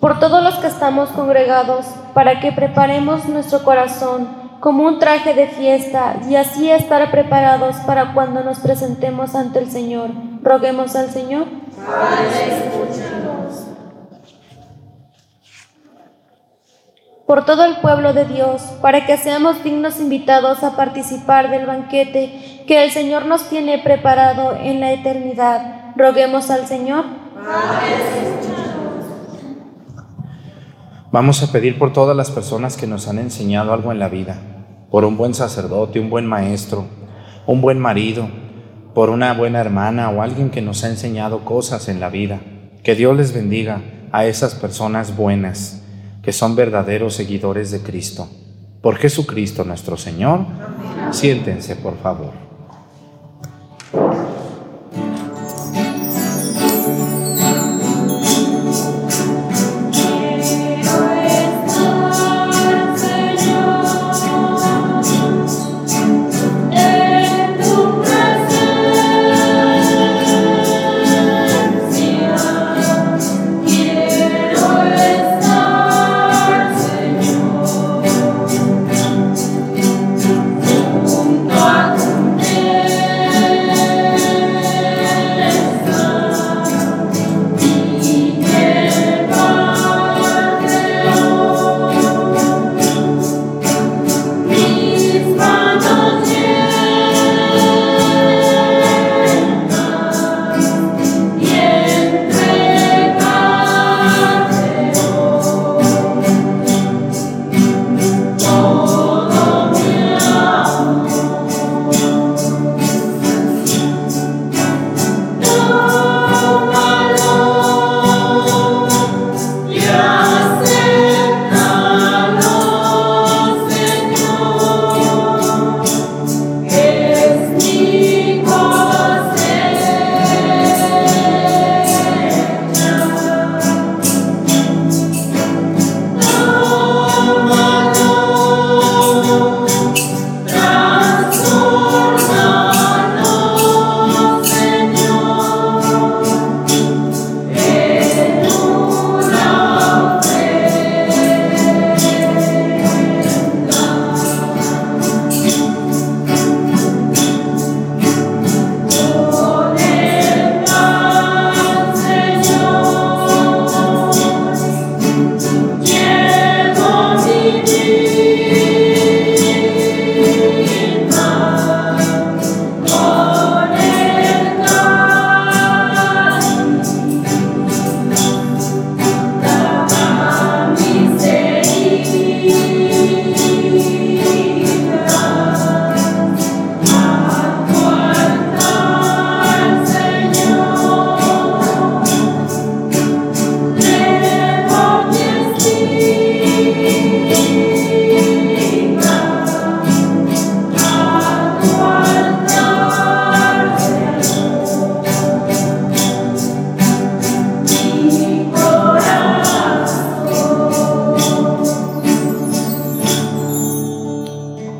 Por 0.00 0.18
todos 0.18 0.42
los 0.42 0.56
que 0.56 0.66
estamos 0.66 1.10
congregados, 1.10 1.86
para 2.14 2.40
que 2.40 2.50
preparemos 2.50 3.28
nuestro 3.28 3.62
corazón 3.62 4.26
como 4.58 4.82
un 4.86 4.98
traje 4.98 5.34
de 5.34 5.46
fiesta 5.46 6.16
y 6.28 6.34
así 6.34 6.68
estar 6.68 7.12
preparados 7.12 7.76
para 7.86 8.12
cuando 8.12 8.42
nos 8.42 8.58
presentemos 8.58 9.36
ante 9.36 9.60
el 9.60 9.70
Señor. 9.70 10.10
Roguemos 10.42 10.96
al 10.96 11.10
Señor. 11.10 11.46
Por 17.28 17.44
todo 17.44 17.66
el 17.66 17.76
pueblo 17.82 18.14
de 18.14 18.24
Dios, 18.24 18.62
para 18.80 19.04
que 19.04 19.18
seamos 19.18 19.62
dignos 19.62 20.00
invitados 20.00 20.64
a 20.64 20.76
participar 20.76 21.50
del 21.50 21.66
banquete 21.66 22.64
que 22.66 22.82
el 22.82 22.90
Señor 22.90 23.26
nos 23.26 23.50
tiene 23.50 23.78
preparado 23.80 24.56
en 24.58 24.80
la 24.80 24.92
eternidad. 24.94 25.92
Roguemos 25.94 26.50
al 26.50 26.66
Señor. 26.66 27.04
Vamos 31.12 31.42
a 31.42 31.52
pedir 31.52 31.78
por 31.78 31.92
todas 31.92 32.16
las 32.16 32.30
personas 32.30 32.78
que 32.78 32.86
nos 32.86 33.08
han 33.08 33.18
enseñado 33.18 33.74
algo 33.74 33.92
en 33.92 33.98
la 33.98 34.08
vida, 34.08 34.38
por 34.90 35.04
un 35.04 35.18
buen 35.18 35.34
sacerdote, 35.34 36.00
un 36.00 36.08
buen 36.08 36.24
maestro, 36.24 36.86
un 37.46 37.60
buen 37.60 37.78
marido, 37.78 38.26
por 38.94 39.10
una 39.10 39.34
buena 39.34 39.60
hermana 39.60 40.08
o 40.08 40.22
alguien 40.22 40.48
que 40.48 40.62
nos 40.62 40.82
ha 40.82 40.88
enseñado 40.88 41.44
cosas 41.44 41.90
en 41.90 42.00
la 42.00 42.08
vida. 42.08 42.40
Que 42.82 42.94
Dios 42.94 43.14
les 43.14 43.34
bendiga 43.34 43.82
a 44.12 44.24
esas 44.24 44.54
personas 44.54 45.14
buenas 45.14 45.84
que 46.28 46.32
son 46.34 46.54
verdaderos 46.54 47.14
seguidores 47.14 47.70
de 47.70 47.80
Cristo. 47.80 48.28
Por 48.82 48.96
Jesucristo 48.96 49.64
nuestro 49.64 49.96
Señor. 49.96 50.44
Siéntense, 51.10 51.74
por 51.74 51.96
favor. 51.96 52.47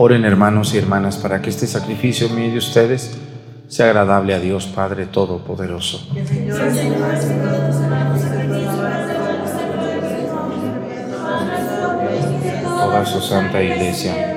Oren 0.09 0.25
hermanos 0.25 0.73
y 0.73 0.79
hermanas 0.79 1.19
para 1.19 1.43
que 1.43 1.51
este 1.51 1.67
sacrificio 1.67 2.31
mío 2.31 2.51
de 2.51 2.57
ustedes 2.57 3.19
sea 3.69 3.89
agradable 3.89 4.33
a 4.33 4.41
Dios 4.41 4.67
Padre 4.67 5.05
Todopoderoso. 5.05 6.01
Toda 12.65 13.05
su 13.05 13.21
santa 13.21 13.63
iglesia. 13.63 14.35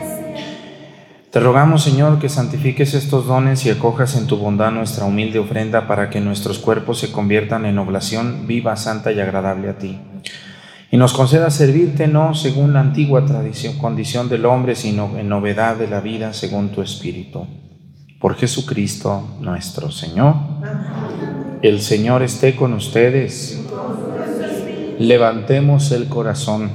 Te 1.30 1.40
rogamos, 1.40 1.82
Señor, 1.82 2.20
que 2.20 2.28
santifiques 2.28 2.94
estos 2.94 3.26
dones 3.26 3.66
y 3.66 3.70
acojas 3.70 4.18
en 4.18 4.28
tu 4.28 4.36
bondad 4.36 4.72
nuestra 4.72 5.06
humilde 5.06 5.40
ofrenda 5.40 5.88
para 5.88 6.10
que 6.10 6.20
nuestros 6.20 6.60
cuerpos 6.60 7.00
se 7.00 7.14
conviertan 7.14 7.66
en 7.66 7.78
oblación 7.78 8.46
viva, 8.46 8.76
santa 8.76 9.14
y 9.14 9.22
agradable 9.22 9.70
a 9.70 9.78
ti. 9.78 10.02
Y 10.94 10.98
nos 10.98 11.14
conceda 11.14 11.50
servirte 11.50 12.06
no 12.08 12.34
según 12.34 12.74
la 12.74 12.82
antigua 12.82 13.26
tradición, 13.26 13.78
condición 13.78 14.28
del 14.28 14.46
hombre, 14.46 14.76
sino 14.76 15.18
en 15.18 15.30
novedad 15.30 15.78
de 15.78 15.88
la 15.88 16.02
vida 16.02 16.34
según 16.34 16.70
tu 16.70 16.82
espíritu. 16.82 17.48
Por 18.20 18.36
Jesucristo 18.36 19.38
nuestro 19.40 19.90
Señor. 19.90 20.36
El 21.62 21.80
Señor 21.80 22.24
esté 22.24 22.58
con 22.58 22.74
ustedes. 22.74 23.66
Levantemos 25.00 25.94
el 25.94 26.10
corazón. 26.10 26.70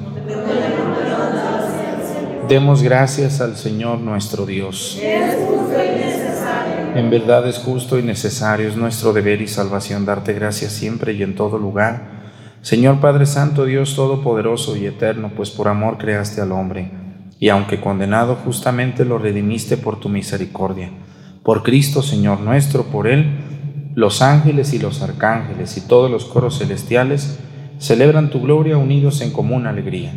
Demos 2.49 2.83
gracias 2.83 3.43
al 3.43 3.55
Señor 3.55 3.99
nuestro 3.99 4.47
Dios. 4.47 4.99
En 6.95 7.11
verdad 7.11 7.47
es 7.47 7.59
justo 7.59 7.99
y 7.99 8.03
necesario, 8.03 8.67
es 8.67 8.77
nuestro 8.77 9.13
deber 9.13 9.43
y 9.43 9.47
salvación 9.47 10.07
darte 10.07 10.33
gracias 10.33 10.73
siempre 10.73 11.13
y 11.13 11.23
en 11.23 11.35
todo 11.35 11.59
lugar. 11.59 12.16
Señor 12.67 12.99
Padre 12.99 13.27
Santo, 13.27 13.65
Dios 13.65 13.95
Todopoderoso 13.95 14.77
y 14.77 14.87
Eterno, 14.87 15.31
pues 15.37 15.53
por 15.53 15.69
amor 15.69 15.99
creaste 15.99 16.41
al 16.41 16.51
hombre, 16.51 16.91
y 17.39 17.51
aunque 17.51 17.81
condenado 17.81 18.35
justamente 18.35 19.05
lo 19.05 19.19
redimiste 19.19 19.77
por 19.77 20.01
tu 20.01 20.09
misericordia. 20.09 20.91
Por 21.45 21.63
Cristo, 21.63 22.03
Señor 22.03 22.41
nuestro, 22.41 22.87
por 22.87 23.07
Él, 23.07 23.93
los 23.95 24.21
ángeles 24.21 24.73
y 24.73 24.81
los 24.81 25.01
arcángeles 25.01 25.77
y 25.77 25.83
todos 25.83 26.11
los 26.11 26.25
coros 26.25 26.59
celestiales 26.59 27.39
celebran 27.79 28.31
tu 28.31 28.41
gloria 28.41 28.79
unidos 28.79 29.21
en 29.21 29.31
común 29.31 29.69
alegría 29.69 30.13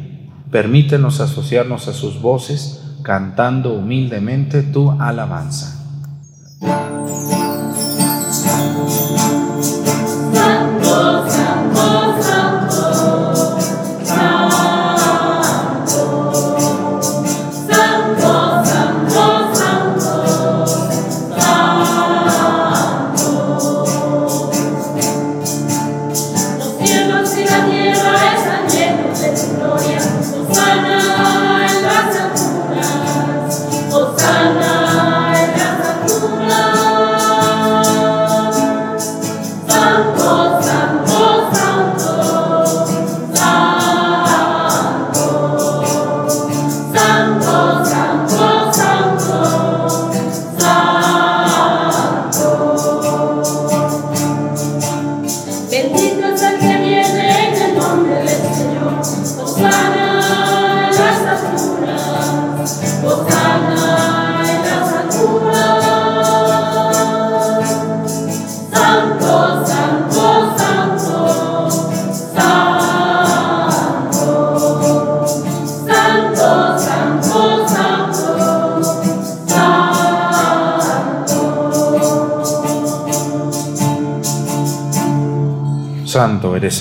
Permítenos 0.49 1.21
asociarnos 1.21 1.87
a 1.87 1.93
sus 1.93 2.19
voces 2.19 2.81
cantando 3.03 3.75
humildemente 3.75 4.63
tu 4.63 4.89
alabanza. 4.99 5.75
Eres 11.81 12.58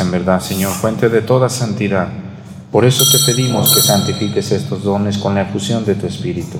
en 0.08 0.12
verdad, 0.12 0.40
Señor, 0.40 0.72
fuente 0.72 1.10
de 1.10 1.20
toda 1.20 1.50
santidad. 1.50 2.08
Por 2.72 2.86
eso 2.86 3.04
te 3.04 3.30
pedimos 3.30 3.74
que 3.74 3.82
santifiques 3.82 4.52
estos 4.52 4.82
dones 4.82 5.18
con 5.18 5.34
la 5.34 5.42
efusión 5.42 5.84
de 5.84 5.96
tu 5.96 6.06
Espíritu, 6.06 6.56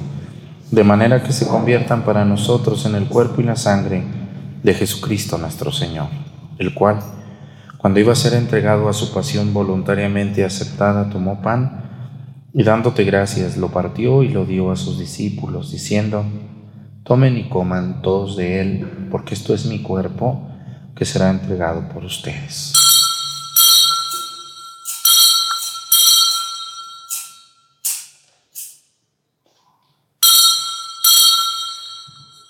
de 0.70 0.84
manera 0.84 1.22
que 1.22 1.32
se 1.32 1.48
conviertan 1.48 2.04
para 2.04 2.26
nosotros 2.26 2.84
en 2.84 2.94
el 2.94 3.06
cuerpo 3.06 3.40
y 3.40 3.44
la 3.44 3.56
sangre 3.56 4.04
de 4.62 4.74
Jesucristo 4.74 5.38
nuestro 5.38 5.72
Señor, 5.72 6.08
el 6.58 6.74
cual, 6.74 6.98
cuando 7.78 8.00
iba 8.00 8.12
a 8.12 8.16
ser 8.16 8.34
entregado 8.34 8.86
a 8.86 8.92
su 8.92 9.14
pasión 9.14 9.54
voluntariamente 9.54 10.44
aceptada, 10.44 11.08
tomó 11.08 11.40
pan 11.40 11.84
y 12.52 12.64
dándote 12.64 13.04
gracias, 13.04 13.56
lo 13.56 13.68
partió 13.68 14.22
y 14.22 14.28
lo 14.28 14.44
dio 14.44 14.70
a 14.70 14.76
sus 14.76 14.98
discípulos, 14.98 15.72
diciendo, 15.72 16.22
tomen 17.02 17.38
y 17.38 17.48
coman 17.48 18.02
todos 18.02 18.36
de 18.36 18.60
él, 18.60 19.08
porque 19.10 19.32
esto 19.32 19.54
es 19.54 19.64
mi 19.64 19.80
cuerpo 19.80 20.50
que 20.94 21.06
será 21.06 21.30
entregado 21.30 21.88
por 21.88 22.04
ustedes. 22.04 22.77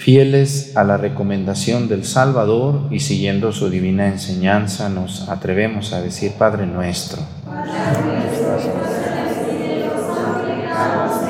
Fieles 0.00 0.74
a 0.78 0.82
la 0.82 0.96
recomendación 0.96 1.86
del 1.86 2.06
Salvador 2.06 2.84
y 2.90 3.00
siguiendo 3.00 3.52
su 3.52 3.68
divina 3.68 4.06
enseñanza, 4.06 4.88
nos 4.88 5.28
atrevemos 5.28 5.92
a 5.92 6.00
decir 6.00 6.32
Padre 6.38 6.64
nuestro. 6.66 7.20
Líbranos 10.46 11.29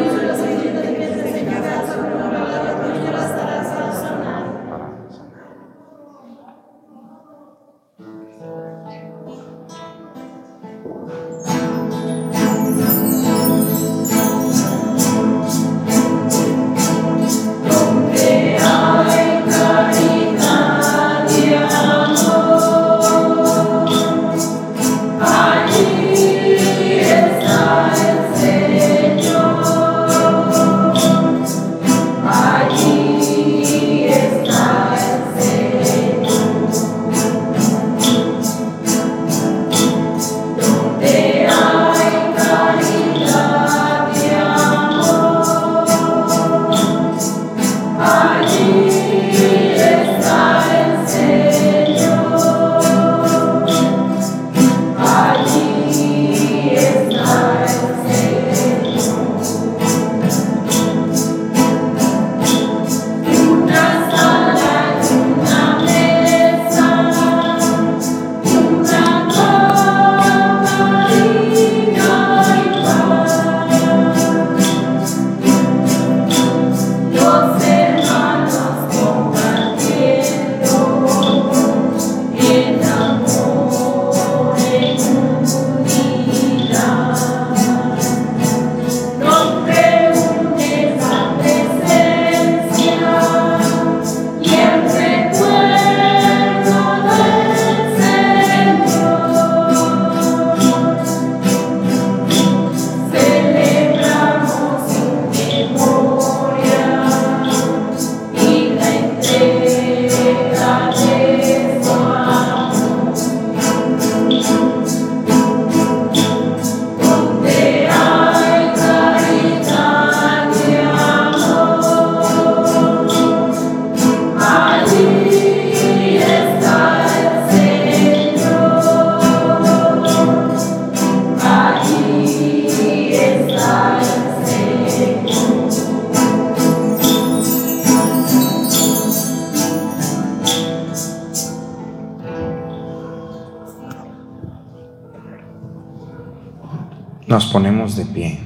Pie. 148.13 148.39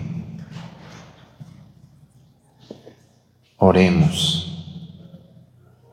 Oremos. 3.58 4.42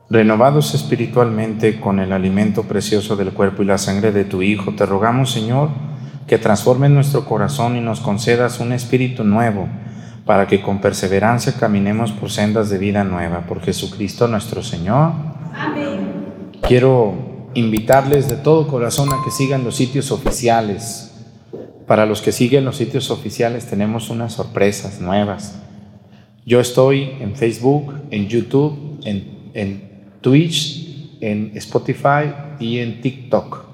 Renovados 0.09 0.75
espiritualmente 0.75 1.79
con 1.79 1.99
el 1.99 2.11
alimento 2.11 2.63
precioso 2.63 3.15
del 3.15 3.31
cuerpo 3.33 3.63
y 3.63 3.65
la 3.65 3.77
sangre 3.77 4.11
de 4.11 4.25
tu 4.25 4.41
Hijo, 4.43 4.73
te 4.75 4.85
rogamos, 4.85 5.31
Señor, 5.31 5.69
que 6.27 6.37
transformes 6.37 6.91
nuestro 6.91 7.25
corazón 7.25 7.75
y 7.75 7.81
nos 7.81 7.99
concedas 7.99 8.59
un 8.59 8.73
espíritu 8.73 9.23
nuevo, 9.23 9.67
para 10.25 10.45
que 10.47 10.61
con 10.61 10.79
perseverancia 10.79 11.53
caminemos 11.59 12.11
por 12.11 12.29
sendas 12.29 12.69
de 12.69 12.77
vida 12.77 13.03
nueva. 13.03 13.41
Por 13.41 13.61
Jesucristo 13.61 14.27
nuestro 14.27 14.61
Señor. 14.61 15.13
Amén. 15.53 16.51
Quiero 16.61 17.49
invitarles 17.55 18.29
de 18.29 18.37
todo 18.37 18.67
corazón 18.67 19.09
a 19.11 19.23
que 19.23 19.31
sigan 19.31 19.63
los 19.63 19.75
sitios 19.75 20.11
oficiales. 20.11 21.12
Para 21.93 22.07
los 22.07 22.23
que 22.23 22.31
siguen 22.31 22.65
los 22.65 22.77
sitios 22.77 23.11
oficiales 23.11 23.67
tenemos 23.67 24.09
unas 24.09 24.33
sorpresas 24.33 24.99
nuevas. 24.99 25.61
Yo 26.43 26.59
estoy 26.59 27.11
en 27.19 27.35
Facebook, 27.35 27.93
en 28.09 28.27
YouTube, 28.27 28.99
en, 29.05 29.51
en 29.53 30.09
Twitch, 30.19 31.19
en 31.21 31.51
Spotify 31.53 32.33
y 32.59 32.79
en 32.79 32.99
TikTok. 32.99 33.65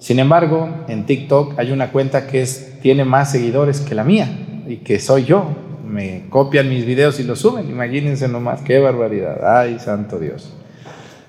Sin 0.00 0.18
embargo, 0.18 0.84
en 0.88 1.06
TikTok 1.06 1.56
hay 1.56 1.70
una 1.70 1.92
cuenta 1.92 2.26
que 2.26 2.42
es, 2.42 2.80
tiene 2.82 3.04
más 3.04 3.30
seguidores 3.30 3.78
que 3.78 3.94
la 3.94 4.02
mía 4.02 4.64
y 4.66 4.78
que 4.78 4.98
soy 4.98 5.24
yo. 5.24 5.44
Me 5.86 6.24
copian 6.30 6.68
mis 6.68 6.84
videos 6.84 7.20
y 7.20 7.22
los 7.22 7.38
suben. 7.38 7.70
Imagínense 7.70 8.26
nomás, 8.26 8.62
qué 8.62 8.80
barbaridad. 8.80 9.56
Ay, 9.56 9.78
santo 9.78 10.18
Dios. 10.18 10.52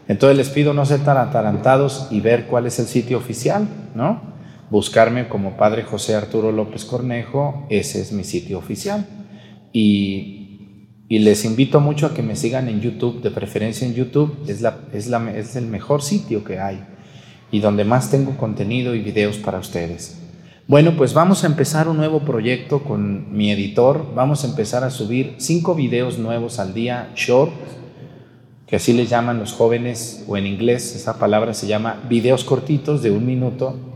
Entonces 0.07 0.35
les 0.35 0.49
pido 0.49 0.73
no 0.73 0.83
ser 0.83 1.01
tan 1.01 1.17
atarantados 1.17 2.07
y 2.09 2.21
ver 2.21 2.47
cuál 2.47 2.65
es 2.65 2.79
el 2.79 2.87
sitio 2.87 3.19
oficial, 3.19 3.67
¿no? 3.93 4.30
Buscarme 4.71 5.27
como 5.27 5.55
Padre 5.57 5.83
José 5.83 6.15
Arturo 6.15 6.51
López 6.51 6.85
Cornejo, 6.85 7.67
ese 7.69 8.01
es 8.01 8.11
mi 8.11 8.23
sitio 8.23 8.57
oficial. 8.57 9.05
Y 9.71 10.41
y 11.11 11.19
les 11.19 11.43
invito 11.43 11.81
mucho 11.81 12.05
a 12.05 12.13
que 12.13 12.23
me 12.23 12.37
sigan 12.37 12.69
en 12.69 12.79
YouTube, 12.79 13.21
de 13.21 13.31
preferencia 13.31 13.85
en 13.85 13.93
YouTube, 13.93 14.33
es, 14.47 14.61
la, 14.61 14.77
es, 14.93 15.07
la, 15.07 15.29
es 15.35 15.57
el 15.57 15.67
mejor 15.67 16.01
sitio 16.01 16.45
que 16.45 16.57
hay 16.57 16.85
y 17.51 17.59
donde 17.59 17.83
más 17.83 18.09
tengo 18.09 18.37
contenido 18.37 18.95
y 18.95 19.01
videos 19.01 19.35
para 19.35 19.59
ustedes. 19.59 20.21
Bueno, 20.69 20.95
pues 20.95 21.13
vamos 21.13 21.43
a 21.43 21.47
empezar 21.47 21.89
un 21.89 21.97
nuevo 21.97 22.21
proyecto 22.21 22.85
con 22.85 23.35
mi 23.35 23.51
editor. 23.51 24.15
Vamos 24.15 24.45
a 24.45 24.47
empezar 24.47 24.85
a 24.85 24.89
subir 24.89 25.35
cinco 25.39 25.75
videos 25.75 26.17
nuevos 26.17 26.59
al 26.59 26.73
día, 26.73 27.11
short, 27.13 27.51
que 28.65 28.77
así 28.77 28.93
les 28.93 29.09
llaman 29.09 29.37
los 29.37 29.51
jóvenes, 29.51 30.23
o 30.29 30.37
en 30.37 30.47
inglés 30.47 30.95
esa 30.95 31.19
palabra 31.19 31.53
se 31.53 31.67
llama 31.67 32.01
videos 32.07 32.45
cortitos 32.45 33.03
de 33.03 33.11
un 33.11 33.25
minuto. 33.25 33.90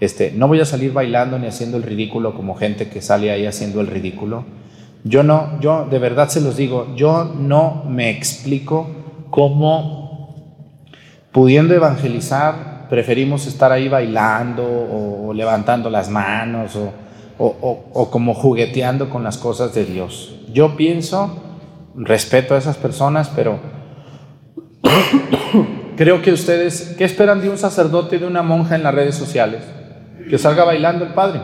Este, 0.00 0.32
no 0.32 0.48
voy 0.48 0.60
a 0.60 0.64
salir 0.64 0.92
bailando 0.92 1.38
ni 1.38 1.46
haciendo 1.46 1.76
el 1.76 1.82
ridículo 1.82 2.34
como 2.34 2.54
gente 2.54 2.88
que 2.88 3.00
sale 3.00 3.30
ahí 3.30 3.46
haciendo 3.46 3.80
el 3.80 3.86
ridículo 3.86 4.44
yo 5.08 5.22
no, 5.22 5.60
yo 5.60 5.86
de 5.88 6.00
verdad 6.00 6.28
se 6.28 6.40
los 6.40 6.56
digo, 6.56 6.94
yo 6.96 7.24
no 7.24 7.84
me 7.88 8.10
explico 8.10 8.88
cómo 9.30 10.34
pudiendo 11.30 11.74
evangelizar 11.74 12.88
preferimos 12.90 13.46
estar 13.46 13.70
ahí 13.70 13.88
bailando 13.88 14.64
o, 14.64 15.32
levantando 15.32 15.90
las 15.90 16.08
manos 16.10 16.74
o, 16.74 16.92
o, 17.38 18.10
como 18.10 18.34
jugueteando 18.34 19.08
con 19.08 19.22
las 19.22 19.38
cosas 19.38 19.74
de 19.74 19.84
Dios. 19.84 20.40
Yo 20.52 20.76
pienso, 20.76 21.40
respeto 21.94 22.54
a 22.54 22.58
esas 22.58 22.76
personas, 22.76 23.30
pero 23.34 23.60
creo 25.96 26.20
que 26.20 26.32
ustedes, 26.32 26.94
¿qué 26.98 27.04
esperan 27.04 27.40
de 27.40 27.50
un 27.50 27.58
sacerdote 27.58 28.16
y 28.16 28.18
de 28.18 28.26
una 28.26 28.42
monja 28.42 28.74
en 28.74 28.82
las 28.82 28.94
redes 28.94 29.14
sociales? 29.14 29.75
Que 30.28 30.38
salga 30.38 30.64
bailando 30.64 31.04
el 31.04 31.14
Padre 31.14 31.40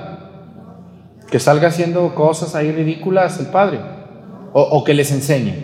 que 1.32 1.40
salga 1.40 1.68
haciendo 1.68 2.14
cosas 2.14 2.54
ahí 2.54 2.70
ridículas 2.72 3.40
el 3.40 3.46
padre 3.46 3.80
o, 4.52 4.84
que 4.84 4.92
les 4.92 5.10
enseñe. 5.12 5.54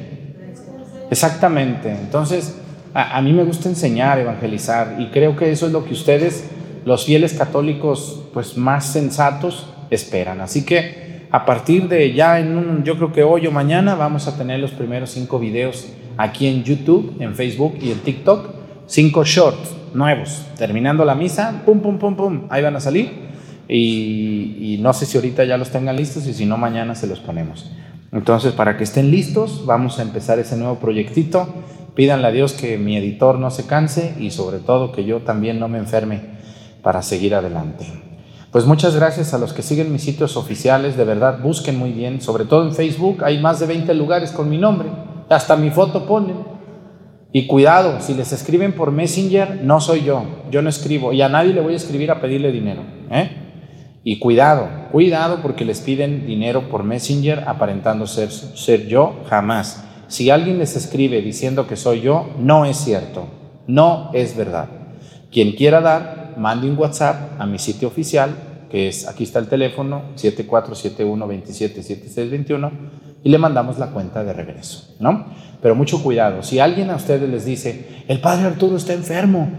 Exactamente. 1.11 1.91
Entonces, 1.91 2.59
a, 2.95 3.21
mí 3.21 3.35
me 3.35 3.45
gusta 3.45 3.69
enseñar, 3.69 4.19
evangelizar 4.19 4.97
y 4.99 5.09
creo 5.09 5.37
que 5.37 5.53
eso 5.53 5.67
es 5.67 5.73
lo 5.73 5.85
que 5.85 5.93
ustedes, 5.93 6.49
los 6.87 7.05
fieles 7.05 7.35
católicos, 7.35 8.23
pues 8.33 8.57
más 8.57 8.87
sensatos, 8.87 9.67
esperan. 9.91 10.41
Así 10.41 10.65
que 10.65 11.27
a 11.31 11.45
partir 11.45 11.87
de 11.87 12.15
ya 12.15 12.41
en 12.41 12.57
un, 12.57 12.83
yo 12.83 12.97
creo 12.97 13.13
que 13.13 13.23
hoy 13.23 13.47
o 13.47 13.51
mañana 13.51 13.95
vamos 13.95 14.27
a 14.27 14.39
tener 14.39 14.61
los 14.61 14.71
primeros 14.71 15.11
cinco 15.11 15.39
videos 15.39 15.87
aquí 16.17 16.47
en 16.47 16.65
YouTube, 16.65 17.15
en 17.21 17.35
Facebook 17.35 17.77
y 17.79 17.93
en 17.93 17.99
TikTok. 17.99 18.55
Cinco 18.87 19.23
shorts 19.23 19.78
nuevos. 19.95 20.47
Terminando 20.57 21.05
la 21.05 21.15
misa, 21.15 21.63
pum, 21.65 21.81
pum, 21.81 21.99
pum, 21.99 22.17
pum, 22.17 22.43
ahí 22.51 22.63
van 22.63 22.77
a 22.77 22.81
salir 22.81 23.29
y, 23.69 24.79
no 24.81 24.93
sé 24.93 25.07
si 25.07 25.19
ahorita 25.19 25.45
ya 25.45 25.59
los 25.59 25.71
tengan 25.71 25.97
listos 25.97 26.27
y 26.27 26.35
si 26.35 26.47
no 26.47 26.57
mañana 26.57 26.95
se 26.95 27.07
los 27.07 27.21
ponemos. 27.21 27.71
Entonces, 28.13 28.53
para 28.53 28.77
que 28.77 28.85
estén 28.85 29.11
listos, 29.11 29.65
vamos 29.67 29.99
a 29.99 30.03
empezar 30.03 30.39
ese 30.39 30.57
nuevo 30.57 30.77
proyectito. 30.77 31.47
Pídanle 31.95 32.29
a 32.29 32.31
Dios 32.31 32.55
que 32.55 32.79
mi 32.79 32.97
editor 32.97 33.39
no 33.39 33.51
se 33.51 33.67
canse 33.67 34.15
y 34.19 34.31
sobre 34.31 34.59
todo 34.59 34.93
que 34.93 35.05
yo 35.05 35.21
también 35.21 35.59
no 35.59 35.69
me 35.69 35.79
enferme 35.79 36.21
para 36.83 37.03
seguir 37.03 37.35
adelante. 37.35 37.85
Pues 38.51 38.65
muchas 38.65 38.97
gracias 38.97 39.35
a 39.35 39.39
los 39.39 39.53
que 39.53 39.63
siguen 39.63 39.93
mis 39.93 40.03
sitios 40.03 40.39
oficiales, 40.39 40.97
de 40.97 41.05
verdad, 41.05 41.41
busquen 41.43 41.79
muy 41.79 41.93
bien, 41.93 42.23
sobre 42.23 42.47
todo 42.47 42.67
en 42.67 42.75
Facebook, 42.75 43.23
hay 43.23 43.39
más 43.43 43.61
de 43.61 43.67
20 43.67 43.93
lugares 43.93 44.33
con 44.33 44.49
mi 44.49 44.57
nombre, 44.57 44.89
hasta 45.29 45.55
mi 45.57 45.71
foto 45.71 46.07
ponen. 46.07 46.58
Y 47.33 47.47
cuidado, 47.47 48.01
si 48.01 48.15
les 48.15 48.33
escriben 48.33 48.73
por 48.73 48.91
Messenger, 48.91 49.61
no 49.63 49.81
soy 49.81 50.03
yo, 50.03 50.25
yo 50.51 50.63
no 50.63 50.71
escribo 50.71 51.13
y 51.13 51.21
a 51.21 51.29
nadie 51.29 51.53
le 51.53 51.61
voy 51.61 51.75
a 51.75 51.77
escribir 51.77 52.11
a 52.11 52.23
pedirle 52.23 52.53
dinero. 52.53 52.83
¿eh? 53.11 53.31
Y 54.03 54.19
cuidado, 54.19 54.67
cuidado 54.91 55.41
porque 55.43 55.67
les 55.67 55.81
piden 55.81 56.27
dinero 56.27 56.71
por 56.71 56.85
Messenger 56.85 57.45
aparentando 57.47 58.07
ser, 58.07 58.31
ser 58.31 58.87
yo, 58.87 59.25
jamás. 59.29 59.85
Si 60.07 60.31
alguien 60.31 60.59
les 60.59 60.75
escribe 60.75 61.21
diciendo 61.21 61.67
que 61.67 61.77
soy 61.77 62.01
yo, 62.01 62.31
no 62.39 62.65
es 62.65 62.79
cierto, 62.79 63.27
no 63.67 64.11
es 64.15 64.35
verdad. 64.35 64.71
Quien 65.31 65.53
quiera 65.53 65.83
dar, 65.83 66.33
mande 66.39 66.71
un 66.71 66.79
WhatsApp 66.79 67.39
a 67.39 67.45
mi 67.45 67.59
sitio 67.59 67.89
oficial, 67.89 68.35
que 68.71 68.89
es, 68.89 69.07
aquí 69.07 69.25
está 69.25 69.39
el 69.39 69.49
teléfono, 69.49 70.05
7471-277621, 70.17 72.71
y 73.23 73.29
le 73.31 73.39
mandamos 73.39 73.79
la 73.79 73.89
cuenta 73.91 74.25
de 74.25 74.33
regreso, 74.33 74.95
¿no? 75.01 75.27
Pero 75.61 75.75
mucho 75.75 76.03
cuidado, 76.03 76.43
si 76.43 76.61
alguien 76.61 76.91
a 76.91 76.97
ustedes 76.97 77.29
les 77.29 77.45
dice, 77.45 78.05
el 78.07 78.21
padre 78.21 78.47
Arturo 78.47 78.77
está 78.77 78.93
enfermo, 78.93 79.51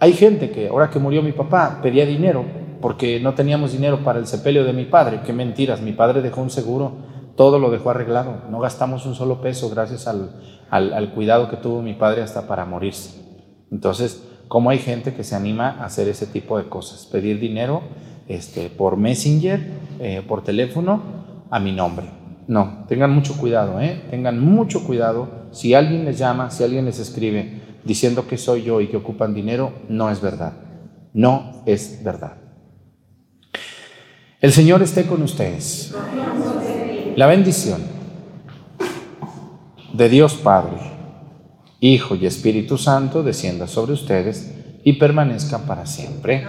hay 0.00 0.12
gente 0.12 0.50
que, 0.50 0.68
ahora 0.68 0.90
que 0.90 0.98
murió 0.98 1.22
mi 1.22 1.32
papá, 1.32 1.80
pedía 1.82 2.06
dinero, 2.06 2.44
porque 2.80 3.20
no 3.20 3.32
teníamos 3.34 3.72
dinero 3.72 4.04
para 4.04 4.18
el 4.18 4.26
sepelio 4.26 4.64
de 4.64 4.74
mi 4.74 4.84
padre. 4.84 5.20
Qué 5.24 5.32
mentiras, 5.32 5.80
mi 5.80 5.92
padre 5.92 6.20
dejó 6.20 6.42
un 6.42 6.50
seguro, 6.50 6.92
todo 7.36 7.58
lo 7.58 7.70
dejó 7.70 7.90
arreglado, 7.90 8.42
no 8.50 8.60
gastamos 8.60 9.06
un 9.06 9.14
solo 9.14 9.40
peso 9.40 9.70
gracias 9.70 10.06
al, 10.06 11.12
cuidado 11.14 11.48
que 11.48 11.56
tuvo 11.56 11.80
mi 11.80 11.94
padre 11.94 12.22
hasta 12.22 12.46
para 12.46 12.66
morirse. 12.66 13.22
Entonces, 13.72 14.28
¿cómo 14.48 14.70
hay 14.70 14.78
gente 14.78 15.14
que 15.14 15.24
se 15.24 15.34
anima 15.34 15.70
a 15.80 15.86
hacer 15.86 16.08
ese 16.08 16.26
tipo 16.26 16.58
de 16.58 16.68
cosas? 16.68 17.06
Pedir 17.06 17.40
dinero 17.40 17.80
este, 18.28 18.68
por 18.68 18.96
Messenger, 18.96 19.66
eh, 20.00 20.22
por 20.28 20.44
teléfono, 20.44 21.02
a 21.50 21.58
mi 21.60 21.72
nombre. 21.72 22.23
No, 22.46 22.84
tengan 22.88 23.10
mucho 23.10 23.36
cuidado, 23.36 23.80
¿eh? 23.80 24.02
tengan 24.10 24.38
mucho 24.40 24.84
cuidado. 24.84 25.48
Si 25.52 25.74
alguien 25.74 26.04
les 26.04 26.18
llama, 26.18 26.50
si 26.50 26.62
alguien 26.62 26.84
les 26.84 26.98
escribe 26.98 27.62
diciendo 27.84 28.26
que 28.26 28.38
soy 28.38 28.62
yo 28.62 28.80
y 28.80 28.88
que 28.88 28.96
ocupan 28.96 29.34
dinero, 29.34 29.72
no 29.88 30.10
es 30.10 30.20
verdad. 30.20 30.52
No 31.12 31.62
es 31.66 32.02
verdad. 32.02 32.36
El 34.40 34.52
Señor 34.52 34.82
esté 34.82 35.06
con 35.06 35.22
ustedes. 35.22 35.94
La 37.16 37.26
bendición 37.26 37.80
de 39.92 40.08
Dios 40.08 40.34
Padre, 40.34 40.76
Hijo 41.80 42.16
y 42.16 42.26
Espíritu 42.26 42.76
Santo 42.76 43.22
descienda 43.22 43.68
sobre 43.68 43.92
ustedes 43.92 44.52
y 44.82 44.94
permanezca 44.94 45.58
para 45.58 45.86
siempre. 45.86 46.46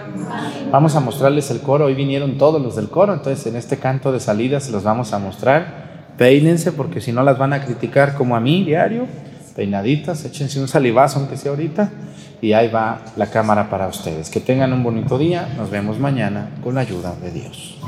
Vamos 0.70 0.94
a 0.96 1.00
mostrarles 1.00 1.50
el 1.50 1.60
coro. 1.60 1.86
Hoy 1.86 1.94
vinieron 1.94 2.36
todos 2.36 2.60
los 2.60 2.76
del 2.76 2.88
coro, 2.88 3.14
entonces 3.14 3.46
en 3.46 3.56
este 3.56 3.78
canto 3.78 4.12
de 4.12 4.20
salida 4.20 4.60
se 4.60 4.72
los 4.72 4.82
vamos 4.82 5.12
a 5.12 5.18
mostrar. 5.18 5.85
Peínense 6.18 6.72
porque 6.72 7.00
si 7.00 7.12
no 7.12 7.22
las 7.22 7.38
van 7.38 7.52
a 7.52 7.64
criticar 7.64 8.14
como 8.14 8.36
a 8.36 8.40
mí 8.40 8.64
diario. 8.64 9.06
Peinaditas, 9.54 10.24
échense 10.24 10.60
un 10.60 10.68
salivazo 10.68 11.18
aunque 11.18 11.36
sea 11.36 11.50
ahorita. 11.50 11.90
Y 12.40 12.52
ahí 12.52 12.68
va 12.68 13.00
la 13.16 13.30
cámara 13.30 13.70
para 13.70 13.88
ustedes. 13.88 14.30
Que 14.30 14.40
tengan 14.40 14.72
un 14.72 14.82
bonito 14.82 15.18
día. 15.18 15.48
Nos 15.56 15.70
vemos 15.70 15.98
mañana 15.98 16.50
con 16.62 16.74
la 16.74 16.82
ayuda 16.82 17.14
de 17.16 17.30
Dios. 17.30 17.78